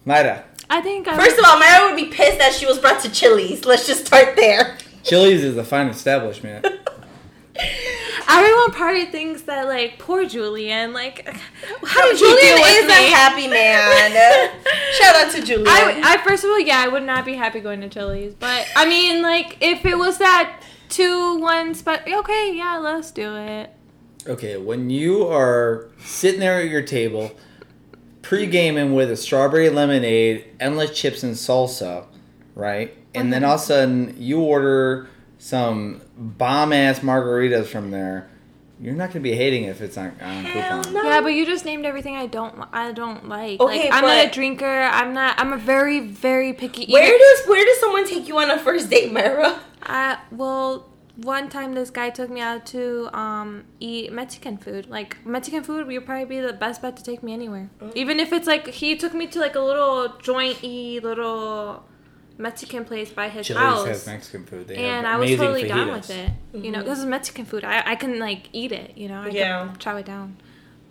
Myra. 0.06 0.44
I 0.68 0.80
think 0.80 1.06
I 1.08 1.16
First 1.16 1.38
of 1.38 1.44
all, 1.46 1.58
Myra 1.58 1.88
would 1.88 1.96
be 1.96 2.06
pissed 2.10 2.38
that 2.38 2.52
she 2.52 2.66
was 2.66 2.78
brought 2.78 3.00
to 3.02 3.10
Chili's. 3.10 3.64
Let's 3.64 3.86
just 3.86 4.06
start 4.06 4.36
there. 4.36 4.76
Chili's 5.02 5.44
is 5.44 5.56
a 5.56 5.64
fine 5.64 5.86
establishment. 5.88 6.66
everyone 8.28 8.70
probably 8.72 9.06
thinks 9.06 9.42
that 9.42 9.66
like 9.66 9.98
poor 9.98 10.26
Julian, 10.26 10.92
like 10.92 11.26
how 11.84 12.00
No, 12.00 12.10
did 12.12 12.20
you 12.20 12.26
Julian 12.28 12.56
deal 12.56 12.64
with 12.64 12.76
is 12.76 12.86
me? 12.88 12.92
a 12.92 13.14
happy 13.14 13.48
man. 13.48 14.52
Shout 15.00 15.16
out 15.16 15.32
to 15.32 15.42
Julian. 15.42 15.68
I, 15.68 16.00
I 16.04 16.16
first 16.24 16.44
of 16.44 16.50
all, 16.50 16.60
yeah, 16.60 16.80
I 16.80 16.88
would 16.88 17.02
not 17.04 17.24
be 17.24 17.34
happy 17.34 17.60
going 17.60 17.80
to 17.82 17.88
Chili's, 17.88 18.34
but 18.34 18.66
I 18.76 18.88
mean, 18.88 19.22
like 19.22 19.58
if 19.60 19.84
it 19.86 19.96
was 19.96 20.18
that 20.18 20.62
two 20.88 21.38
one 21.38 21.74
spot, 21.74 22.02
okay, 22.06 22.52
yeah, 22.54 22.76
let's 22.78 23.10
do 23.10 23.36
it. 23.36 23.70
Okay, 24.26 24.56
when 24.56 24.90
you 24.90 25.26
are 25.28 25.88
sitting 26.04 26.40
there 26.40 26.60
at 26.60 26.68
your 26.68 26.82
table, 26.82 27.30
pre-gaming 28.26 28.92
with 28.92 29.08
a 29.08 29.16
strawberry 29.16 29.70
lemonade, 29.70 30.44
endless 30.58 30.90
chips 30.98 31.22
and 31.22 31.36
salsa, 31.36 32.04
right? 32.56 32.92
And 33.14 33.32
then 33.32 33.44
uh-huh. 33.44 33.52
all 33.52 33.56
of 33.56 33.62
a 33.62 33.64
sudden 33.64 34.16
you 34.18 34.40
order 34.40 35.08
some 35.38 36.02
bomb 36.16 36.72
ass 36.72 37.00
margaritas 37.00 37.66
from 37.66 37.92
there. 37.92 38.28
You're 38.80 38.94
not 38.94 39.10
gonna 39.10 39.20
be 39.20 39.32
hating 39.32 39.64
if 39.64 39.80
it's 39.80 39.96
on, 39.96 40.08
on 40.20 40.44
Hell 40.44 40.82
coupon. 40.82 40.92
no. 40.92 41.04
Yeah, 41.04 41.20
but 41.20 41.28
you 41.28 41.46
just 41.46 41.64
named 41.64 41.86
everything 41.86 42.16
I 42.16 42.26
don't 42.26 42.62
I 42.72 42.90
don't 42.90 43.28
like. 43.28 43.60
Okay, 43.60 43.84
like 43.84 43.92
I'm 43.92 44.02
not 44.02 44.26
a 44.26 44.30
drinker. 44.30 44.82
I'm 44.82 45.14
not. 45.14 45.38
I'm 45.38 45.52
a 45.52 45.56
very 45.56 46.00
very 46.00 46.52
picky 46.52 46.82
eater. 46.82 46.94
Where 46.94 47.18
does 47.18 47.46
where 47.46 47.64
does 47.64 47.78
someone 47.78 48.06
take 48.08 48.26
you 48.26 48.36
on 48.38 48.50
a 48.50 48.58
first 48.58 48.90
date, 48.90 49.12
Myra? 49.12 49.60
I 49.82 50.18
well, 50.32 50.88
one 51.16 51.48
time 51.48 51.74
this 51.74 51.90
guy 51.90 52.10
took 52.10 52.28
me 52.30 52.40
out 52.40 52.66
to 52.66 53.08
um 53.16 53.64
eat 53.80 54.12
Mexican 54.12 54.56
food. 54.58 54.88
Like 54.88 55.16
Mexican 55.26 55.62
food 55.62 55.86
would 55.86 56.06
probably 56.06 56.24
be 56.26 56.40
the 56.40 56.52
best 56.52 56.82
bet 56.82 56.96
to 56.98 57.02
take 57.02 57.22
me 57.22 57.32
anywhere. 57.32 57.70
Mm. 57.80 57.92
Even 57.96 58.20
if 58.20 58.32
it's 58.32 58.46
like 58.46 58.68
he 58.68 58.96
took 58.96 59.14
me 59.14 59.26
to 59.28 59.38
like 59.40 59.54
a 59.54 59.60
little 59.60 60.08
jointy 60.20 61.02
little 61.02 61.84
Mexican 62.38 62.84
place 62.84 63.10
by 63.10 63.28
his 63.30 63.46
Chili's 63.46 63.62
house. 63.62 63.86
has 63.86 64.06
Mexican 64.06 64.44
food. 64.44 64.68
They 64.68 64.76
and 64.76 65.06
have 65.06 65.16
I 65.16 65.18
was 65.18 65.30
amazing 65.30 65.46
totally 65.46 65.68
down 65.68 65.92
with 65.92 66.10
it. 66.10 66.30
You 66.52 66.70
know, 66.70 66.82
this 66.82 66.98
is 66.98 67.06
Mexican 67.06 67.46
food. 67.46 67.64
I, 67.64 67.92
I 67.92 67.94
can 67.96 68.18
like 68.18 68.48
eat 68.52 68.72
it. 68.72 68.96
You 68.98 69.08
know, 69.08 69.22
I 69.22 69.28
Yeah. 69.28 69.66
can 69.68 69.76
chow 69.78 69.96
it 69.96 70.04
down. 70.06 70.36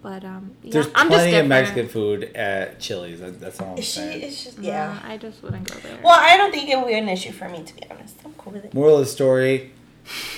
But 0.01 0.23
um, 0.23 0.51
yeah, 0.63 0.71
There's 0.73 0.87
I'm 0.95 1.09
just 1.09 1.21
plenty 1.23 1.37
of. 1.37 1.47
Mexican 1.47 1.87
food 1.87 2.23
at 2.35 2.79
Chili's. 2.79 3.19
that- 3.21 3.39
That's 3.39 3.59
all 3.59 3.71
I'm 3.73 3.77
Is 3.77 3.85
she 3.85 3.99
saying. 3.99 4.21
just 4.21 4.59
Yeah, 4.59 4.93
yeah. 4.93 4.99
I 5.11 5.17
just 5.17 5.41
wouldn't 5.43 5.67
go 5.71 5.79
there. 5.79 5.99
Well, 6.03 6.17
I 6.19 6.37
don't 6.37 6.51
think 6.51 6.69
it 6.69 6.77
would 6.77 6.87
be 6.87 6.93
an 6.93 7.09
issue 7.09 7.31
for 7.31 7.47
me 7.49 7.63
to 7.63 7.73
be 7.75 7.81
honest. 7.91 8.15
I'm 8.25 8.33
cool 8.33 8.53
with 8.53 8.65
it. 8.65 8.73
Moral 8.73 8.95
of 8.95 8.99
the 9.01 9.05
story: 9.11 9.71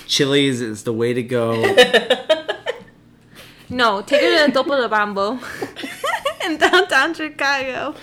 Chili's 0.08 0.62
is 0.62 0.84
the 0.84 0.94
way 0.94 1.14
to 1.14 1.24
go. 1.24 1.62
no, 3.70 4.02
take 4.02 4.22
it 4.22 4.46
to 4.46 4.52
the 4.52 4.60
Topolobampo 4.60 5.42
in 6.46 6.58
downtown 6.58 7.14
Chicago. 7.14 7.96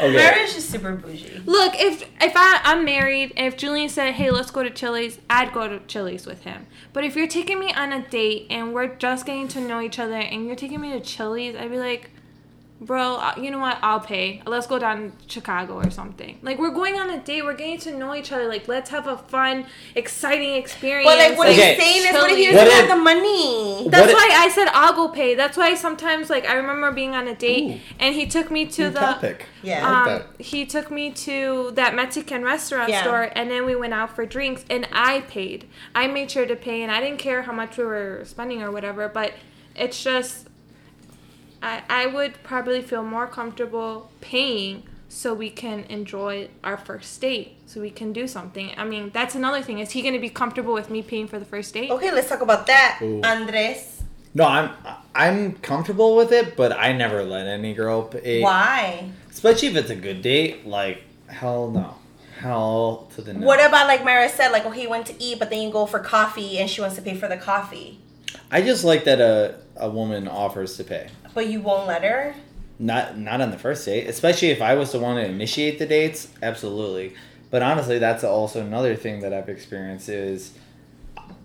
Okay. 0.00 0.14
Myra's 0.14 0.54
just 0.54 0.70
super 0.70 0.94
bougie. 0.94 1.42
Look, 1.44 1.74
if 1.76 2.02
if 2.20 2.32
I, 2.36 2.60
I'm 2.62 2.84
married 2.84 3.32
and 3.36 3.52
if 3.52 3.56
Julian 3.56 3.88
said, 3.88 4.14
"Hey, 4.14 4.30
let's 4.30 4.52
go 4.52 4.62
to 4.62 4.70
Chili's," 4.70 5.18
I'd 5.28 5.52
go 5.52 5.66
to 5.66 5.80
Chili's 5.86 6.24
with 6.24 6.44
him. 6.44 6.66
But 6.92 7.04
if 7.04 7.16
you're 7.16 7.26
taking 7.26 7.58
me 7.58 7.72
on 7.72 7.92
a 7.92 8.08
date 8.08 8.46
and 8.48 8.72
we're 8.72 8.94
just 8.94 9.26
getting 9.26 9.48
to 9.48 9.60
know 9.60 9.80
each 9.80 9.98
other 9.98 10.14
and 10.14 10.46
you're 10.46 10.54
taking 10.54 10.80
me 10.80 10.92
to 10.92 11.00
Chili's, 11.00 11.56
I'd 11.56 11.70
be 11.70 11.78
like, 11.78 12.10
"Bro, 12.80 13.16
uh, 13.16 13.34
you 13.40 13.50
know 13.50 13.58
what? 13.58 13.78
I'll 13.82 14.00
pay. 14.00 14.42
Let's 14.46 14.66
go 14.66 14.78
down 14.78 15.12
to 15.12 15.28
Chicago 15.32 15.74
or 15.74 15.90
something." 15.90 16.38
Like 16.42 16.58
we're 16.58 16.70
going 16.70 16.94
on 16.98 17.10
a 17.10 17.18
date, 17.18 17.42
we're 17.44 17.54
getting 17.54 17.78
to 17.80 17.92
know 17.96 18.14
each 18.14 18.30
other. 18.32 18.46
Like 18.48 18.68
let's 18.68 18.90
have 18.90 19.06
a 19.06 19.16
fun, 19.16 19.66
exciting 19.94 20.54
experience. 20.54 21.08
But 21.10 21.18
like 21.18 21.38
what 21.38 21.48
Okay. 21.48 21.74
he's 21.74 21.82
saying 21.84 22.06
is 22.08 22.12
what 22.14 22.30
if 22.30 22.36
he 22.36 22.44
Chili's. 22.46 22.60
doesn't 22.60 22.88
have 22.88 22.98
the 22.98 23.02
money? 23.02 23.88
That's 23.88 24.12
why 24.12 24.30
I 24.32 24.48
said 24.48 24.68
I'll 24.72 24.94
go 24.94 25.08
pay. 25.08 25.34
That's 25.34 25.56
why 25.56 25.74
sometimes, 25.74 26.30
like, 26.30 26.46
I 26.48 26.54
remember 26.54 26.92
being 26.92 27.14
on 27.14 27.26
a 27.28 27.34
date 27.34 27.76
Ooh. 27.76 27.80
and 27.98 28.14
he 28.14 28.26
took 28.26 28.50
me 28.50 28.66
to 28.66 28.82
Good 28.84 28.94
the 28.94 29.00
topic. 29.00 29.46
Yeah. 29.62 29.86
I 29.86 30.12
like 30.12 30.22
um, 30.22 30.28
he 30.38 30.64
took 30.66 30.90
me 30.90 31.10
to 31.10 31.72
that 31.74 31.94
Mexican 31.94 32.44
restaurant 32.44 32.90
Yeah. 32.90 33.02
store, 33.02 33.30
and 33.34 33.50
then 33.50 33.66
we 33.66 33.74
went 33.74 33.92
out 33.92 34.14
for 34.14 34.24
drinks, 34.24 34.64
and 34.70 34.86
I 34.92 35.20
paid. 35.22 35.66
I 35.94 36.06
made 36.06 36.30
sure 36.30 36.46
to 36.46 36.54
pay, 36.56 36.82
and 36.82 36.92
I 36.92 37.00
didn't 37.00 37.18
care 37.18 37.42
how 37.42 37.52
much 37.52 37.76
we 37.76 37.84
were 37.84 38.22
spending 38.24 38.62
or 38.62 38.70
whatever. 38.70 39.08
But 39.08 39.32
it's 39.74 40.02
just, 40.02 40.47
I 41.62 41.82
I 41.88 42.06
would 42.06 42.42
probably 42.42 42.82
feel 42.82 43.02
more 43.02 43.26
comfortable 43.26 44.10
paying 44.20 44.82
so 45.08 45.32
we 45.32 45.50
can 45.50 45.84
enjoy 45.88 46.48
our 46.62 46.76
first 46.76 47.20
date, 47.20 47.56
so 47.66 47.80
we 47.80 47.90
can 47.90 48.12
do 48.12 48.28
something. 48.28 48.70
I 48.76 48.84
mean, 48.84 49.10
that's 49.12 49.34
another 49.34 49.62
thing. 49.62 49.78
Is 49.78 49.90
he 49.92 50.02
going 50.02 50.14
to 50.14 50.20
be 50.20 50.28
comfortable 50.28 50.74
with 50.74 50.90
me 50.90 51.02
paying 51.02 51.26
for 51.26 51.38
the 51.38 51.46
first 51.46 51.72
date? 51.72 51.90
Okay, 51.90 52.12
let's 52.12 52.28
talk 52.28 52.42
about 52.42 52.66
that, 52.66 52.98
Ooh. 53.02 53.22
Andres. 53.22 54.02
No, 54.34 54.44
I'm 54.44 54.70
I'm 55.14 55.54
comfortable 55.54 56.14
with 56.14 56.32
it, 56.32 56.56
but 56.56 56.72
I 56.72 56.92
never 56.92 57.24
let 57.24 57.46
any 57.46 57.74
girl 57.74 58.02
pay. 58.02 58.42
Why? 58.42 59.10
Especially 59.30 59.68
if 59.68 59.76
it's 59.76 59.90
a 59.90 59.96
good 59.96 60.22
date. 60.22 60.66
Like 60.66 61.02
hell 61.26 61.70
no, 61.70 61.94
hell 62.38 63.08
to 63.14 63.22
the 63.22 63.32
no. 63.32 63.46
What 63.46 63.64
about 63.66 63.88
like 63.88 64.04
Myra 64.04 64.28
said, 64.28 64.50
like, 64.50 64.66
oh, 64.66 64.70
okay, 64.70 64.82
you 64.82 64.90
went 64.90 65.06
to 65.06 65.22
eat, 65.22 65.38
but 65.38 65.48
then 65.50 65.62
you 65.62 65.70
go 65.70 65.86
for 65.86 65.98
coffee, 65.98 66.58
and 66.58 66.68
she 66.68 66.80
wants 66.80 66.96
to 66.96 67.02
pay 67.02 67.14
for 67.14 67.28
the 67.28 67.38
coffee, 67.38 67.98
I 68.50 68.62
just 68.62 68.84
like 68.84 69.04
that 69.04 69.20
a 69.20 69.56
a 69.78 69.88
woman 69.88 70.28
offers 70.28 70.76
to 70.76 70.84
pay. 70.84 71.08
but 71.34 71.46
you 71.48 71.60
won't 71.60 71.86
let 71.86 72.02
her. 72.02 72.34
Not 72.78 73.18
not 73.18 73.40
on 73.40 73.50
the 73.50 73.58
first 73.58 73.84
date, 73.84 74.06
especially 74.08 74.48
if 74.50 74.62
I 74.62 74.74
was 74.74 74.92
the 74.92 75.00
one 75.00 75.16
to 75.16 75.24
initiate 75.24 75.78
the 75.78 75.86
dates. 75.86 76.28
Absolutely, 76.42 77.14
but 77.50 77.62
honestly, 77.62 77.98
that's 77.98 78.22
also 78.22 78.60
another 78.60 78.94
thing 78.94 79.20
that 79.20 79.32
I've 79.32 79.48
experienced 79.48 80.08
is 80.08 80.52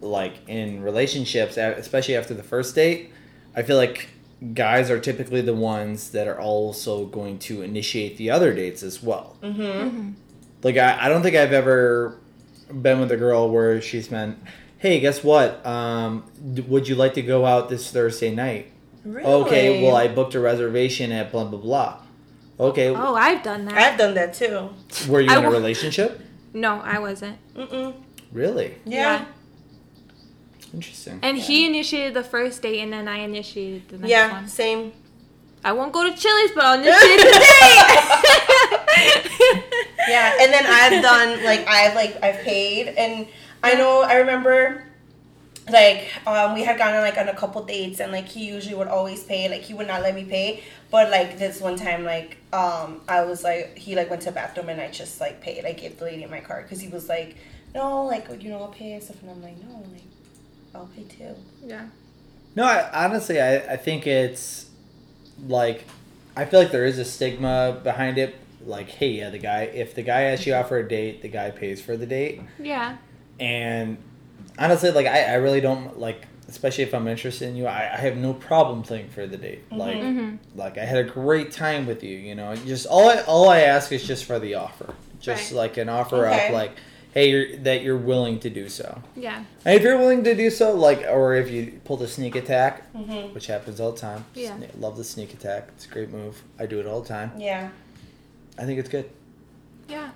like 0.02 0.34
in 0.48 0.84
relationships, 0.84 1.58
especially 1.58 2.16
after 2.16 2.34
the 2.34 2.44
first 2.44 2.76
date. 2.76 3.12
I 3.56 3.64
feel 3.64 3.78
like 3.78 4.10
guys 4.54 4.92
are 4.92 5.00
typically 5.00 5.42
the 5.42 5.54
ones 5.54 6.12
that 6.12 6.28
are 6.28 6.40
also 6.40 7.06
going 7.06 7.40
to 7.40 7.62
initiate 7.62 8.18
the 8.18 8.30
other 8.30 8.54
dates 8.54 8.84
as 8.84 9.02
well. 9.02 9.38
Mm-hmm. 9.42 10.12
Like 10.62 10.78
I, 10.78 11.06
I 11.06 11.10
don't 11.10 11.24
think 11.24 11.36
I've 11.36 11.54
ever 11.54 12.20
been 12.70 13.00
with 13.00 13.12
a 13.12 13.18
girl 13.18 13.50
where 13.50 13.82
she's 13.82 14.10
been, 14.10 14.38
hey, 14.84 15.00
guess 15.00 15.24
what? 15.24 15.66
Um, 15.66 16.26
d- 16.54 16.62
would 16.62 16.88
you 16.90 16.96
like 16.96 17.14
to 17.14 17.22
go 17.22 17.46
out 17.46 17.70
this 17.70 17.90
Thursday 17.90 18.36
night? 18.36 18.70
Really? 19.06 19.26
Okay, 19.26 19.82
well 19.84 19.96
I 19.96 20.10
booked 20.10 20.36
a 20.36 20.40
reservation 20.42 21.12
at 21.14 21.32
blah 21.32 21.46
blah 21.46 21.60
blah. 21.60 22.00
Okay, 22.60 22.90
Oh, 22.90 23.16
I've 23.16 23.42
done 23.44 23.64
that. 23.66 23.78
I've 23.78 23.98
done 23.98 24.14
that 24.14 24.34
too. 24.34 24.70
were 25.10 25.22
you 25.22 25.32
I 25.32 25.38
in 25.40 25.46
a 25.46 25.50
relationship? 25.50 26.20
no, 26.54 26.80
I 26.82 27.00
wasn't. 27.00 27.38
Mm-mm. 27.56 27.94
Really 28.32 28.76
Yeah. 28.86 29.26
interesting. 30.74 31.20
And 31.24 31.38
he 31.38 31.66
initiated 31.66 32.14
the 32.14 32.24
first 32.24 32.62
date, 32.62 32.80
and 32.82 32.92
then 32.94 33.08
I 33.08 33.20
initiated 33.20 33.88
the 33.90 33.98
next 34.00 34.10
Yeah. 34.12 34.32
one. 34.32 34.44
Yeah, 34.44 34.48
same. 34.50 34.92
I 35.66 35.72
won't 35.72 35.94
go 35.94 36.04
to 36.04 36.12
Chili's, 36.16 36.52
but 36.52 36.66
I'll 36.66 36.78
initiate 36.80 37.20
the 37.20 37.40
date. 37.40 37.50
Yeah, 40.06 40.34
and 40.42 40.52
then 40.54 40.66
I've 40.68 41.02
done 41.02 41.42
like 41.46 41.66
I've 41.66 41.96
like 41.96 42.22
I've 42.22 42.42
paid, 42.44 42.90
and 42.90 43.26
I 43.64 43.76
know 43.76 44.02
I 44.02 44.16
remember 44.16 44.86
like 45.70 46.12
um, 46.28 46.54
we 46.54 46.64
had 46.64 46.78
gone 46.78 46.94
on 46.94 47.02
like 47.02 47.18
on 47.18 47.30
a 47.30 47.36
couple 47.36 47.64
dates, 47.64 48.00
and 48.00 48.12
like 48.12 48.28
he 48.28 48.46
usually 48.48 48.76
would 48.76 48.90
always 48.90 49.24
pay. 49.24 49.50
Like 49.50 49.62
he 49.62 49.74
would 49.74 49.88
not 49.88 50.02
let 50.02 50.14
me 50.14 50.26
pay, 50.26 50.64
but 50.92 51.10
like 51.10 51.38
this 51.38 51.62
one 51.62 51.78
time, 51.78 52.04
like 52.04 52.38
um, 52.52 53.02
I 53.08 53.24
was 53.24 53.44
like 53.44 53.78
he 53.78 53.96
like 53.96 54.10
went 54.10 54.22
to 54.24 54.30
the 54.30 54.34
bathroom, 54.34 54.70
and 54.70 54.82
I 54.82 54.92
just 54.92 55.22
like 55.22 55.42
paid. 55.42 55.66
I 55.66 55.72
gave 55.72 55.98
the 56.00 56.06
lady 56.06 56.26
my 56.26 56.42
card 56.42 56.66
because 56.66 56.82
he 56.82 56.90
was 56.90 57.08
like, 57.08 57.38
no, 57.74 58.06
like 58.06 58.28
you 58.44 58.50
know 58.50 58.60
I'll 58.60 58.68
pay 58.68 58.94
and 58.94 59.04
stuff, 59.04 59.22
and 59.22 59.32
I'm 59.32 59.42
like 59.42 59.58
no, 59.64 59.86
like 59.94 60.04
I'll 60.76 60.88
pay 60.88 61.04
too. 61.04 61.36
yeah. 61.66 61.88
No, 62.56 62.66
I, 62.66 63.06
honestly, 63.06 63.42
I, 63.42 63.56
I 63.56 63.78
think 63.78 64.06
it's 64.06 64.70
like 65.48 65.86
I 66.36 66.46
feel 66.46 66.60
like 66.60 66.72
there 66.72 66.86
is 66.86 67.00
a 67.00 67.06
stigma 67.06 67.80
behind 67.84 68.18
it. 68.18 68.36
Like, 68.66 68.90
hey, 68.90 69.10
yeah, 69.12 69.30
the 69.30 69.40
guy 69.40 69.64
if 69.64 69.96
the 69.96 70.04
guy 70.04 70.24
asks 70.24 70.46
you 70.46 70.54
out 70.54 70.68
for 70.68 70.78
a 70.78 70.88
date, 70.88 71.22
the 71.22 71.30
guy 71.30 71.52
pays 71.52 71.82
for 71.82 71.96
the 71.96 72.06
date. 72.06 72.42
Yeah. 72.60 72.98
And 73.40 73.98
honestly, 74.58 74.92
like 74.92 75.08
I, 75.08 75.24
I 75.24 75.34
really 75.36 75.62
don't 75.62 76.00
like, 76.00 76.28
especially 76.48 76.84
if 76.84 76.94
I'm 76.94 77.08
interested 77.08 77.50
in 77.50 77.56
you. 77.56 77.66
I, 77.68 77.94
I 77.94 77.98
have 77.98 78.18
no 78.18 78.34
problem 78.34 78.84
playing 78.84 79.10
for 79.10 79.26
the 79.28 79.38
date. 79.38 79.64
Like, 79.72 79.98
Mm-hmm. 79.98 80.58
like 80.58 80.78
I 80.78 80.86
had 80.86 80.98
a 81.06 81.10
great 81.10 81.52
time 81.52 81.86
with 81.86 82.04
you. 82.04 82.18
You 82.18 82.36
know, 82.36 82.56
just 82.56 82.86
all 82.88 83.10
I, 83.10 83.22
all 83.22 83.50
I 83.50 83.60
ask 83.62 83.92
is 83.92 84.06
just 84.06 84.26
for 84.26 84.40
the 84.40 84.56
offer, 84.56 84.94
just 85.20 85.52
Right. 85.52 85.58
like 85.58 85.78
an 85.78 85.90
offer 85.90 86.28
Okay. 86.28 86.48
up, 86.48 86.54
like, 86.54 86.72
hey, 87.14 87.30
you're, 87.30 87.58
that 87.58 87.84
you're 87.84 87.98
willing 87.98 88.40
to 88.40 88.50
do 88.50 88.68
so. 88.70 89.02
Yeah. 89.16 89.44
And 89.66 89.76
if 89.76 89.84
you're 89.84 89.98
willing 89.98 90.24
to 90.24 90.34
do 90.36 90.50
so, 90.50 90.74
like, 90.76 91.02
or 91.10 91.36
if 91.36 91.50
you 91.52 91.80
pull 91.86 91.98
the 91.98 92.08
sneak 92.08 92.36
attack, 92.36 92.92
Mm-hmm. 92.94 93.34
which 93.34 93.48
happens 93.48 93.80
all 93.80 93.92
the 93.92 94.00
time. 94.00 94.26
Yeah. 94.36 94.56
Sne- 94.58 94.80
love 94.80 94.98
the 94.98 95.04
sneak 95.04 95.34
attack. 95.34 95.70
It's 95.76 95.86
a 95.86 95.90
great 95.90 96.10
move. 96.12 96.42
I 96.60 96.66
do 96.66 96.80
it 96.80 96.86
all 96.88 97.02
the 97.02 97.08
time. 97.10 97.32
Yeah. 97.38 97.70
I 98.58 98.66
think 98.66 98.80
it's 98.80 98.90
good. 98.90 99.10
Yeah. 99.90 100.10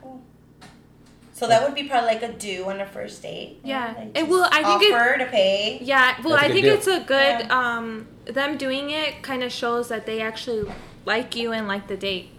So 1.38 1.48
that 1.48 1.62
would 1.64 1.76
be 1.76 1.84
probably 1.84 2.08
like 2.08 2.24
a 2.24 2.34
do 2.34 2.66
on 2.66 2.82
a 2.82 2.86
first 2.88 3.22
date. 3.22 3.60
Yeah. 3.64 3.94
Like 3.96 4.18
It 4.18 4.28
will- 4.28 4.48
I 4.52 4.64
think 4.64 4.82
it- 4.82 4.94
offer 4.96 5.20
to 5.20 5.26
pay. 5.28 5.78
Yeah, 5.84 6.16
well, 6.24 6.34
That's 6.34 6.42
a 6.42 6.46
I 6.50 6.52
think 6.52 6.66
deal. 6.66 6.74
it's 6.74 6.88
a 6.88 7.00
good. 7.02 7.40
Yeah. 7.46 7.60
Um, 7.78 8.08
them 8.26 8.58
doing 8.58 8.90
it 8.90 9.22
kind 9.22 9.44
of 9.44 9.52
shows 9.52 9.88
that 9.90 10.08
they 10.08 10.20
actually 10.20 10.66
like 11.06 11.36
you 11.36 11.52
and 11.52 11.68
like 11.68 11.88
the 11.88 11.96
date. 11.96 12.30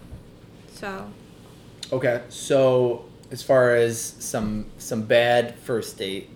So 0.74 1.10
Okay, 1.92 2.22
so 2.28 3.04
as 3.30 3.40
far 3.42 3.76
as 3.76 4.00
some 4.18 4.66
some 4.78 5.02
bad 5.02 5.54
first 5.60 5.96
date 5.96 6.28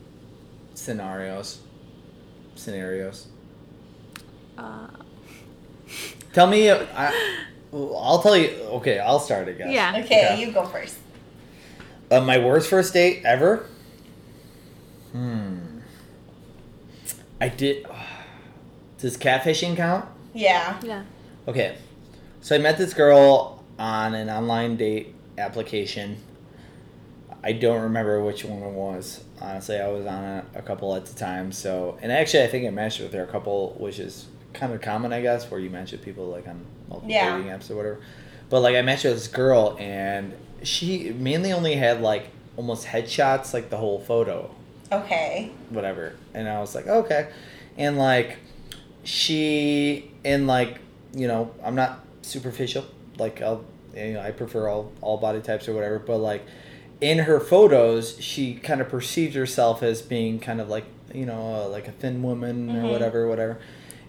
scenarios, 0.74 1.58
scenarios. 2.54 3.26
uh, 4.56 4.86
Tell 6.32 6.46
me, 6.46 6.70
uh, 6.70 6.86
I, 6.94 7.12
I'll 7.74 8.22
tell 8.22 8.36
you. 8.36 8.50
Okay, 8.78 8.98
I'll 9.00 9.18
start. 9.18 9.48
again. 9.48 9.70
Yeah. 9.72 9.90
Okay, 9.98 10.04
Okay. 10.04 10.40
you 10.40 10.52
go 10.52 10.64
first. 10.64 10.96
Uh, 12.12 12.20
my 12.20 12.36
worst 12.36 12.68
first 12.68 12.92
date 12.92 13.22
ever. 13.24 13.66
Hmm. 15.12 15.78
I 17.40 17.48
did. 17.48 17.86
Does 18.98 19.16
catfishing 19.16 19.76
count? 19.76 20.04
Yeah. 20.34 20.78
yeah, 20.82 21.02
Okay. 21.48 21.76
So 22.42 22.54
I 22.54 22.58
met 22.58 22.76
this 22.78 22.92
girl 22.94 23.64
on 23.78 24.14
an 24.14 24.28
online 24.30 24.76
date 24.76 25.14
application. 25.38 26.18
I 27.42 27.52
don't 27.52 27.82
remember 27.82 28.22
which 28.22 28.44
one 28.44 28.62
it 28.62 28.70
was. 28.72 29.24
Honestly, 29.40 29.78
I 29.78 29.88
was 29.88 30.06
on 30.06 30.22
a, 30.22 30.44
a 30.54 30.62
couple 30.62 30.94
at 30.94 31.06
the 31.06 31.14
time. 31.18 31.50
So, 31.50 31.98
and 32.02 32.12
actually, 32.12 32.44
I 32.44 32.46
think 32.48 32.66
I 32.66 32.70
matched 32.70 33.00
with 33.00 33.12
her 33.14 33.24
a 33.24 33.26
couple, 33.26 33.74
which 33.78 33.98
is 33.98 34.26
kind 34.52 34.72
of 34.72 34.80
common, 34.80 35.12
I 35.12 35.20
guess, 35.22 35.50
where 35.50 35.58
you 35.58 35.70
match 35.70 35.92
with 35.92 36.02
people 36.02 36.26
like 36.26 36.46
on 36.46 36.64
multiple 36.88 37.10
Yeah. 37.10 37.36
dating 37.38 37.50
apps 37.50 37.70
or 37.70 37.76
whatever. 37.76 38.00
But 38.50 38.60
like, 38.60 38.76
I 38.76 38.82
matched 38.82 39.04
with 39.04 39.14
this 39.14 39.28
girl, 39.28 39.76
and 39.80 40.32
she 40.62 41.10
mainly 41.12 41.52
only 41.52 41.74
had 41.76 42.00
like 42.00 42.28
almost 42.56 42.86
headshots, 42.86 43.52
like 43.54 43.70
the 43.70 43.76
whole 43.76 43.98
photo 44.00 44.50
Okay. 44.90 45.50
whatever. 45.70 46.14
And 46.34 46.48
I 46.48 46.60
was 46.60 46.74
like, 46.74 46.86
okay. 46.86 47.30
And 47.78 47.96
like 47.98 48.36
she 49.04 50.10
and 50.24 50.46
like, 50.46 50.78
you 51.14 51.26
know, 51.28 51.50
I'm 51.62 51.74
not 51.74 52.00
superficial. 52.22 52.84
Like 53.18 53.40
I'll 53.42 53.64
you 53.96 54.14
know, 54.14 54.20
I 54.20 54.30
prefer 54.30 54.68
all 54.68 54.92
all 55.00 55.18
body 55.18 55.40
types 55.40 55.68
or 55.68 55.74
whatever, 55.74 55.98
but 55.98 56.18
like 56.18 56.44
in 57.00 57.18
her 57.20 57.40
photos, 57.40 58.16
she 58.20 58.54
kind 58.54 58.80
of 58.80 58.88
perceives 58.88 59.34
herself 59.34 59.82
as 59.82 60.02
being 60.02 60.38
kind 60.38 60.60
of 60.60 60.68
like, 60.68 60.84
you 61.12 61.26
know, 61.26 61.64
uh, 61.64 61.68
like 61.68 61.88
a 61.88 61.92
thin 61.92 62.22
woman 62.22 62.68
Mhm. 62.68 62.84
or 62.84 62.90
whatever, 62.92 63.26
whatever. 63.28 63.58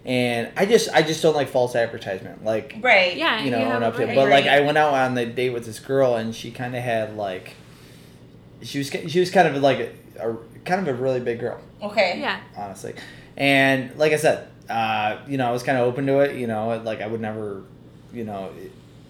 And 0.06 0.50
I 0.56 0.66
just 0.66 0.90
I 0.92 1.02
just 1.02 1.22
don't 1.22 1.34
like 1.34 1.48
false 1.48 1.74
advertisement. 1.74 2.44
Like 2.44 2.76
Right. 2.82 3.16
yeah. 3.16 3.42
you 3.42 3.50
know, 3.50 3.58
have 3.58 3.76
and 3.76 3.84
up 3.84 3.96
to, 3.96 4.04
right. 4.04 4.14
but 4.14 4.28
like 4.28 4.44
Right. 4.44 4.54
I 4.54 4.60
went 4.60 4.76
out 4.76 4.92
on 4.92 5.14
the 5.14 5.24
date 5.24 5.50
with 5.50 5.64
this 5.64 5.78
girl, 5.80 6.16
and 6.16 6.34
she 6.34 6.50
kind 6.50 6.76
of 6.76 6.82
had 6.82 7.16
like, 7.16 7.54
she 8.62 8.78
was 8.78 8.90
she 9.08 9.20
was 9.20 9.30
kind 9.30 9.48
of 9.48 9.62
like 9.62 9.78
a, 10.18 10.28
a 10.30 10.36
kind 10.66 10.86
of 10.86 10.88
a 10.88 11.00
really 11.02 11.20
big 11.20 11.40
girl, 11.40 11.58
Okay. 11.82 12.18
yeah, 12.20 12.40
honestly, 12.56 12.94
and 13.36 13.96
like 13.96 14.12
I 14.12 14.16
said, 14.16 14.46
uh, 14.68 15.18
you 15.26 15.38
know, 15.38 15.46
I 15.48 15.52
was 15.52 15.62
kind 15.62 15.78
of 15.78 15.86
open 15.86 16.06
to 16.06 16.18
it. 16.20 16.36
You 16.36 16.46
know, 16.48 16.76
like 16.84 17.00
I 17.00 17.06
would 17.06 17.20
never, 17.22 17.62
you 18.12 18.24
know, 18.24 18.50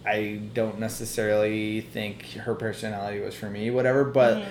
I 0.07 0.41
don't 0.55 0.79
necessarily 0.79 1.81
think 1.81 2.25
her 2.35 2.55
personality 2.55 3.19
was 3.21 3.35
for 3.35 3.51
me, 3.51 3.71
whatever, 3.71 4.05
but. 4.05 4.37
Mhm. 4.39 4.47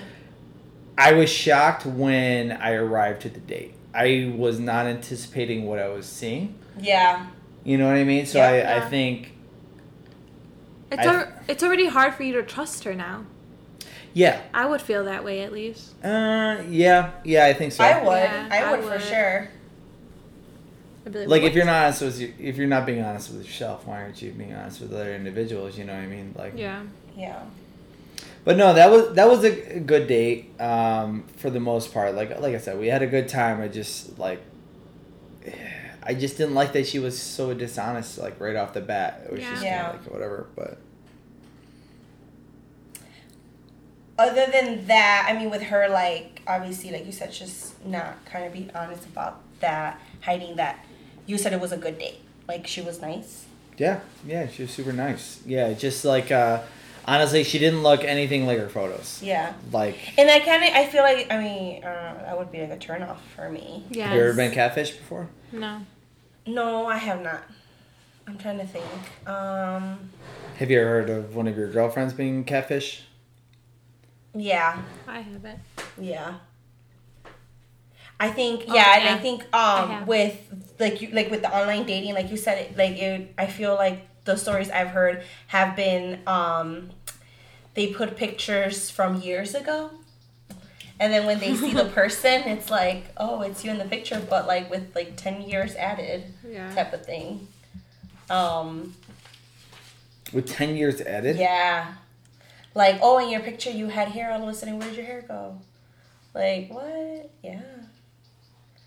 I 0.96 1.12
was 1.14 1.28
shocked 1.28 1.84
when 1.84 2.52
I 2.52 2.74
arrived 2.74 3.22
to 3.22 3.28
the 3.28 3.40
date. 3.40 3.74
I 3.94 4.32
was 4.36 4.58
not 4.58 4.86
anticipating 4.86 5.66
what 5.66 5.78
I 5.78 5.88
was 5.88 6.06
seeing. 6.06 6.54
Yeah. 6.80 7.26
You 7.64 7.78
know 7.78 7.86
what 7.86 7.96
I 7.96 8.04
mean? 8.04 8.26
So 8.26 8.38
Yeah, 8.38 8.48
I, 8.76 8.76
I 8.78 8.80
think, 8.88 9.32
it's 10.90 11.06
I- 11.06 11.14
al- 11.22 11.32
it's 11.48 11.62
already 11.62 11.86
hard 11.86 12.14
for 12.14 12.22
you 12.24 12.32
to 12.34 12.42
trust 12.42 12.84
her 12.84 12.94
now. 12.94 13.24
yeah, 14.12 14.40
I 14.52 14.66
would 14.66 14.80
feel 14.82 15.04
that 15.04 15.24
way 15.24 15.42
at 15.42 15.52
least. 15.52 15.94
Uh, 16.04 16.62
yeah, 16.68 17.12
yeah, 17.24 17.46
I 17.46 17.52
think 17.54 17.72
so. 17.72 17.82
I 17.84 17.98
would. 18.02 18.10
Yeah, 18.10 18.48
I 18.50 18.62
I 18.64 18.70
would 18.76 18.84
for 18.84 19.00
sure. 19.00 19.48
I'd 21.06 21.14
like 21.26 21.42
if 21.42 21.54
you're 21.54 21.64
not 21.66 21.84
honest 21.84 22.00
with 22.02 22.20
you, 22.20 22.32
if 22.38 22.56
you're 22.56 22.66
not 22.66 22.86
being 22.86 23.02
honest 23.02 23.30
with 23.32 23.44
yourself, 23.44 23.86
why 23.86 24.02
aren't 24.02 24.22
you 24.22 24.32
being 24.32 24.54
honest 24.54 24.80
with 24.80 24.92
other 24.92 25.14
individuals? 25.14 25.76
You 25.78 25.84
know 25.84 25.94
what 25.94 26.02
I 26.02 26.06
mean? 26.06 26.34
Like, 26.36 26.54
yeah, 26.56 26.82
Yeah. 27.16 27.42
But 28.44 28.56
no, 28.56 28.74
that 28.74 28.90
was 28.90 29.14
that 29.14 29.28
was 29.28 29.42
a 29.44 29.80
good 29.80 30.06
date 30.06 30.58
um, 30.60 31.24
for 31.36 31.50
the 31.50 31.60
most 31.60 31.92
part. 31.92 32.14
Like 32.14 32.40
like 32.40 32.54
I 32.54 32.58
said, 32.58 32.78
we 32.78 32.88
had 32.88 33.02
a 33.02 33.06
good 33.06 33.28
time. 33.28 33.60
I 33.60 33.68
just 33.68 34.18
like, 34.18 34.40
I 36.02 36.14
just 36.14 36.36
didn't 36.36 36.54
like 36.54 36.72
that 36.74 36.86
she 36.86 36.98
was 36.98 37.20
so 37.20 37.54
dishonest, 37.54 38.18
like 38.18 38.38
right 38.40 38.56
off 38.56 38.74
the 38.74 38.80
bat. 38.80 39.22
It 39.26 39.32
was 39.32 39.40
Yeah. 39.40 39.50
just 39.50 39.64
Yeah. 39.64 39.90
like 39.90 40.10
whatever. 40.12 40.46
But 40.54 40.78
Other 44.16 44.46
than 44.46 44.86
that, 44.86 45.26
I 45.28 45.36
mean, 45.36 45.50
with 45.50 45.62
her, 45.62 45.88
like, 45.88 46.40
obviously, 46.46 46.92
like 46.92 47.04
you 47.04 47.10
said, 47.10 47.32
just 47.32 47.84
not 47.84 48.24
kind 48.26 48.44
of 48.44 48.52
being 48.52 48.70
honest 48.72 49.04
about 49.06 49.40
that, 49.58 50.00
hiding 50.20 50.54
that. 50.54 50.84
You 51.26 51.36
said 51.36 51.52
it 51.52 51.60
was 51.60 51.72
a 51.72 51.76
good 51.76 51.98
date. 51.98 52.20
Like, 52.46 52.64
she 52.66 52.80
was 52.80 53.00
nice. 53.00 53.46
yeah, 53.76 54.00
yeah, 54.24 54.46
she 54.46 54.62
was 54.62 54.70
super 54.70 54.92
nice. 54.92 55.40
Yeah, 55.44 55.72
just 55.72 56.04
like 56.04 56.30
uh, 56.30 56.60
honestly, 57.06 57.44
she 57.44 57.58
didn't 57.58 57.82
look 57.82 58.04
anything 58.04 58.46
like 58.46 58.58
her 58.58 58.68
photos. 58.68 59.20
Yeah. 59.22 59.52
Like, 59.72 59.96
And 60.18 60.30
I 60.30 60.40
kind 60.40 60.62
of, 60.64 60.70
I 60.74 60.86
feel 60.86 61.02
like, 61.02 61.30
I 61.32 61.38
mean, 61.42 61.84
uh, 61.84 62.22
that 62.24 62.38
would 62.38 62.50
be 62.52 62.60
like 62.60 62.70
a 62.70 62.76
turnoff 62.76 63.18
for 63.34 63.50
me. 63.50 63.84
yeah. 63.90 64.08
have 64.08 64.16
you 64.16 64.22
ever 64.22 64.34
been 64.34 64.52
catfished 64.52 64.98
before? 64.98 65.28
No. 65.52 65.80
No, 66.46 66.86
I 66.86 66.96
have 66.98 67.22
not. 67.22 67.42
I'm 68.26 68.38
trying 68.38 68.58
to 68.58 68.66
think. 68.66 68.84
Um, 69.26 70.10
Have 70.58 70.70
you 70.70 70.80
ever 70.80 70.88
heard 70.88 71.10
of 71.10 71.34
one 71.36 71.46
of 71.48 71.56
your 71.56 71.70
girlfriends 71.70 72.12
being 72.12 72.44
catfished? 72.44 73.00
yeah, 74.34 74.82
I 75.06 75.20
haven't. 75.20 75.60
yeah. 75.98 76.34
I 78.20 78.30
think 78.30 78.64
Oh, 78.68 78.74
yeah, 78.74 78.98
and. 78.98 79.08
I 79.08 79.18
think 79.18 79.42
um 79.54 79.90
have. 79.90 80.08
with 80.08 80.38
like 80.78 81.00
you 81.02 81.08
like 81.10 81.30
with 81.30 81.42
the 81.42 81.54
online 81.54 81.84
dating, 81.84 82.14
like 82.14 82.30
you 82.30 82.36
said, 82.36 82.58
it 82.58 82.76
like 82.76 82.96
it. 82.96 83.34
I 83.36 83.46
feel 83.46 83.74
like 83.74 84.06
the 84.24 84.36
stories 84.36 84.70
I've 84.70 84.88
heard 84.88 85.22
have 85.48 85.76
been 85.76 86.20
um 86.26 86.90
they 87.74 87.88
put 87.88 88.16
pictures 88.16 88.88
from 88.90 89.20
years 89.20 89.54
ago. 89.54 89.90
And 91.00 91.12
then 91.12 91.26
when 91.26 91.40
they 91.40 91.54
see 91.56 91.72
the 91.74 91.84
person, 92.00 92.42
it's 92.42 92.70
like, 92.70 93.06
oh, 93.16 93.42
it's 93.42 93.64
you 93.64 93.72
in 93.72 93.78
the 93.78 93.84
picture, 93.84 94.22
but 94.30 94.46
like 94.46 94.70
with 94.70 94.94
like 94.94 95.16
ten 95.16 95.42
years 95.42 95.74
added, 95.74 96.22
Yeah. 96.48 96.72
type 96.74 96.92
of 96.92 97.04
thing. 97.04 97.48
Um, 98.30 98.94
With 100.32 100.46
10 100.48 100.76
years 100.76 101.00
added? 101.02 101.36
yeah. 101.36 101.94
Like, 102.74 102.98
oh, 103.02 103.18
in 103.18 103.28
your 103.28 103.40
picture 103.40 103.70
you 103.70 103.88
had 103.88 104.08
hair. 104.08 104.32
All 104.32 104.42
of 104.42 104.48
a 104.48 104.54
sudden, 104.54 104.78
where 104.78 104.88
did 104.88 104.96
your 104.96 105.06
hair 105.06 105.24
go? 105.28 105.58
Like, 106.32 106.72
what? 106.72 107.30
Yeah. 107.42 107.60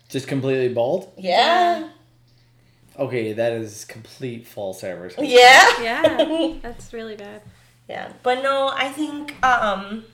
Just 0.08 0.26
completely 0.26 0.72
bald? 0.74 1.12
Yeah. 1.18 1.88
Okay, 2.98 3.32
that 3.32 3.52
is 3.52 3.84
complete 3.84 4.46
false 4.46 4.82
advertising. 4.82 5.30
Yeah. 5.30 5.82
Yeah, 5.82 6.56
that's 6.62 6.92
really 6.92 7.16
bad. 7.16 7.42
yeah. 7.88 8.12
But 8.22 8.42
no, 8.42 8.72
I 8.74 8.88
think, 8.88 9.34
um, 9.44 10.04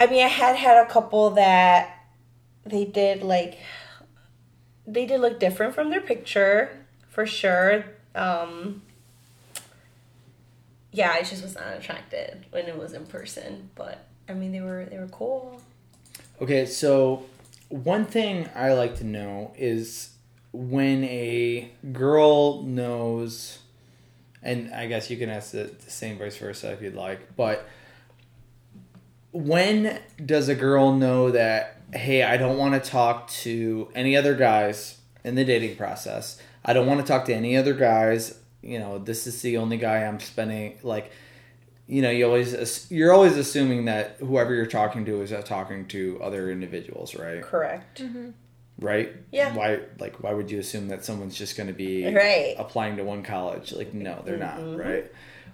I 0.00 0.06
mean, 0.06 0.24
I 0.24 0.28
had 0.28 0.56
had 0.56 0.84
a 0.84 0.90
couple 0.90 1.30
that 1.30 2.04
they 2.64 2.84
did 2.84 3.22
like, 3.22 3.58
they 4.86 5.06
did 5.06 5.20
look 5.20 5.38
different 5.38 5.74
from 5.74 5.90
their 5.90 6.00
picture, 6.00 6.84
for 7.08 7.26
sure. 7.26 7.84
Um, 8.14 8.82
yeah, 10.90 11.12
I 11.12 11.22
just 11.22 11.42
was 11.42 11.54
not 11.54 11.74
attracted 11.78 12.46
when 12.50 12.66
it 12.66 12.76
was 12.76 12.92
in 12.92 13.06
person, 13.06 13.70
but 13.76 14.04
I 14.28 14.34
mean, 14.34 14.50
they 14.52 14.60
were 14.60 14.84
they 14.90 14.98
were 14.98 15.06
cool. 15.08 15.60
Okay, 16.40 16.66
so 16.66 17.26
one 17.68 18.04
thing 18.04 18.48
I 18.54 18.72
like 18.72 18.96
to 18.96 19.04
know 19.04 19.52
is 19.56 20.10
when 20.52 21.04
a 21.04 21.70
girl 21.92 22.62
knows, 22.62 23.58
and 24.42 24.72
I 24.74 24.86
guess 24.86 25.10
you 25.10 25.16
can 25.16 25.30
ask 25.30 25.52
the, 25.52 25.64
the 25.64 25.90
same 25.90 26.18
vice 26.18 26.36
versa 26.36 26.72
if 26.72 26.82
you'd 26.82 26.94
like, 26.94 27.36
but 27.36 27.68
when 29.32 30.00
does 30.24 30.48
a 30.48 30.54
girl 30.54 30.92
know 30.92 31.30
that, 31.30 31.80
hey, 31.92 32.22
I 32.22 32.36
don't 32.36 32.58
want 32.58 32.82
to 32.82 32.90
talk 32.90 33.28
to 33.28 33.88
any 33.94 34.16
other 34.16 34.34
guys 34.34 34.98
in 35.24 35.34
the 35.36 35.44
dating 35.44 35.76
process? 35.76 36.40
I 36.64 36.72
don't 36.72 36.86
want 36.86 37.00
to 37.00 37.06
talk 37.06 37.26
to 37.26 37.34
any 37.34 37.56
other 37.56 37.74
guys. 37.74 38.38
You 38.62 38.78
know, 38.78 38.98
this 38.98 39.26
is 39.26 39.40
the 39.42 39.56
only 39.56 39.76
guy 39.76 40.04
I'm 40.04 40.20
spending, 40.20 40.78
like, 40.82 41.12
you 41.86 42.02
know, 42.02 42.10
you 42.10 42.24
always 42.26 42.88
you're 42.90 43.12
always 43.12 43.36
assuming 43.36 43.86
that 43.86 44.16
whoever 44.20 44.54
you're 44.54 44.66
talking 44.66 45.04
to 45.06 45.22
is 45.22 45.32
uh, 45.32 45.42
talking 45.42 45.86
to 45.88 46.20
other 46.22 46.50
individuals, 46.50 47.16
right? 47.16 47.42
Correct. 47.42 48.02
Right? 48.80 49.12
Yeah. 49.30 49.54
Why 49.54 49.80
like 49.98 50.22
why 50.22 50.32
would 50.32 50.50
you 50.50 50.58
assume 50.58 50.88
that 50.88 51.04
someone's 51.04 51.36
just 51.36 51.56
going 51.56 51.66
to 51.66 51.72
be 51.74 52.04
Right. 52.12 52.54
applying 52.58 52.96
to 52.96 53.04
one 53.04 53.22
college? 53.22 53.72
Like 53.72 53.92
no, 53.94 54.22
they're 54.24 54.38
Mhm. 54.38 54.76
not, 54.76 54.78
right? 54.84 55.04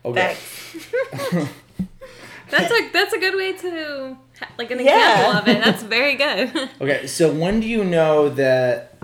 Okay. 0.05 0.37
That's 2.49 2.71
a 2.73 2.91
that's 2.93 3.13
a 3.13 3.19
good 3.19 3.35
way 3.35 3.53
to 3.55 4.17
ha- 4.39 4.49
like 4.57 4.71
an 4.71 4.79
Yeah. 4.79 5.11
example 5.33 5.41
of 5.41 5.49
it. 5.49 5.65
That's 5.65 5.83
very 5.83 6.15
good. 6.15 6.71
okay, 6.81 7.07
so 7.09 7.33
when 7.33 7.59
do 7.59 7.67
you 7.67 7.83
know 7.83 8.29
that 8.29 8.95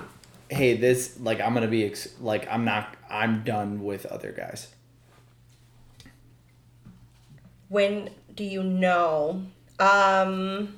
hey, 0.48 0.76
this 0.76 1.18
like 1.18 1.40
I'm 1.40 1.52
going 1.52 1.64
to 1.64 1.70
be 1.70 1.84
ex- 1.84 2.14
like 2.20 2.46
I'm 2.48 2.64
not 2.64 2.94
I'm 3.10 3.42
done 3.42 3.82
with 3.82 4.06
other 4.06 4.30
guys? 4.30 4.68
when 7.68 8.10
do 8.34 8.44
you 8.44 8.62
know 8.62 9.46
Um, 9.80 10.74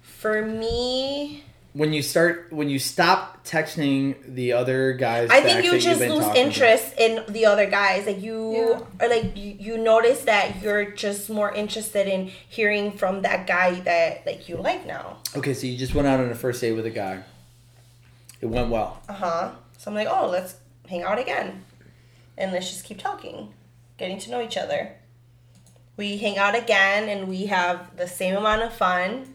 for 0.00 0.40
me, 0.46 1.44
When 1.74 1.92
you 1.92 2.02
start, 2.02 2.52
when 2.52 2.68
you 2.70 2.78
stop 2.78 3.44
texting 3.44 4.14
the 4.32 4.52
other 4.52 4.92
guys, 4.92 5.28
I 5.30 5.40
think 5.40 5.64
you 5.64 5.76
just 5.80 6.00
lose 6.00 6.20
talking 6.22 6.32
to- 6.34 6.40
interest 6.40 6.94
in 6.96 7.24
the 7.28 7.46
other 7.46 7.66
guys. 7.68 8.06
Like 8.06 8.22
you, 8.22 8.52
Yeah. 8.52 8.80
or 9.04 9.08
like 9.08 9.36
you, 9.36 9.56
you 9.58 9.78
notice 9.78 10.20
that 10.22 10.62
you're 10.62 10.92
just 10.92 11.28
more 11.28 11.52
interested 11.52 12.06
in 12.06 12.28
hearing 12.48 12.92
from 12.92 13.22
that 13.22 13.48
guy 13.48 13.80
that 13.80 14.24
like 14.24 14.48
you 14.48 14.56
like 14.56 14.86
now. 14.86 15.16
Okay, 15.36 15.52
so 15.52 15.66
you 15.66 15.76
just 15.76 15.96
went 15.96 16.06
out 16.06 16.20
on 16.20 16.30
a 16.30 16.34
first 16.36 16.60
date 16.60 16.72
with 16.72 16.86
a 16.86 16.90
guy. 16.90 17.24
It 18.40 18.46
went 18.46 18.70
well. 18.70 19.02
Uh 19.08 19.12
huh. 19.14 19.50
So 19.78 19.90
I'm 19.90 19.96
like, 19.96 20.08
oh, 20.08 20.28
let's 20.30 20.54
hang 20.88 21.02
out 21.02 21.18
again, 21.18 21.64
and 22.38 22.52
let's 22.52 22.70
just 22.70 22.84
keep 22.84 22.98
talking, 22.98 23.52
getting 23.98 24.18
to 24.20 24.30
know 24.30 24.40
each 24.40 24.56
other. 24.56 24.92
We 25.96 26.18
hang 26.18 26.38
out 26.38 26.54
again, 26.54 27.08
and 27.08 27.26
we 27.26 27.46
have 27.46 27.96
the 27.96 28.06
same 28.06 28.36
amount 28.36 28.62
of 28.62 28.72
fun. 28.72 29.34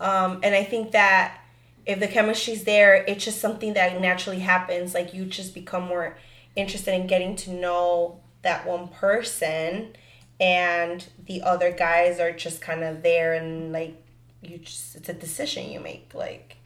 Um, 0.00 0.40
and 0.42 0.54
I 0.56 0.64
think 0.64 0.90
that 0.92 1.40
if 1.88 1.98
the 2.00 2.06
chemistry's 2.06 2.64
there, 2.64 3.02
it's 3.08 3.24
just 3.24 3.40
something 3.40 3.72
that 3.72 3.98
naturally 3.98 4.40
happens. 4.40 4.92
Like 4.92 5.14
you 5.14 5.24
just 5.24 5.54
become 5.54 5.84
more 5.84 6.18
interested 6.54 6.94
in 6.94 7.06
getting 7.06 7.34
to 7.36 7.50
know 7.50 8.20
that 8.42 8.66
one 8.66 8.88
person, 8.88 9.94
and 10.38 11.04
the 11.26 11.42
other 11.42 11.72
guys 11.72 12.20
are 12.20 12.30
just 12.30 12.60
kind 12.60 12.84
of 12.84 13.02
there, 13.02 13.32
and 13.32 13.72
like 13.72 13.96
you 14.42 14.58
just 14.58 14.96
it's 14.96 15.08
a 15.08 15.14
decision 15.14 15.70
you 15.70 15.80
make. 15.80 16.12
Like, 16.12 16.58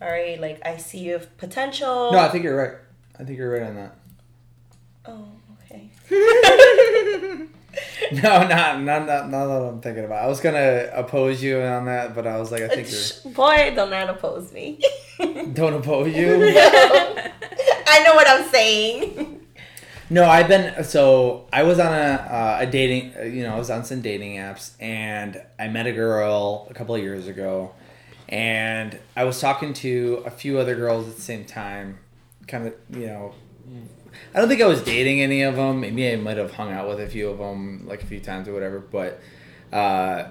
all 0.00 0.08
right, 0.08 0.40
like 0.40 0.64
I 0.64 0.76
see 0.76 0.98
you 0.98 1.14
have 1.14 1.36
potential. 1.36 2.12
No, 2.12 2.18
I 2.18 2.28
think 2.28 2.44
you're 2.44 2.56
right. 2.56 2.78
I 3.18 3.24
think 3.24 3.38
you're 3.38 3.50
right 3.50 3.68
on 3.68 3.74
that. 3.74 3.96
Oh, 5.04 5.26
okay. 5.64 5.90
No, 8.12 8.46
not 8.46 8.82
not 8.82 9.06
not, 9.06 9.30
not 9.30 9.46
that 9.46 9.62
I'm 9.62 9.80
thinking 9.80 10.04
about. 10.04 10.22
I 10.22 10.26
was 10.26 10.40
gonna 10.40 10.90
oppose 10.92 11.42
you 11.42 11.60
on 11.60 11.86
that, 11.86 12.14
but 12.14 12.26
I 12.26 12.38
was 12.38 12.52
like, 12.52 12.62
I 12.62 12.68
think 12.68 12.90
you're. 12.90 13.32
Boy, 13.32 13.72
don't 13.74 13.90
not 13.90 14.10
oppose 14.10 14.52
me. 14.52 14.80
Don't 15.52 15.74
oppose 15.74 16.14
you. 16.14 16.34
I 17.86 18.02
know 18.04 18.14
what 18.14 18.28
I'm 18.28 18.48
saying. 18.50 19.40
No, 20.10 20.24
I've 20.24 20.48
been 20.48 20.84
so 20.84 21.46
I 21.52 21.62
was 21.62 21.78
on 21.78 21.92
a 21.92 22.12
uh, 22.30 22.58
a 22.60 22.66
dating 22.66 23.14
uh, 23.18 23.22
you 23.22 23.44
know 23.44 23.54
I 23.54 23.58
was 23.58 23.70
on 23.70 23.84
some 23.84 24.02
dating 24.02 24.36
apps 24.36 24.72
and 24.80 25.40
I 25.58 25.68
met 25.68 25.86
a 25.86 25.92
girl 25.92 26.66
a 26.68 26.74
couple 26.74 26.94
of 26.94 27.00
years 27.00 27.28
ago, 27.28 27.72
and 28.28 28.98
I 29.16 29.24
was 29.24 29.40
talking 29.40 29.72
to 29.74 30.22
a 30.26 30.30
few 30.30 30.58
other 30.58 30.74
girls 30.74 31.08
at 31.08 31.16
the 31.16 31.22
same 31.22 31.44
time, 31.44 31.98
kind 32.46 32.66
of 32.66 32.74
you 32.90 33.06
know. 33.06 33.34
I 34.34 34.38
don't 34.38 34.48
think 34.48 34.62
I 34.62 34.66
was 34.66 34.82
dating 34.82 35.20
any 35.20 35.42
of 35.42 35.56
them. 35.56 35.80
Maybe 35.80 36.10
I 36.10 36.16
might 36.16 36.38
have 36.38 36.54
hung 36.54 36.72
out 36.72 36.88
with 36.88 37.00
a 37.00 37.06
few 37.06 37.28
of 37.28 37.38
them, 37.38 37.86
like 37.86 38.02
a 38.02 38.06
few 38.06 38.20
times 38.20 38.48
or 38.48 38.54
whatever. 38.54 38.78
But 38.78 39.20
uh, 39.72 40.28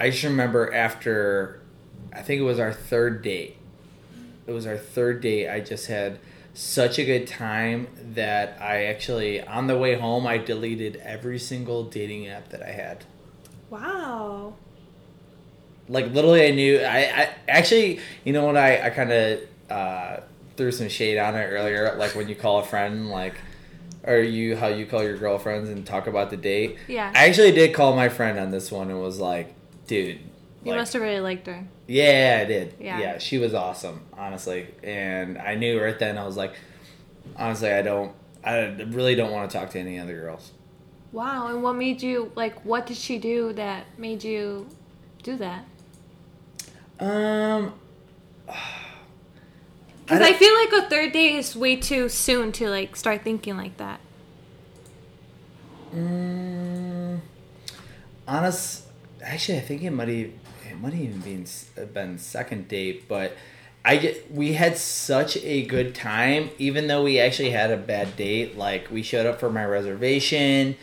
I 0.00 0.10
just 0.10 0.24
remember 0.24 0.74
after, 0.74 1.60
I 2.12 2.22
think 2.22 2.40
it 2.40 2.44
was 2.44 2.58
our 2.58 2.72
third 2.72 3.22
date. 3.22 3.56
It 4.46 4.52
was 4.52 4.66
our 4.66 4.76
third 4.76 5.20
date. 5.20 5.48
I 5.48 5.60
just 5.60 5.86
had 5.86 6.18
such 6.52 6.98
a 6.98 7.04
good 7.04 7.26
time 7.26 7.88
that 8.14 8.60
I 8.60 8.84
actually, 8.84 9.40
on 9.40 9.66
the 9.66 9.78
way 9.78 9.94
home, 9.94 10.26
I 10.26 10.38
deleted 10.38 10.96
every 11.04 11.38
single 11.38 11.84
dating 11.84 12.28
app 12.28 12.48
that 12.50 12.62
I 12.62 12.70
had. 12.70 13.04
Wow. 13.70 14.54
Like 15.88 16.12
literally, 16.12 16.46
I 16.46 16.50
knew. 16.50 16.78
I, 16.80 17.22
I 17.22 17.34
actually, 17.48 18.00
you 18.24 18.32
know 18.32 18.46
what? 18.46 18.56
I 18.56 18.86
I 18.86 18.90
kind 18.90 19.12
of 19.12 19.40
uh, 19.68 20.16
threw 20.56 20.72
some 20.72 20.88
shade 20.88 21.18
on 21.18 21.34
it 21.34 21.44
earlier. 21.44 21.94
Like 21.96 22.14
when 22.14 22.28
you 22.28 22.34
call 22.34 22.58
a 22.58 22.64
friend, 22.64 23.10
like, 23.10 23.34
or 24.04 24.18
you 24.18 24.56
how 24.56 24.68
you 24.68 24.86
call 24.86 25.02
your 25.02 25.16
girlfriends 25.16 25.68
and 25.68 25.84
talk 25.86 26.06
about 26.06 26.30
the 26.30 26.36
date. 26.36 26.78
Yeah. 26.88 27.12
I 27.14 27.26
actually 27.28 27.52
did 27.52 27.74
call 27.74 27.96
my 27.96 28.08
friend 28.08 28.38
on 28.38 28.50
this 28.50 28.70
one 28.70 28.90
and 28.90 29.00
was 29.00 29.18
like, 29.18 29.54
dude. 29.86 30.18
You 30.62 30.70
like, 30.70 30.80
must 30.80 30.92
have 30.94 31.02
really 31.02 31.20
liked 31.20 31.46
her. 31.46 31.66
Yeah, 31.86 32.40
I 32.42 32.44
did. 32.46 32.74
Yeah. 32.80 32.98
Yeah. 32.98 33.18
she 33.18 33.38
was 33.38 33.54
awesome, 33.54 34.00
honestly. 34.16 34.68
And 34.82 35.38
I 35.38 35.54
knew 35.54 35.82
right 35.82 35.98
then, 35.98 36.16
I 36.16 36.24
was 36.24 36.36
like, 36.36 36.54
honestly, 37.36 37.70
I 37.70 37.82
don't, 37.82 38.12
I 38.42 38.60
really 38.88 39.14
don't 39.14 39.30
want 39.30 39.50
to 39.50 39.58
talk 39.58 39.70
to 39.70 39.78
any 39.78 39.98
other 39.98 40.14
girls. 40.14 40.52
Wow. 41.12 41.48
And 41.48 41.62
what 41.62 41.74
made 41.74 42.02
you 42.02 42.32
like? 42.34 42.64
What 42.64 42.86
did 42.86 42.96
she 42.96 43.18
do 43.18 43.52
that 43.54 43.86
made 43.98 44.24
you 44.24 44.66
do 45.22 45.36
that? 45.36 45.64
Um, 46.98 47.74
Because 50.06 50.18
don't- 50.20 50.34
I, 50.34 50.36
feel 50.36 50.54
like 50.54 50.84
a 50.84 50.88
third 50.90 51.12
date 51.12 51.36
is 51.36 51.56
way 51.56 51.76
too 51.76 52.08
soon 52.08 52.52
to 52.52 52.68
like 52.68 52.94
start 52.96 53.22
thinking 53.22 53.56
like 53.56 53.76
that. 53.78 54.00
Mm, 55.94 57.20
honest, 58.26 58.82
actually, 59.22 59.58
I 59.58 59.60
think 59.62 59.82
it 59.82 59.90
might 59.90 60.08
have, 60.08 60.16
it 60.70 60.80
might 60.80 60.94
even 60.94 61.20
been 61.20 61.46
been 61.92 62.18
second 62.18 62.68
date, 62.68 63.08
but 63.08 63.32
I 63.84 63.96
get 63.96 64.30
we 64.30 64.54
had 64.54 64.76
such 64.76 65.36
a 65.38 65.64
good 65.66 65.94
time, 65.94 66.50
even 66.58 66.86
though 66.88 67.04
we 67.04 67.20
actually 67.20 67.50
had 67.50 67.70
a 67.70 67.76
bad 67.76 68.16
date. 68.16 68.58
Like 68.58 68.90
we 68.90 69.02
showed 69.02 69.26
up 69.26 69.38
for 69.40 69.50
my 69.50 69.64
reservation, 69.64 70.76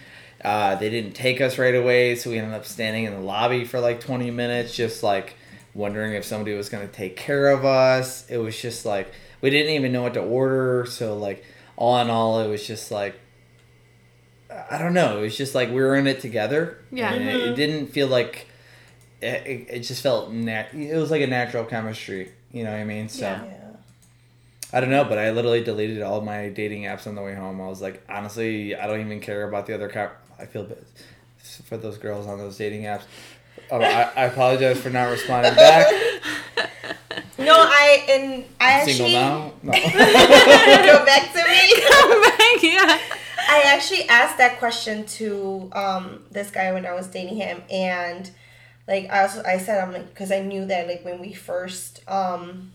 uh, 0.46 0.76
they 0.76 0.90
didn't 0.90 1.14
take 1.14 1.42
us 1.42 1.58
right 1.58 1.76
away, 1.76 2.16
so 2.16 2.30
we 2.30 2.38
ended 2.38 2.54
up 2.54 2.66
standing 2.66 3.04
in 3.04 3.14
the 3.14 3.20
lobby 3.22 3.66
for 3.66 3.80
like 3.80 4.00
twenty 4.00 4.32
minutes, 4.32 4.74
just 4.76 5.04
like 5.04 5.36
wondering 5.74 6.14
if 6.14 6.26
somebody 6.26 6.56
was 6.56 6.70
gonna 6.70 6.88
take 6.88 7.16
care 7.18 7.50
of 7.50 7.66
us. 7.66 8.30
It 8.30 8.38
was 8.38 8.60
just 8.60 8.86
like 8.86 9.12
we 9.42 9.50
didn't 9.50 9.74
even 9.74 9.92
know 9.92 10.04
what 10.04 10.14
to 10.16 10.22
order, 10.22 10.86
so 10.88 11.18
like 11.18 11.44
all 11.76 12.00
in 12.00 12.10
all, 12.10 12.40
it 12.40 12.48
was 12.48 12.66
just 12.66 12.92
like 12.92 13.20
I 14.70 14.78
don't 14.78 14.94
know. 14.94 15.20
It 15.20 15.22
was 15.22 15.38
just 15.38 15.56
like 15.56 15.70
we 15.70 15.76
were 15.76 15.96
in 15.96 16.08
it 16.08 16.20
together. 16.20 16.78
Yeah. 16.92 17.14
and 17.14 17.24
it, 17.24 17.36
it 17.36 17.42
mm-hmm. 17.42 17.56
didn't 17.56 17.88
feel 17.88 18.08
like 18.08 18.48
it, 19.22 19.48
it, 19.48 19.68
it 19.70 19.80
just 19.80 20.02
felt 20.04 20.32
nat- 20.32 20.74
It 20.74 20.96
was 20.96 21.12
like 21.12 21.22
a 21.22 21.28
natural 21.28 21.64
chemistry. 21.64 22.32
You 22.52 22.64
know 22.64 22.72
what 22.72 22.80
I 22.80 22.84
mean? 22.84 23.08
So 23.08 23.26
Yeah. 23.26 23.44
Yeah. 23.44 23.58
I 24.74 24.80
don't 24.80 24.90
know, 24.90 25.04
but 25.04 25.18
I 25.18 25.32
literally 25.32 25.64
deleted 25.64 26.02
all 26.02 26.22
my 26.22 26.50
dating 26.50 26.84
apps 26.84 27.06
on 27.06 27.16
the 27.16 27.22
way 27.22 27.36
home. 27.36 27.60
I 27.60 27.68
was 27.68 27.82
like, 27.82 28.04
honestly, 28.08 28.76
I 28.76 28.88
don't 28.88 29.02
even 29.02 29.20
care 29.20 29.48
about 29.48 29.66
the 29.66 29.74
other. 29.74 29.90
Co- 29.90 30.12
I 30.40 30.46
feel 30.46 30.64
bad 30.64 30.86
for 31.66 31.76
those 31.76 31.98
girls 31.98 32.26
on 32.26 32.38
those 32.38 32.58
dating 32.58 32.84
apps. 32.84 33.04
Um, 33.72 33.82
I, 33.82 34.12
I 34.16 34.26
apologize 34.26 34.82
for 34.82 34.90
not 34.90 35.10
responding 35.10 35.56
back. 35.56 35.88
No, 37.38 37.56
I 37.58 38.06
and 38.10 38.44
I 38.60 38.74
I'm 38.74 38.80
actually 38.80 38.94
single 38.94 39.12
now. 39.12 39.54
No. 39.64 39.72
go 39.72 41.06
back 41.06 41.32
to 41.32 41.40
me. 41.40 41.82
Come 41.90 42.22
back, 42.22 42.64
yeah. 42.64 43.00
I 43.50 43.64
actually 43.66 44.08
asked 44.10 44.38
that 44.38 44.60
question 44.60 45.06
to 45.06 45.70
um, 45.74 46.24
this 46.30 46.52
guy 46.52 46.72
when 46.72 46.86
I 46.86 46.94
was 46.94 47.08
dating 47.08 47.38
him, 47.38 47.64
and 47.72 48.30
like 48.88 49.10
I 49.10 49.24
also 49.24 49.44
I 49.44 49.58
said 49.58 49.82
I'm 49.84 49.92
like 49.92 50.10
because 50.10 50.32
I 50.32 50.42
knew 50.42 50.66
that 50.66 50.88
like 50.88 51.04
when 51.04 51.20
we 51.20 51.34
first 51.34 52.02
um, 52.08 52.74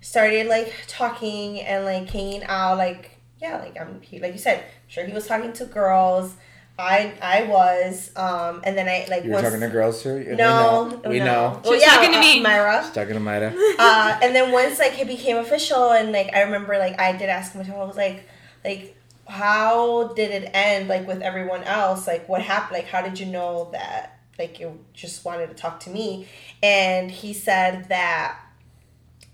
started 0.00 0.46
like 0.46 0.72
talking 0.86 1.60
and 1.60 1.84
like 1.84 2.08
hanging 2.08 2.44
out, 2.44 2.78
like 2.78 3.18
yeah, 3.40 3.58
like 3.58 3.80
I'm 3.80 4.00
he 4.02 4.20
like 4.20 4.32
you 4.32 4.38
said, 4.38 4.64
sure 4.86 5.04
he 5.04 5.12
was 5.12 5.26
talking 5.26 5.52
to 5.54 5.64
girls. 5.64 6.36
I 6.78 7.12
I 7.20 7.42
was, 7.44 8.10
um, 8.16 8.62
and 8.64 8.76
then 8.76 8.88
I 8.88 9.06
like 9.10 9.24
You're 9.24 9.34
was 9.34 9.42
talking 9.42 9.60
to 9.60 9.68
girls 9.68 10.02
too. 10.02 10.24
No, 10.36 10.88
know. 10.88 11.00
We 11.10 11.18
no. 11.18 11.24
know. 11.24 11.60
Well, 11.64 11.74
She's 11.74 11.82
yeah, 11.82 11.94
talking 11.94 12.12
to 12.12 12.18
uh, 12.18 12.20
me. 12.20 12.40
Myra 12.40 12.82
She's 12.82 12.92
talking 12.92 13.14
to 13.14 13.20
Myra. 13.20 13.54
uh, 13.78 14.18
and 14.22 14.34
then 14.34 14.50
once 14.50 14.78
like 14.78 14.98
it 14.98 15.06
became 15.06 15.36
official 15.36 15.92
and 15.92 16.12
like 16.12 16.34
I 16.34 16.42
remember 16.42 16.78
like 16.78 16.98
I 16.98 17.12
did 17.16 17.28
ask 17.28 17.52
him 17.52 17.70
I 17.70 17.76
was 17.84 17.96
like 17.96 18.26
like 18.64 18.96
how 19.28 20.08
did 20.14 20.30
it 20.30 20.50
end 20.54 20.88
like 20.88 21.06
with 21.06 21.22
everyone 21.22 21.62
else 21.64 22.06
like 22.06 22.28
what 22.28 22.42
happened 22.42 22.78
like 22.78 22.86
how 22.86 23.00
did 23.00 23.18
you 23.18 23.26
know 23.26 23.68
that 23.72 24.18
like 24.38 24.58
you 24.58 24.78
just 24.92 25.24
wanted 25.24 25.48
to 25.48 25.54
talk 25.54 25.78
to 25.80 25.90
me 25.90 26.26
and 26.62 27.10
he 27.10 27.32
said 27.32 27.88
that 27.88 28.38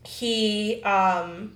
he 0.04 0.82
um 0.82 1.52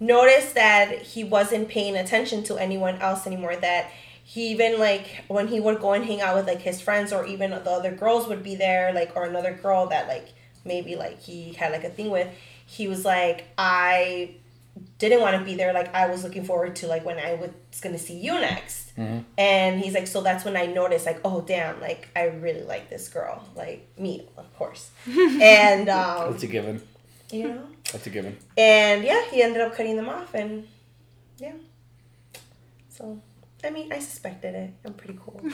noticed 0.00 0.54
that 0.54 1.02
he 1.02 1.22
wasn't 1.22 1.68
paying 1.68 1.96
attention 1.96 2.42
to 2.42 2.56
anyone 2.56 2.96
else 2.96 3.26
anymore 3.26 3.54
that 3.56 3.90
he 4.26 4.48
even 4.50 4.78
like 4.78 5.06
when 5.28 5.46
he 5.48 5.60
would 5.60 5.80
go 5.80 5.92
and 5.92 6.04
hang 6.04 6.20
out 6.20 6.34
with 6.34 6.46
like 6.46 6.60
his 6.62 6.80
friends 6.80 7.12
or 7.12 7.24
even 7.26 7.50
the 7.50 7.70
other 7.70 7.92
girls 7.92 8.26
would 8.26 8.42
be 8.42 8.54
there 8.56 8.92
like 8.92 9.12
or 9.14 9.24
another 9.24 9.52
girl 9.52 9.86
that 9.88 10.08
like 10.08 10.28
maybe 10.64 10.96
like 10.96 11.20
he 11.20 11.52
had 11.52 11.70
like 11.72 11.84
a 11.84 11.90
thing 11.90 12.10
with 12.10 12.26
he 12.66 12.88
was 12.88 13.04
like 13.04 13.44
i 13.58 14.30
didn't 14.98 15.20
want 15.20 15.38
to 15.38 15.44
be 15.44 15.54
there 15.54 15.72
like 15.74 15.94
i 15.94 16.06
was 16.08 16.24
looking 16.24 16.42
forward 16.42 16.74
to 16.74 16.86
like 16.86 17.04
when 17.04 17.18
i 17.18 17.34
was 17.34 17.50
gonna 17.82 17.98
see 17.98 18.18
you 18.18 18.32
next 18.32 18.92
and 19.36 19.80
he's 19.80 19.92
like 19.92 20.06
so 20.06 20.20
that's 20.22 20.42
when 20.44 20.56
i 20.56 20.64
noticed 20.66 21.04
like 21.04 21.20
oh 21.24 21.42
damn 21.42 21.78
like 21.80 22.08
i 22.16 22.24
really 22.24 22.62
like 22.62 22.88
this 22.88 23.08
girl 23.10 23.46
like 23.54 23.86
me 23.98 24.26
of 24.38 24.52
course 24.56 24.90
and 25.06 25.88
um 25.90 26.30
That's 26.30 26.42
a 26.44 26.46
given. 26.46 26.80
you 27.30 27.48
know 27.48 27.64
That's 27.92 28.06
a 28.06 28.10
given. 28.10 28.36
and 28.56 29.04
yeah, 29.04 29.22
he 29.30 29.42
ended 29.42 29.60
up 29.60 29.74
cutting 29.76 29.96
them 29.96 30.08
off, 30.08 30.32
and 30.34 30.66
yeah. 31.38 31.52
So, 32.88 33.20
I 33.64 33.70
mean, 33.70 33.92
I 33.92 33.98
suspected 33.98 34.54
it. 34.54 34.70
I'm 34.84 34.94
pretty 34.94 35.18
cool. 35.24 35.40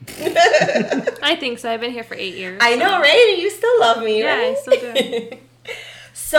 I 1.22 1.36
think 1.38 1.58
so. 1.58 1.70
I've 1.70 1.80
been 1.80 1.90
here 1.90 2.04
for 2.04 2.14
eight 2.14 2.36
years. 2.36 2.58
I 2.62 2.76
know, 2.76 3.00
right? 3.00 3.36
You 3.38 3.50
still 3.50 3.80
love 3.80 4.02
me, 4.02 4.20
Yeah, 4.22 4.34
I 4.34 4.54
still 4.54 4.80
do. 4.80 5.30
so, 6.14 6.38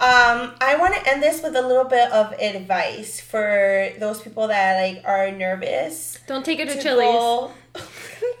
um, 0.00 0.54
I 0.60 0.76
want 0.78 0.94
to 0.94 1.10
end 1.10 1.22
this 1.22 1.42
with 1.42 1.54
a 1.54 1.62
little 1.62 1.84
bit 1.84 2.10
of 2.12 2.32
advice 2.40 3.20
for 3.20 3.90
those 3.98 4.22
people 4.22 4.48
that 4.48 4.80
like 4.80 5.04
are 5.04 5.30
nervous 5.30 6.18
Don't 6.26 6.44
take 6.44 6.60
it 6.60 6.68
to, 6.70 6.74
to 6.76 6.82
Chili's. 6.82 7.12
go. 7.12 7.50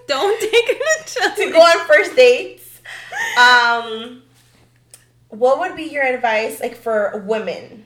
Don't 0.08 0.40
take 0.40 0.50
it 0.52 1.06
to 1.06 1.44
to 1.44 1.52
go 1.52 1.60
on 1.60 1.86
first 1.86 2.16
dates. 2.16 2.80
Um, 3.38 4.22
what 5.28 5.58
would 5.58 5.76
be 5.76 5.84
your 5.84 6.04
advice, 6.04 6.60
like 6.60 6.76
for 6.76 7.22
women, 7.26 7.84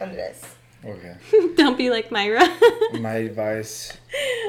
Andres? 0.00 0.42
Okay. 0.86 1.16
Don't 1.56 1.78
be 1.78 1.90
like 1.90 2.10
Myra. 2.10 2.46
My 3.00 3.14
advice, 3.14 3.92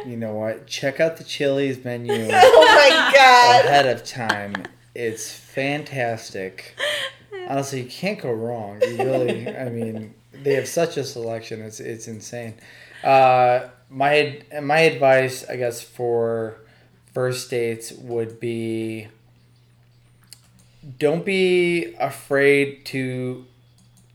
you 0.05 0.17
know 0.17 0.33
what? 0.33 0.67
Check 0.67 0.99
out 0.99 1.17
the 1.17 1.23
Chili's 1.23 1.83
menu 1.83 2.13
Oh 2.31 2.65
my 2.65 3.11
god! 3.13 3.65
ahead 3.65 3.88
of 3.88 4.03
time. 4.03 4.53
It's 4.93 5.31
fantastic. 5.31 6.75
Honestly, 7.47 7.81
you 7.81 7.89
can't 7.89 8.19
go 8.19 8.31
wrong. 8.31 8.81
You 8.81 8.97
really, 8.97 9.55
I 9.55 9.69
mean, 9.69 10.13
they 10.33 10.55
have 10.55 10.67
such 10.67 10.97
a 10.97 11.03
selection. 11.03 11.61
It's 11.61 11.79
it's 11.79 12.07
insane. 12.07 12.55
Uh, 13.03 13.69
my 13.89 14.41
my 14.61 14.79
advice, 14.79 15.45
I 15.47 15.55
guess, 15.57 15.81
for 15.81 16.57
first 17.13 17.49
dates 17.49 17.91
would 17.93 18.39
be 18.39 19.07
don't 20.99 21.25
be 21.25 21.93
afraid 21.99 22.86
to 22.86 23.45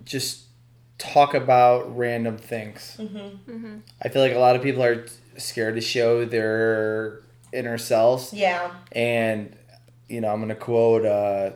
just 0.05 0.45
talk 1.01 1.35
about 1.35 1.97
random 1.97 2.37
things. 2.37 2.97
Mm-hmm. 3.01 3.79
I 4.03 4.09
feel 4.09 4.23
like 4.23 4.35
a 4.35 4.39
lot 4.39 4.55
of 4.55 4.63
people 4.63 4.83
are 4.85 5.07
scared 5.37 5.75
to 5.75 5.81
show 5.81 6.25
their 6.25 7.21
inner 7.53 7.79
selves, 7.79 8.33
Yeah. 8.33 8.71
and 8.93 9.57
you 10.09 10.21
know, 10.21 10.29
I'm 10.33 10.41
gonna 10.41 10.55
quote 10.55 11.05
uh, 11.05 11.51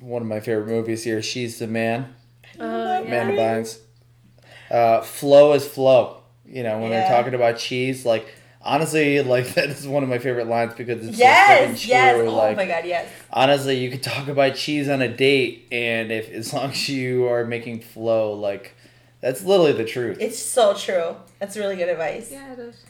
one 0.00 0.22
of 0.22 0.28
my 0.28 0.40
favorite 0.40 0.66
movies 0.66 1.02
here. 1.04 1.22
She's 1.22 1.58
the 1.58 1.66
man. 1.66 2.14
Oh, 2.60 3.02
Amanda 3.02 3.34
yeah. 3.34 3.54
Bynes. 3.58 3.78
Uh, 4.70 5.00
flow 5.00 5.52
is 5.54 5.66
flow. 5.66 6.20
You 6.46 6.62
know, 6.62 6.78
when 6.78 6.90
Yeah. 6.90 7.08
they're 7.08 7.16
talking 7.16 7.34
about 7.34 7.58
cheese, 7.58 8.04
like 8.04 8.26
honestly, 8.64 9.20
like 9.22 9.46
that 9.54 9.68
is 9.70 9.86
one 9.86 10.02
of 10.02 10.08
my 10.08 10.18
favorite 10.18 10.48
lines 10.48 10.74
because 10.74 11.06
it's 11.06 11.18
so 11.18 11.24
freaking 11.24 11.28
Yes. 11.28 11.80
true. 11.80 11.90
Yes. 11.90 12.28
Oh 12.28 12.34
like 12.34 12.56
my 12.56 12.66
god. 12.66 12.84
Yes. 12.84 13.08
honestly, 13.30 13.78
you 13.78 13.90
could 13.90 14.02
talk 14.02 14.28
about 14.28 14.56
cheese 14.56 14.88
on 14.88 15.02
a 15.02 15.08
date, 15.08 15.68
and 15.70 16.10
if 16.10 16.28
as 16.30 16.52
long 16.52 16.70
as 16.70 16.88
you 16.88 17.26
are 17.28 17.44
making 17.44 17.80
flow, 17.80 18.32
like 18.32 18.74
that's 19.20 19.44
literally 19.44 19.72
the 19.72 19.84
truth. 19.84 20.18
It's 20.20 20.38
so 20.38 20.74
true. 20.74 21.16
That's 21.38 21.56
really 21.56 21.76
good 21.76 21.88
advice. 21.88 22.30
Yeah, 22.32 22.52
it 22.52 22.58
is. 22.58 22.84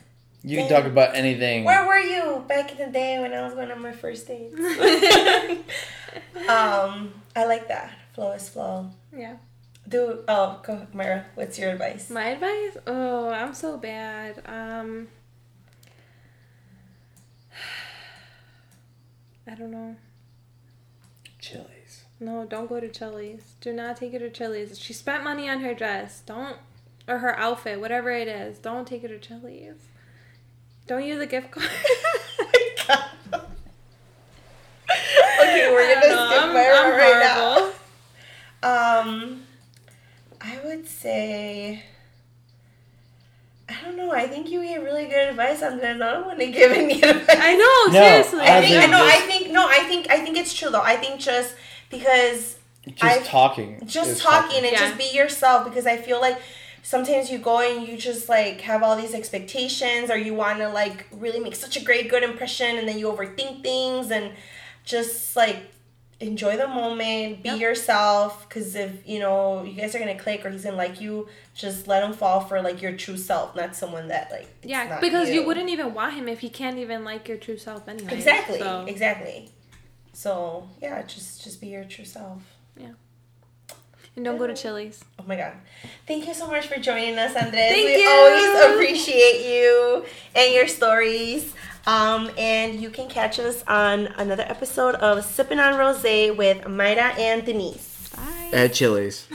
You 0.47 0.59
can 0.59 0.69
talk 0.69 0.85
about 0.85 1.15
anything. 1.15 1.65
Where 1.65 1.87
were 1.87 1.99
you 1.99 2.45
back 2.47 2.73
in 2.73 2.79
the 2.79 2.93
day 2.93 3.19
when 3.19 3.33
I 3.33 3.43
was 3.43 3.55
going 3.55 3.71
on 3.71 3.81
my 3.81 3.93
first 3.93 4.27
date? 4.27 4.53
um, 6.49 7.15
I 7.35 7.47
like 7.47 7.69
that. 7.69 7.91
Flow 8.15 8.33
is 8.33 8.49
flow. 8.49 8.91
Yeah. 9.17 9.37
Do 9.89 10.23
oh, 10.29 10.61
go 10.63 10.87
Myra. 10.93 11.27
What's 11.35 11.59
your 11.59 11.71
advice? 11.71 12.11
My 12.11 12.27
advice? 12.29 12.77
Oh, 12.87 13.31
I'm 13.31 13.55
so 13.55 13.77
bad. 13.77 14.43
Um 14.47 15.09
I 19.55 19.57
don't 19.57 19.71
know. 19.71 19.95
Chili's. 21.39 22.05
No, 22.19 22.45
don't 22.45 22.69
go 22.69 22.81
to 22.81 22.89
Chili's. 22.89 23.55
Do 23.61 23.73
not 23.73 23.97
take 23.99 24.13
her 24.13 24.19
to 24.19 24.29
Chili's. 24.31 24.77
She 24.79 24.93
spent 24.93 25.23
money 25.23 25.49
on 25.49 25.61
her 25.61 25.75
dress. 25.75 26.23
Don't 26.27 26.57
or 27.07 27.19
her 27.19 27.39
outfit, 27.39 27.81
whatever 27.81 28.11
it 28.11 28.27
is. 28.27 28.59
Don't 28.59 28.89
take 28.89 29.03
her 29.03 29.09
to 29.09 29.19
Chili's. 29.21 29.77
Don't 30.89 31.05
use 31.05 31.21
a 31.21 31.27
gift 31.27 31.53
card. 31.53 31.69
okay, 32.89 32.99
we're 35.73 35.81
I 35.81 35.95
gonna 35.95 36.15
know. 36.15 36.27
skip 36.31 36.43
I'm- 36.43 36.55
Myra 36.55 36.77
I'm 36.77 36.97
right 36.97 37.33
horrible. 37.33 37.73
now. 38.63 39.01
Um, 39.01 39.43
I 40.41 40.59
would 40.65 40.87
say. 40.89 41.83
I 43.69 43.75
don't 43.83 43.97
know. 43.97 44.13
I 44.13 44.27
think 44.27 44.51
you 44.51 44.63
gave 44.63 44.83
really 44.83 45.07
good 45.07 45.31
advice 45.31 45.63
on 45.63 45.79
this. 45.79 45.97
I 45.97 46.13
don't 46.13 46.27
want 46.27 46.39
to 46.39 46.51
give 46.51 46.71
any 46.73 47.01
advice. 47.03 47.37
I 47.41 47.57
know, 47.57 47.93
No, 47.99 48.07
seriously. 48.07 48.41
I 48.43 48.61
think 48.61 48.77
I 48.77 48.81
think 48.81 48.91
know. 48.91 49.05
I 49.05 49.17
think 49.27 49.44
no. 49.55 49.63
I 49.79 49.81
think 49.89 50.03
I 50.11 50.19
think 50.25 50.37
it's 50.37 50.53
true 50.59 50.71
though. 50.75 50.83
I 50.95 50.97
think 51.03 51.15
just 51.21 51.55
because 51.91 52.57
Just 52.87 53.03
I've- 53.05 53.25
talking. 53.39 53.71
just 53.87 54.11
is 54.11 54.21
talking 54.21 54.63
and 54.67 54.73
Yeah. 54.73 54.81
just 54.85 54.99
be 54.99 55.09
yourself 55.21 55.59
because 55.69 55.87
I 55.87 55.97
feel 56.07 56.21
like 56.21 56.39
sometimes 56.83 57.31
you 57.33 57.39
go 57.39 57.57
and 57.61 57.89
you 57.89 57.97
just 57.97 58.29
like 58.29 58.61
have 58.71 58.83
all 58.83 58.95
these 59.03 59.15
expectations 59.15 60.11
or 60.11 60.19
you 60.19 60.35
want 60.35 60.59
to 60.59 60.69
like 60.69 61.07
really 61.25 61.41
make 61.41 61.57
such 61.57 61.77
a 61.81 61.83
great 61.89 62.07
good 62.13 62.23
impression 62.23 62.77
and 62.79 62.87
then 62.89 62.99
you 62.99 63.07
overthink 63.15 63.63
things 63.63 64.11
and 64.11 64.33
just 64.85 65.35
like 65.35 65.59
enjoy 66.21 66.57
the 66.57 66.67
moment 66.69 67.43
be 67.43 67.49
Yep. 67.51 67.59
yourself 67.61 68.49
because 68.49 68.75
if 68.77 69.07
you 69.07 69.19
know 69.19 69.63
you 69.65 69.73
guys 69.73 69.95
are 69.95 69.99
gonna 69.99 70.19
click 70.19 70.45
or 70.47 70.51
he's 70.51 70.65
gonna 70.65 70.77
like 70.77 71.01
you 71.01 71.29
just 71.55 71.89
let 71.89 72.03
him 72.05 72.13
fall 72.13 72.41
for 72.41 72.63
like 72.63 72.81
your 72.81 72.93
true 72.93 73.17
self 73.17 73.55
not 73.57 73.75
someone 73.75 74.09
that 74.09 74.31
like 74.31 74.49
Yeah, 74.63 75.01
because 75.01 75.29
you. 75.31 75.45
wouldn't 75.45 75.69
even 75.71 75.93
want 75.93 76.15
him 76.15 76.29
if 76.29 76.41
he 76.41 76.49
can't 76.49 76.79
even 76.79 77.05
like 77.05 77.27
your 77.29 77.37
true 77.37 77.57
self 77.59 77.89
anyway. 77.89 78.15
exactly 78.15 78.59
So, 78.61 78.85
exactly 78.87 79.51
so 80.13 80.69
yeah 80.81 81.03
just 81.03 81.43
just 81.43 81.61
be 81.61 81.67
your 81.69 81.85
true 81.85 82.05
self 82.05 82.43
yeah 82.77 82.93
and 84.17 84.25
don't 84.25 84.39
go 84.39 84.47
to 84.47 84.55
Chili's. 84.55 85.05
Oh 85.19 85.25
my 85.27 85.35
god. 85.35 85.55
Thank 86.07 86.29
you 86.29 86.35
so 86.35 86.47
much 86.47 86.69
for 86.69 86.79
joining 86.79 87.19
us, 87.19 87.35
Andres. 87.35 87.53
Thank 87.53 87.85
we 87.87 88.01
you. 88.01 88.09
always 88.09 88.73
appreciate 88.73 89.45
you 89.53 90.05
and 90.37 90.55
your 90.55 90.69
stories. 90.69 91.53
Um, 91.87 92.31
and 92.39 92.81
you 92.81 92.91
can 92.91 93.09
catch 93.09 93.39
us 93.39 93.63
on 93.67 94.07
another 94.17 94.45
episode 94.47 94.95
of 94.97 95.25
Sipping 95.25 95.59
on 95.59 95.77
Rose 95.79 96.03
with 96.37 96.67
Myra 96.67 97.15
and 97.19 97.45
Denise. 97.45 98.11
Bye. 98.17 98.51
At 98.53 98.73
Chili's. 98.73 99.29